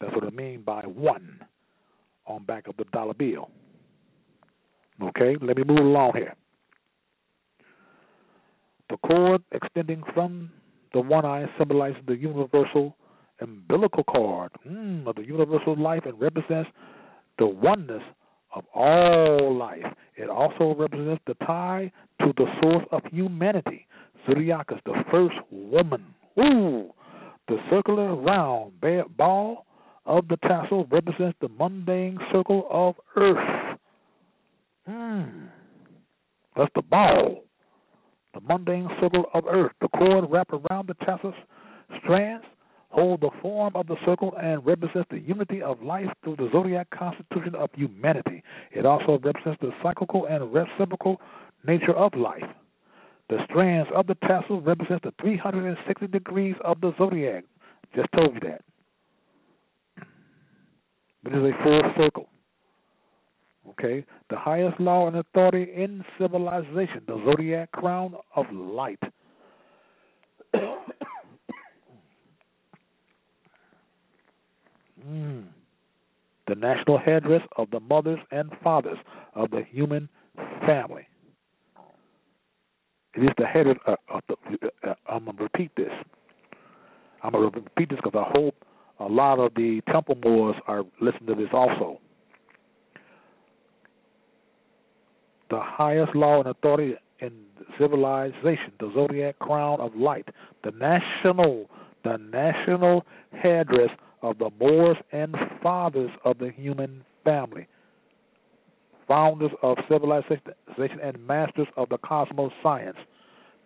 [0.00, 1.40] That's what I mean by one
[2.26, 3.50] on back of the dollar bill.
[5.02, 6.34] Okay, let me move along here.
[8.90, 10.50] The cord extending from
[10.92, 12.96] the one eye symbolizes the universal
[13.40, 16.70] umbilical cord mm, of the universal life and represents
[17.38, 18.02] the oneness
[18.54, 19.84] of all life.
[20.16, 21.90] It also represents the tie
[22.20, 23.86] to the source of humanity.
[24.28, 26.04] Zodiacus, the first woman.
[26.38, 26.92] Ooh,
[27.48, 28.72] the circular round
[29.16, 29.66] ball
[30.06, 33.78] of the tassel represents the mundane circle of earth.
[34.86, 35.46] Hmm.
[36.56, 37.43] That's the ball,
[38.34, 39.72] the mundane circle of earth.
[39.80, 41.32] The cord wrapped around the tassel
[42.02, 42.44] strands
[42.94, 46.88] hold the form of the circle and represents the unity of life through the zodiac
[46.90, 48.42] constitution of humanity.
[48.70, 51.20] It also represents the cyclical and reciprocal
[51.66, 52.44] nature of life.
[53.28, 57.44] The strands of the tassel represent the 360 degrees of the zodiac.
[57.96, 58.62] Just told you that.
[61.26, 62.28] It is a full circle.
[63.70, 64.04] Okay?
[64.30, 69.00] The highest law and authority in civilization, the zodiac crown of light.
[75.08, 75.44] mm.
[76.46, 78.98] The national headdress of the mothers and fathers
[79.34, 80.08] of the human
[80.66, 81.06] family.
[83.14, 83.96] It is the head of, uh,
[84.28, 84.34] the,
[84.88, 85.92] uh, I'm going to repeat this.
[87.22, 88.54] I'm going to repeat this because I hope
[89.00, 92.00] a lot of the temple Moors are listening to this also.
[95.54, 97.30] The highest law and authority in
[97.78, 100.26] civilization, the zodiac crown of light,
[100.64, 101.70] the national,
[102.02, 103.90] the national headdress
[104.20, 107.68] of the Moors and fathers of the human family,
[109.06, 110.40] founders of civilization
[111.00, 112.96] and masters of the cosmos science,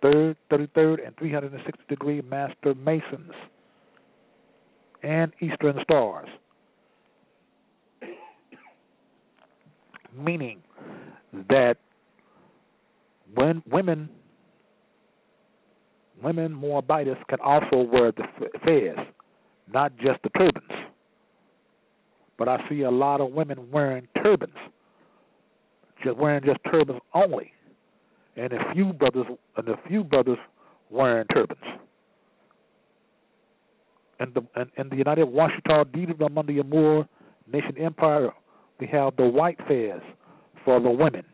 [0.02, 3.32] third, 33rd, and 360 degree master masons
[5.02, 6.28] and eastern stars.
[10.14, 10.60] Meaning
[11.48, 11.76] that
[13.34, 14.08] when women
[16.22, 18.24] women Moabites can also wear the
[18.64, 19.06] fez,
[19.72, 20.72] not just the turbans.
[22.36, 24.54] But I see a lot of women wearing turbans,
[26.04, 27.52] just wearing just turbans only,
[28.36, 29.26] and a few brothers
[29.56, 30.38] and a few brothers
[30.90, 31.62] wearing turbans
[34.20, 35.28] in the in, in the United
[35.92, 37.08] deeded them under the Moor
[37.52, 38.30] Nation Empire,
[38.80, 40.00] we have the white fez
[40.68, 41.24] for the women.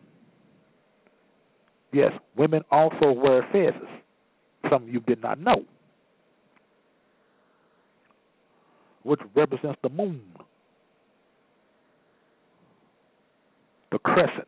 [1.92, 3.88] Yes, women also wear fezzes.
[4.70, 5.64] Some you did not know.
[9.02, 10.22] Which represents the moon,
[13.90, 14.46] the crescent.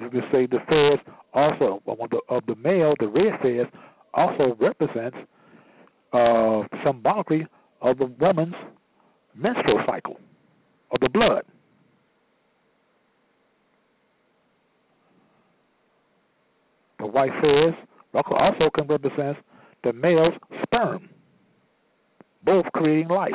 [0.00, 3.66] You can say the fez also of the, of the male, the red fez,
[4.16, 5.16] also represents
[6.12, 7.46] uh, symbolically
[7.82, 8.54] of the woman's
[9.34, 10.18] menstrual cycle
[10.90, 11.42] of the blood.
[16.98, 17.74] The white fez
[18.14, 19.36] also can represent
[19.84, 20.32] the male's
[20.62, 21.10] sperm,
[22.42, 23.32] both creating life.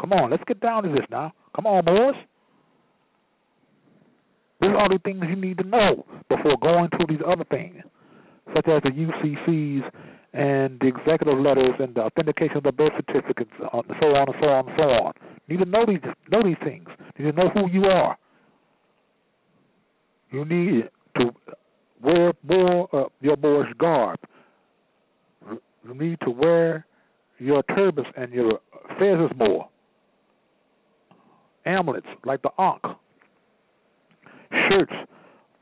[0.00, 1.32] Come on, let's get down to this now.
[1.54, 2.14] Come on, boys.
[4.60, 7.82] These are the things you need to know before going to these other things,
[8.54, 9.90] such as the UCCs
[10.32, 14.28] and the executive letters and the authentication of the birth certificates, and uh, so on
[14.28, 15.12] and so on and so on.
[15.46, 16.00] You need to know these
[16.30, 16.88] know these things.
[17.18, 18.18] You need to know who you are.
[20.30, 20.84] You need
[21.18, 21.30] to
[22.02, 24.18] wear more uh, your Moorish garb.
[25.86, 26.86] You need to wear
[27.38, 28.60] your turbans and your
[29.00, 29.68] fezzes more
[31.66, 32.96] amulets like the Ankh,
[34.68, 34.92] shirts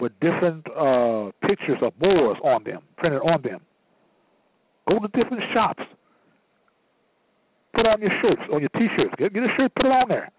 [0.01, 3.61] with different uh, pictures of Moors on them, printed on them.
[4.89, 5.83] Go to different shops.
[7.75, 9.15] Put on your shirts on your T-shirts.
[9.19, 10.31] Get, get a shirt, put it on there.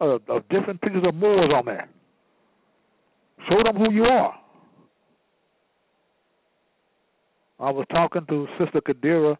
[0.00, 1.88] Uh, of different pictures of Moors on there.
[3.48, 4.34] Show them who you are.
[7.60, 9.36] I was talking to Sister Kadira,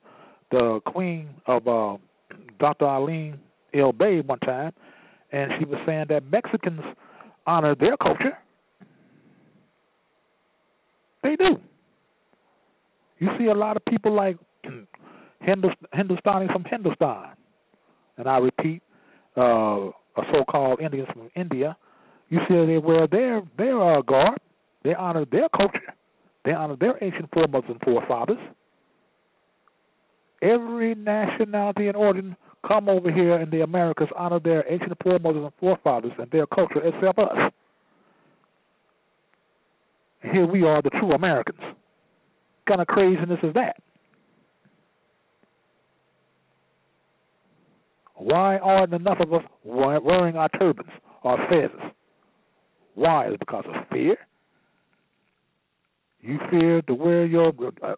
[0.50, 1.96] the queen of uh,
[2.60, 2.86] Dr.
[2.86, 3.38] Eileen
[3.74, 4.72] El Bey one time,
[5.32, 6.80] and she was saying that Mexicans
[7.46, 8.38] honor their culture.
[11.22, 11.56] They do.
[13.18, 14.36] You see a lot of people like
[15.40, 17.30] Hindustani from Hindustan,
[18.18, 18.82] and I repeat,
[19.36, 21.76] uh, a so-called Indians from India.
[22.28, 24.38] You see they wear their their uh, garb.
[24.82, 25.94] They honor their culture.
[26.44, 28.38] They honor their ancient foremothers and forefathers.
[30.42, 32.36] Every nationality and origin
[32.66, 36.81] come over here in the Americas, honor their ancient foremothers and forefathers and their culture,
[36.85, 37.53] except us.
[40.32, 41.59] Here we are, the true Americans.
[41.61, 43.77] What kind of craziness is that?
[48.16, 50.91] Why aren't enough of us wearing our turbans,
[51.24, 51.93] our feathers?
[52.95, 53.28] Why?
[53.28, 54.16] Is because of fear?
[56.20, 57.95] You fear to wear your uh,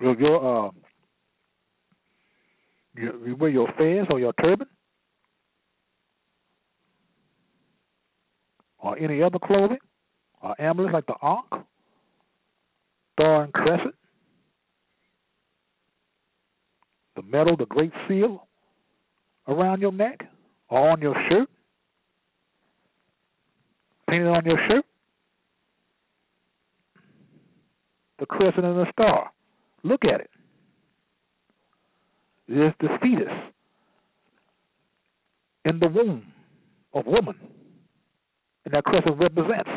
[0.00, 0.70] your, your uh,
[2.96, 4.66] you, wear your fez or your turban?
[8.78, 9.78] Or any other clothing?
[10.42, 11.64] Or amulets like the Ankh,
[13.14, 13.94] Star and Crescent,
[17.16, 18.46] the medal, the Great Seal?
[19.46, 20.20] Around your neck.
[20.70, 21.48] or on your shirt,
[24.08, 24.84] painted on your shirt,
[28.18, 29.30] the crescent and the star.
[29.82, 30.30] Look at it.
[32.46, 33.32] Is the fetus
[35.64, 36.24] in the womb
[36.92, 37.36] of woman,
[38.64, 39.70] and that crescent represents.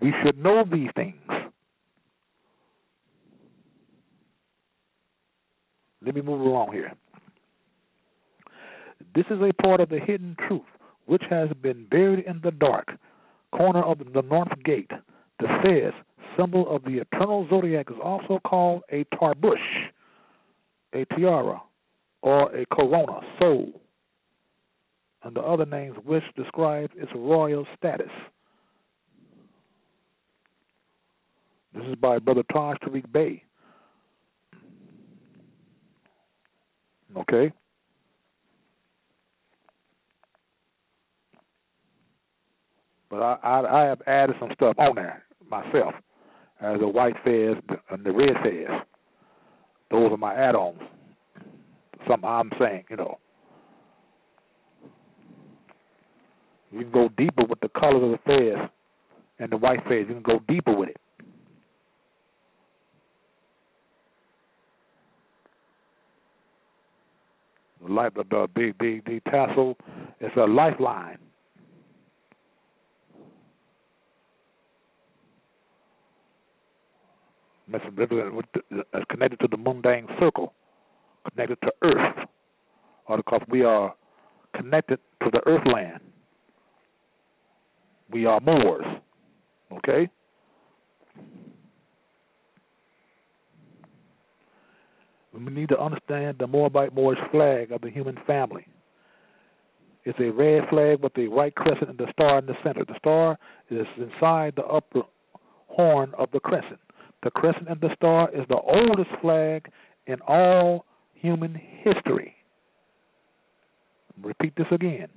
[0.00, 1.16] We should know these things.
[6.04, 6.92] Let me move along here.
[9.14, 10.62] This is a part of the hidden truth
[11.06, 12.92] which has been buried in the dark
[13.52, 14.90] corner of the north gate.
[15.40, 15.92] The fez,
[16.38, 19.58] symbol of the eternal zodiac, is also called a tarbush,
[20.94, 21.60] a tiara,
[22.22, 23.80] or a corona, soul,
[25.22, 28.10] and the other names which describe its royal status.
[31.74, 33.42] This is by Brother Taj Tariq Bey.
[37.16, 37.52] Okay?
[43.10, 45.94] But I, I, I have added some stuff on there myself
[46.60, 48.68] as the white fez and um, the red fez.
[49.90, 50.80] Those are my add-ons.
[52.08, 53.18] Something I'm saying, you know.
[56.72, 58.70] You can go deeper with the colors of the fez
[59.38, 60.06] and the white fez.
[60.08, 60.96] You can go deeper with it.
[67.88, 69.76] Life, the the the, the, the tassel,
[70.20, 71.18] it's a lifeline.
[77.72, 77.84] It's
[78.94, 80.52] uh, connected to the mundane circle,
[81.30, 82.28] connected to Earth,
[83.08, 83.94] or because we are
[84.54, 86.00] connected to the Earth land.
[88.12, 88.84] We are Moors,
[89.72, 90.08] okay?
[95.34, 98.66] We need to understand the Moabite Moorish flag of the human family.
[100.04, 102.84] It's a red flag with a white crescent and the star in the center.
[102.84, 103.36] The star
[103.70, 105.02] is inside the upper
[105.66, 106.78] horn of the crescent.
[107.26, 109.68] The crescent and the star is the oldest flag
[110.06, 112.36] in all human history.
[114.22, 115.08] Repeat this again.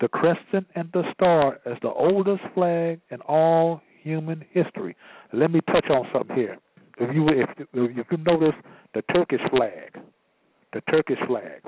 [0.00, 4.96] The crescent and the star is the oldest flag in all human history.
[5.32, 6.58] Let me touch on something here.
[6.98, 8.56] If you if if you notice
[8.94, 9.96] the Turkish flag,
[10.72, 11.62] the Turkish flag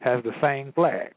[0.00, 1.12] has the same flag.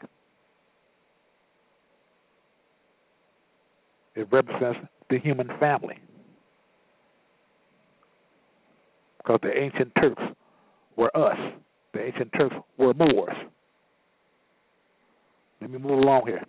[4.20, 4.80] It represents
[5.10, 5.98] the human family.
[9.18, 10.22] Because the ancient Turks
[10.98, 11.38] were us.
[11.94, 13.36] The ancient Turks were Moors.
[15.62, 16.44] Let me move along here.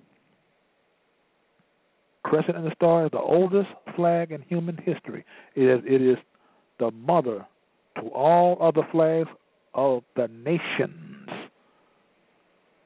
[2.24, 5.24] Crescent and the Star is the oldest flag in human history.
[5.54, 6.16] It is, it is
[6.80, 7.46] the mother
[8.00, 9.28] to all other flags
[9.74, 11.28] of the nations.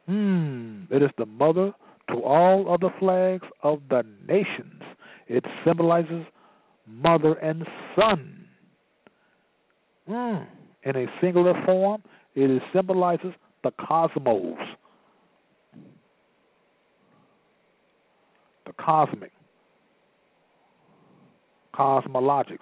[0.07, 0.83] Hmm.
[0.91, 1.73] It is the mother
[2.15, 4.83] to all other flags of the nations.
[5.27, 6.25] It symbolizes
[6.87, 7.67] mother and
[7.97, 8.47] son.
[10.07, 10.45] Hmm.
[10.85, 12.03] In a singular form,
[12.35, 13.33] it symbolizes
[13.63, 14.59] the cosmos.
[18.67, 19.33] The cosmic.
[21.75, 22.59] Cosmologics.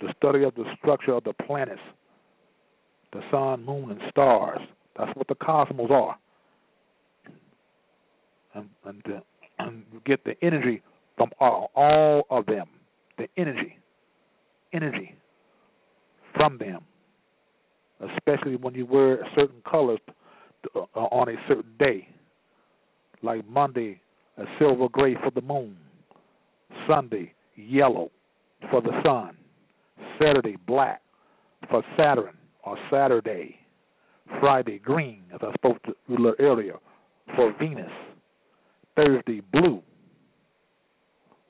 [0.00, 1.80] The study of the structure of the planets
[3.12, 4.60] the sun, moon, and stars.
[4.96, 6.16] That's what the cosmos are.
[8.54, 9.02] And, and,
[9.58, 10.82] and you get the energy
[11.16, 12.66] from all, all of them.
[13.18, 13.78] The energy.
[14.72, 15.14] Energy
[16.34, 16.80] from them.
[18.16, 20.00] Especially when you wear certain colors
[20.74, 22.08] uh, on a certain day.
[23.22, 24.00] Like Monday,
[24.38, 25.76] a silver gray for the moon.
[26.88, 28.10] Sunday, yellow
[28.70, 29.36] for the sun.
[30.18, 31.02] Saturday, black
[31.70, 32.34] for Saturn
[32.64, 33.56] or Saturday,
[34.40, 36.76] Friday green, as I spoke to a little earlier,
[37.36, 37.90] for Venus,
[38.96, 39.82] Thursday blue,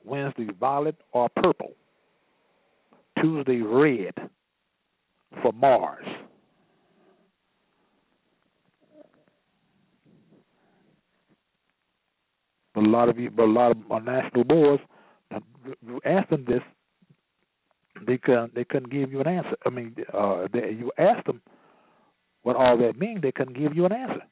[0.05, 1.71] Wednesday violet or purple,
[3.19, 4.13] Tuesday red
[5.41, 6.05] for Mars.
[12.73, 14.81] But a lot of you, but a lot of our national boards,
[16.05, 16.61] ask them this,
[18.05, 19.55] they couldn't they couldn't give you an answer.
[19.65, 21.41] I mean, uh, they, you asked them
[22.43, 24.23] what all that means, they couldn't give you an answer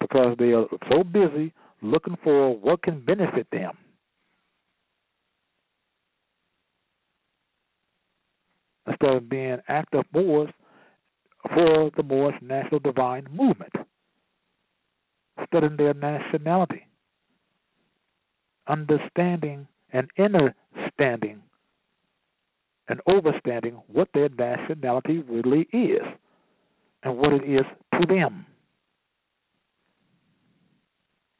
[0.00, 3.72] because they are so busy looking for what can benefit them.
[8.86, 10.50] Instead of being active Moors
[11.54, 13.72] for the Moorish National Divine Movement,
[15.46, 16.86] studying their nationality,
[18.66, 21.42] understanding and understanding
[22.88, 26.02] and overstanding what their nationality really is
[27.02, 28.46] and what it is to them.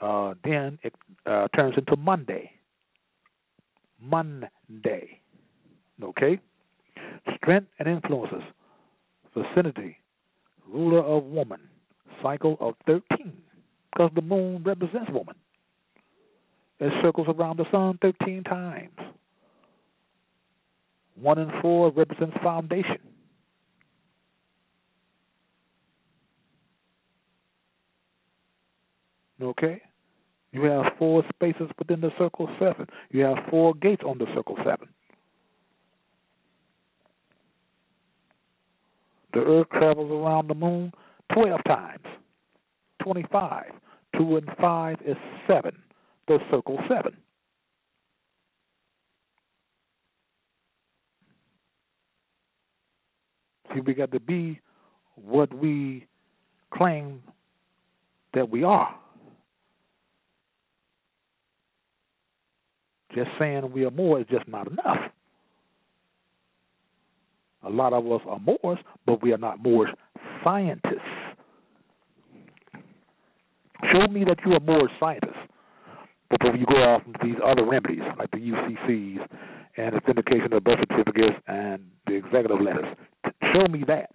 [0.03, 2.51] uh, then it uh, turns into Monday.
[3.99, 5.21] Monday.
[6.03, 6.41] Okay?
[7.37, 8.43] Strength and influences.
[9.35, 9.97] Vicinity.
[10.73, 11.61] Ruler of woman.
[12.23, 13.33] Cycle of 13.
[13.93, 15.35] Because the moon represents woman.
[16.81, 18.99] It circles around the sun 13 times.
[21.21, 22.99] One and four represents foundation.
[29.41, 29.83] Okay?
[30.53, 32.87] You have four spaces within the circle seven.
[33.11, 34.89] You have four gates on the circle seven.
[39.33, 40.93] The earth travels around the moon
[41.35, 42.05] 12 times.
[43.03, 43.65] 25.
[44.17, 45.73] 2 and 5 is 7.
[46.29, 47.17] The circle 7.
[53.75, 54.61] See, we got to be
[55.15, 56.07] what we
[56.75, 57.23] claim
[58.35, 58.95] that we are.
[63.15, 65.11] Just saying we are more is just not enough.
[67.65, 69.91] A lot of us are Moors, but we are not Moors
[70.45, 71.01] scientists.
[73.93, 75.49] Show me that you are Moor scientists
[76.31, 79.27] before you go off into these other remedies like the UCCs
[79.77, 82.97] and authentication of birth certificates and the executive letters.
[83.53, 84.11] Show me that.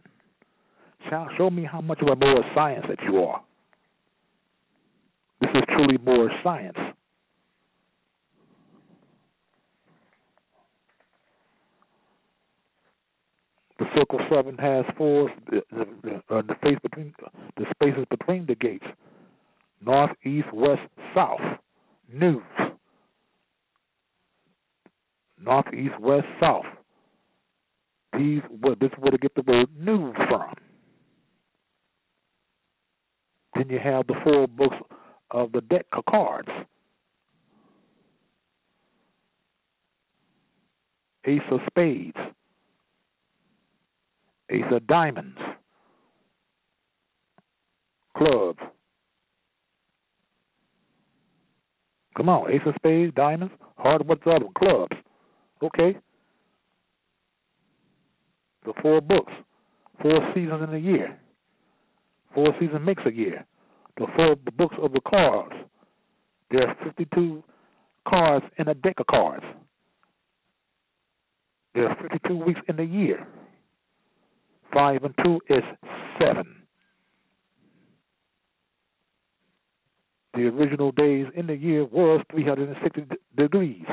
[1.37, 3.41] Show me how much of a Moor science that you are.
[5.39, 6.77] This is truly Moor science.
[13.79, 17.13] The circle seven has four the, the, uh, the between
[17.57, 18.85] the spaces between the gates:
[19.85, 20.81] north, east, west,
[21.13, 21.39] south.
[22.11, 22.41] News.
[25.39, 26.65] North, east, west, south.
[28.17, 28.41] These
[28.79, 30.53] this is where to get the word news from.
[33.55, 34.77] Then you have the four books
[35.31, 36.49] of the deck of cards.
[41.25, 42.15] Ace of Spades,
[44.49, 45.37] Ace of Diamonds,
[48.15, 48.59] Clubs.
[52.15, 54.45] Come on, Ace of Spades, Diamonds, Hard, what's the other?
[54.57, 54.95] Clubs.
[55.61, 55.97] Okay.
[58.65, 59.31] The four books,
[60.01, 61.17] four seasons in a year.
[62.33, 63.45] Four seasons makes a year.
[63.97, 65.53] The four books of the cards.
[66.51, 67.43] There are 52
[68.07, 69.45] cards in a deck of cards.
[71.73, 73.27] There are 52 weeks in a year.
[74.73, 75.63] Five and two is
[76.19, 76.57] seven.
[80.33, 83.85] The original days in the year was 360 degrees.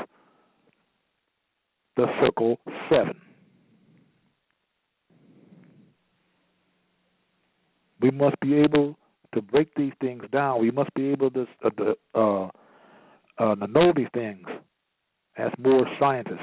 [1.96, 2.58] The circle
[2.90, 3.20] seven.
[8.00, 8.98] We must be able
[9.34, 10.60] to break these things down.
[10.60, 12.48] We must be able to, uh, to, uh,
[13.38, 14.46] uh, know these things
[15.38, 16.40] as more scientists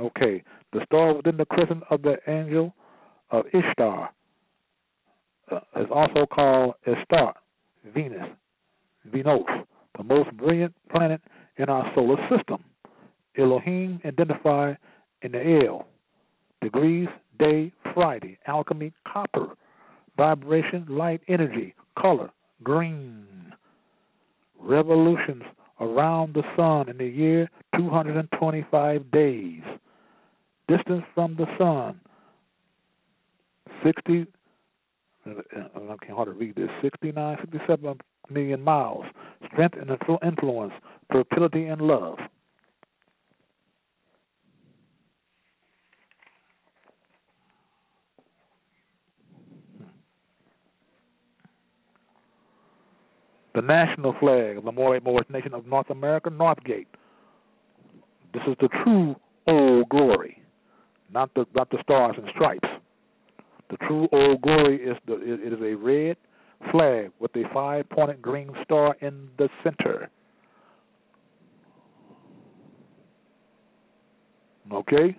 [0.00, 2.74] Okay, the star within the crescent of the angel
[3.30, 4.10] of Ishtar
[5.50, 7.34] uh, is also called Ishtar,
[7.94, 8.28] Venus,
[9.12, 9.42] Venus,
[9.98, 11.20] the most brilliant planet
[11.58, 12.64] in our solar system.
[13.36, 14.78] Elohim identified
[15.22, 15.86] in the L,
[16.62, 17.08] degrees,
[17.38, 19.48] day, Friday, alchemy, copper,
[20.16, 22.30] vibration, light, energy, color,
[22.62, 23.26] green.
[24.58, 25.42] Revolutions
[25.80, 29.62] around the sun in the year 225 days.
[30.70, 32.00] Distance from the sun
[33.84, 34.26] 60
[35.26, 37.98] I can't hardly read this 69 57
[38.30, 39.04] million miles.
[39.52, 39.90] Strength and
[40.22, 40.72] influence,
[41.10, 42.18] fertility and love.
[53.52, 56.86] the national flag of the Moray Moorish nation of North America, Northgate.
[58.32, 59.16] This is the true
[59.46, 60.39] old glory,
[61.12, 62.68] not the not the stars and stripes.
[63.70, 66.16] The true old glory is the it is a red
[66.70, 70.10] flag with a five pointed green star in the center.
[74.72, 75.16] Okay?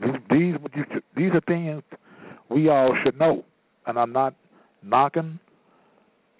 [0.00, 0.54] These
[1.16, 1.82] these are things
[2.48, 3.44] we all should know,
[3.86, 4.34] and I'm not
[4.82, 5.38] knocking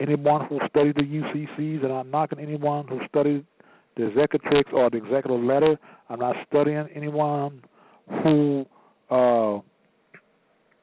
[0.00, 3.44] anyone who studied the UCCs, and I'm not knocking anyone who studied
[3.96, 5.78] the executrix or the executive letter.
[6.08, 7.62] I'm not studying anyone
[8.22, 8.64] who
[9.10, 9.60] uh,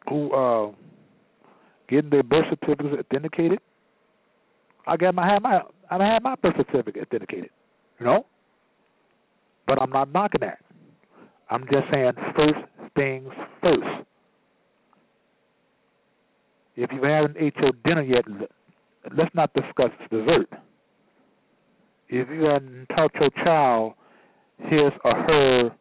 [0.09, 0.71] who uh,
[1.89, 3.59] getting their birth certificates authenticated.
[4.85, 7.49] I got my my I have my birth certificate authenticated,
[7.99, 8.25] you know.
[9.65, 10.59] But I'm not knocking that.
[11.49, 12.59] I'm just saying first
[12.95, 13.29] things
[13.61, 14.05] first.
[16.75, 18.25] If you haven't ate your dinner yet,
[19.17, 20.47] let's not discuss dessert.
[22.09, 23.93] If you haven't taught your child
[24.59, 25.71] his or her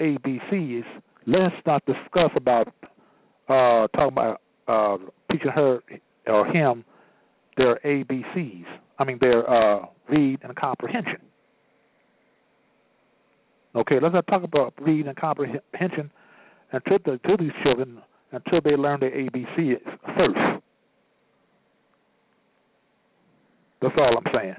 [0.00, 0.84] ABCs,
[1.26, 2.68] let's not discuss about
[3.48, 4.96] uh, talking about uh,
[5.30, 5.80] teaching her
[6.26, 6.84] or him
[7.56, 8.64] their ABCs.
[8.98, 11.18] I mean their uh, read and comprehension.
[13.76, 16.10] Okay, let's not talk about reading and comprehension
[16.72, 17.98] until the, to these children
[18.32, 19.76] until they learn their ABC
[20.16, 20.62] first.
[23.82, 24.56] That's all I'm saying.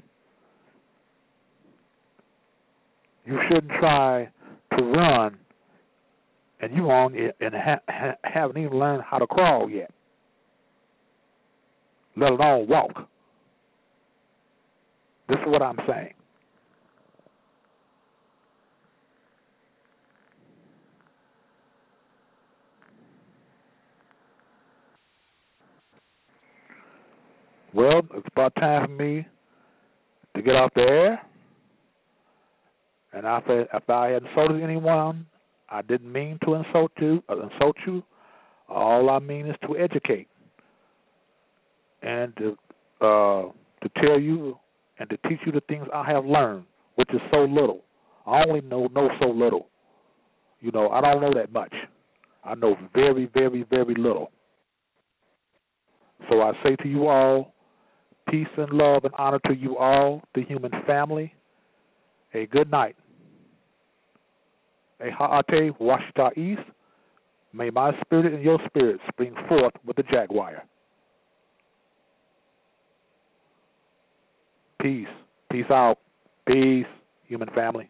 [3.26, 4.30] You shouldn't try
[4.76, 5.36] to run
[6.60, 9.90] and you on and ha- ha- haven't even learned how to crawl yet,
[12.16, 13.08] let alone walk.
[15.28, 16.14] This is what I'm saying.
[27.76, 29.26] Well, it's about time for me
[30.34, 31.20] to get off the air.
[33.12, 35.26] And if I, if I had insulted anyone,
[35.68, 37.22] I didn't mean to insult you.
[37.28, 38.02] Uh, insult you.
[38.70, 40.26] All I mean is to educate
[42.00, 42.56] and to
[43.02, 43.50] uh,
[43.82, 44.58] to tell you
[44.98, 47.84] and to teach you the things I have learned, which is so little.
[48.26, 49.68] I only know know so little.
[50.60, 51.74] You know, I don't know that much.
[52.42, 54.30] I know very, very, very little.
[56.30, 57.52] So I say to you all,
[58.30, 61.32] Peace and love and honor to you all, the human family.
[62.34, 62.96] A good night.
[65.00, 66.68] A ha'ate Washitaw east.
[67.52, 70.64] May my spirit and your spirit spring forth with the jaguar.
[74.82, 75.06] Peace.
[75.50, 75.98] Peace out.
[76.46, 76.86] Peace,
[77.26, 77.88] human family.